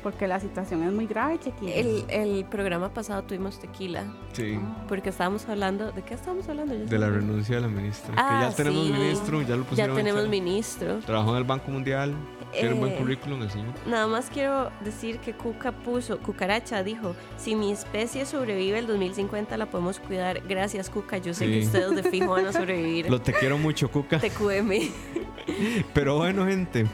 porque 0.03 0.27
la 0.27 0.41
situación 0.41 0.83
es 0.83 0.93
muy 0.93 1.07
grave, 1.07 1.39
chiquillos. 1.39 1.75
El, 1.77 2.05
el 2.09 2.45
programa 2.47 2.89
pasado 2.89 3.23
tuvimos 3.23 3.59
tequila 3.61 4.05
Sí. 4.33 4.59
porque 4.89 5.11
estábamos 5.11 5.49
hablando, 5.49 5.93
¿de 5.93 6.03
qué 6.03 6.15
estábamos 6.15 6.49
hablando? 6.49 6.75
Yo 6.75 6.87
De 6.87 6.99
la 6.99 7.09
renuncia 7.09 7.55
de 7.57 7.61
la 7.63 7.69
ministra. 7.69 8.15
Ah, 8.17 8.41
que 8.41 8.51
ya 8.51 8.57
tenemos 8.57 8.87
sí. 8.87 8.93
ministro, 8.93 9.43
ya 9.43 9.57
lo 9.57 9.63
Ya 9.63 9.69
pusieron. 9.69 9.99
en 9.99 10.05
tenemos 10.05 10.29
ministro. 10.29 10.99
Trabajó 11.01 11.31
en 11.31 11.37
el 11.37 11.45
Banco 11.45 11.71
Mundial. 11.71 12.15
Tiene 12.55 12.75
un 12.75 12.81
buen 12.81 12.93
Eh, 12.93 12.97
currículum 12.97 13.43
el 13.43 13.51
señor. 13.51 13.75
Nada 13.87 14.07
más 14.07 14.31
quiero 14.33 14.71
decir 14.85 15.19
que 15.19 15.33
Cuca 15.33 15.73
puso, 15.73 16.19
Cucaracha 16.19 16.83
dijo, 16.83 17.15
si 17.37 17.55
mi 17.55 17.73
especie 17.73 18.25
sobrevive 18.27 18.79
el 18.79 18.87
2050 18.87 19.57
la 19.57 19.67
podemos 19.67 19.99
cuidar. 19.99 20.43
Gracias 20.49 20.89
Cuca, 20.91 21.19
yo 21.19 21.35
sé 21.35 21.47
Sí. 21.47 21.53
que 21.53 21.67
ustedes 21.67 21.91
de 21.97 22.11
fijo 22.11 22.31
van 22.33 22.47
a 22.47 22.53
sobrevivir. 22.53 23.11
Lo 23.11 23.21
te 23.21 23.33
quiero 23.33 23.59
mucho, 23.59 23.91
Cuca. 23.91 24.19
TQM. 24.21 24.91
Pero 25.93 26.17
bueno, 26.19 26.47
gente. 26.47 26.87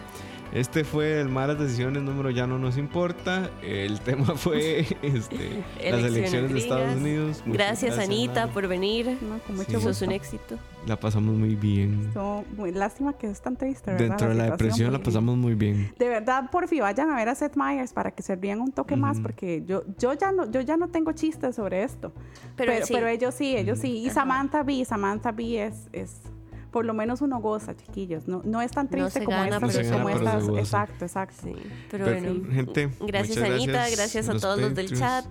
Este 0.53 0.83
fue 0.83 1.21
el 1.21 1.29
Malas 1.29 1.59
Decisiones 1.61 2.03
número 2.03 2.31
Ya 2.31 2.47
no 2.47 2.59
nos 2.59 2.77
importa. 2.77 3.51
El 3.63 4.01
tema 4.01 4.25
fue 4.37 4.81
este, 5.03 5.65
las 5.91 6.03
elecciones 6.05 6.53
de 6.53 6.59
Estados. 6.59 6.97
Unidos. 6.97 7.43
Muchas 7.47 7.67
Gracias, 7.67 7.99
Anita 7.99 8.49
por 8.49 8.67
venir. 8.67 9.17
No, 9.23 9.39
con 9.47 9.57
mucho 9.57 9.71
Sí. 9.71 9.75
gusto. 9.77 9.93
Sos 9.95 10.03
un 10.03 10.13
éxito. 10.13 10.59
La 10.87 10.99
pasamos 10.99 11.37
muy 11.37 11.55
bien. 11.55 12.11
Muy 12.57 12.73
lástima 12.73 13.13
que 13.13 13.29
es 13.29 13.41
tan 13.41 13.57
triste, 13.57 13.93
¿verdad? 13.93 14.09
Dentro 14.09 14.29
de 14.31 14.35
la 14.35 14.45
depresión 14.51 14.93
la 14.93 14.99
pasamos 14.99 15.37
muy 15.37 15.55
bien. 15.55 15.93
De 15.99 16.09
verdad, 16.09 16.51
por 16.51 16.67
fin 16.69 16.81
vayan 16.81 17.11
a 17.11 17.17
ver 17.17 17.29
a 17.29 17.35
Seth 17.35 17.55
Meyers 17.55 17.93
para 17.93 18.11
que 18.11 18.23
se 18.23 18.35
rían 18.35 18.61
un 18.61 18.73
toque 18.73 18.97
más, 18.97 19.21
porque 19.21 19.63
yo, 19.67 19.85
yo, 19.99 20.15
ya 20.15 20.33
no, 20.33 20.51
yo 20.51 20.63
ya 20.63 20.77
no 20.77 20.89
tengo 20.89 21.13
chistes 21.13 21.57
sobre 21.57 21.83
esto. 21.85 22.13
Pero, 22.57 22.73
Pero, 22.73 22.87
sí, 22.87 22.95
pero 22.95 23.09
ellos 23.09 23.35
sí, 23.35 23.57
ellos 23.57 23.79
sí. 23.79 23.99
Y 23.99 24.07
Ajá. 24.07 24.15
Samantha 24.15 24.63
Bee, 24.63 24.85
Samantha 24.85 25.33
Bee 25.33 25.59
es, 25.59 25.89
es, 25.93 26.23
por 26.71 26.85
lo 26.85 26.95
menos 26.95 27.21
uno 27.21 27.41
goza, 27.41 27.77
chiquillos. 27.77 28.29
No, 28.29 28.43
no 28.45 28.61
es 28.63 28.71
tan 28.71 28.89
triste 28.89 29.25
como 29.25 29.37
gana, 29.37 29.57
estas. 29.57 29.77
pero 29.77 29.91
como 29.93 30.05
gana, 30.07 30.39
estas- 30.39 30.59
exacto, 30.59 31.05
exacto. 31.05 31.37
sí. 31.43 31.53
Pero 31.91 32.05
Pero, 32.07 32.21
bueno, 32.35 32.53
gente, 32.53 32.91
gracias 33.01 33.39
Anita, 33.39 33.73
gracias 33.73 33.97
gracias 33.97 34.29
a 34.29 34.39
todos 34.39 34.61
los 34.61 34.75
del 34.75 34.97
chat. 34.97 35.25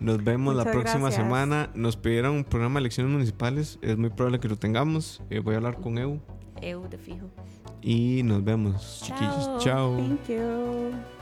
Nos 0.00 0.22
vemos 0.24 0.54
la 0.56 0.64
próxima 0.64 1.02
gracias. 1.04 1.22
semana. 1.22 1.70
Nos 1.74 1.96
pidieron 1.96 2.34
un 2.36 2.44
programa 2.44 2.74
de 2.74 2.80
elecciones 2.80 3.12
municipales. 3.12 3.78
Es 3.82 3.96
muy 3.96 4.10
probable 4.10 4.40
que 4.40 4.48
lo 4.48 4.56
tengamos. 4.56 5.22
Eh, 5.30 5.38
voy 5.38 5.54
a 5.54 5.58
hablar 5.58 5.76
con 5.80 5.96
Eu. 5.96 6.20
Eu 6.60 6.88
de 6.88 6.98
fijo. 6.98 7.28
Y 7.80 8.22
nos 8.24 8.42
vemos, 8.44 9.00
chiquillos. 9.04 9.58
Chao. 9.58 9.96
Thank 9.96 10.28
you. 10.28 11.21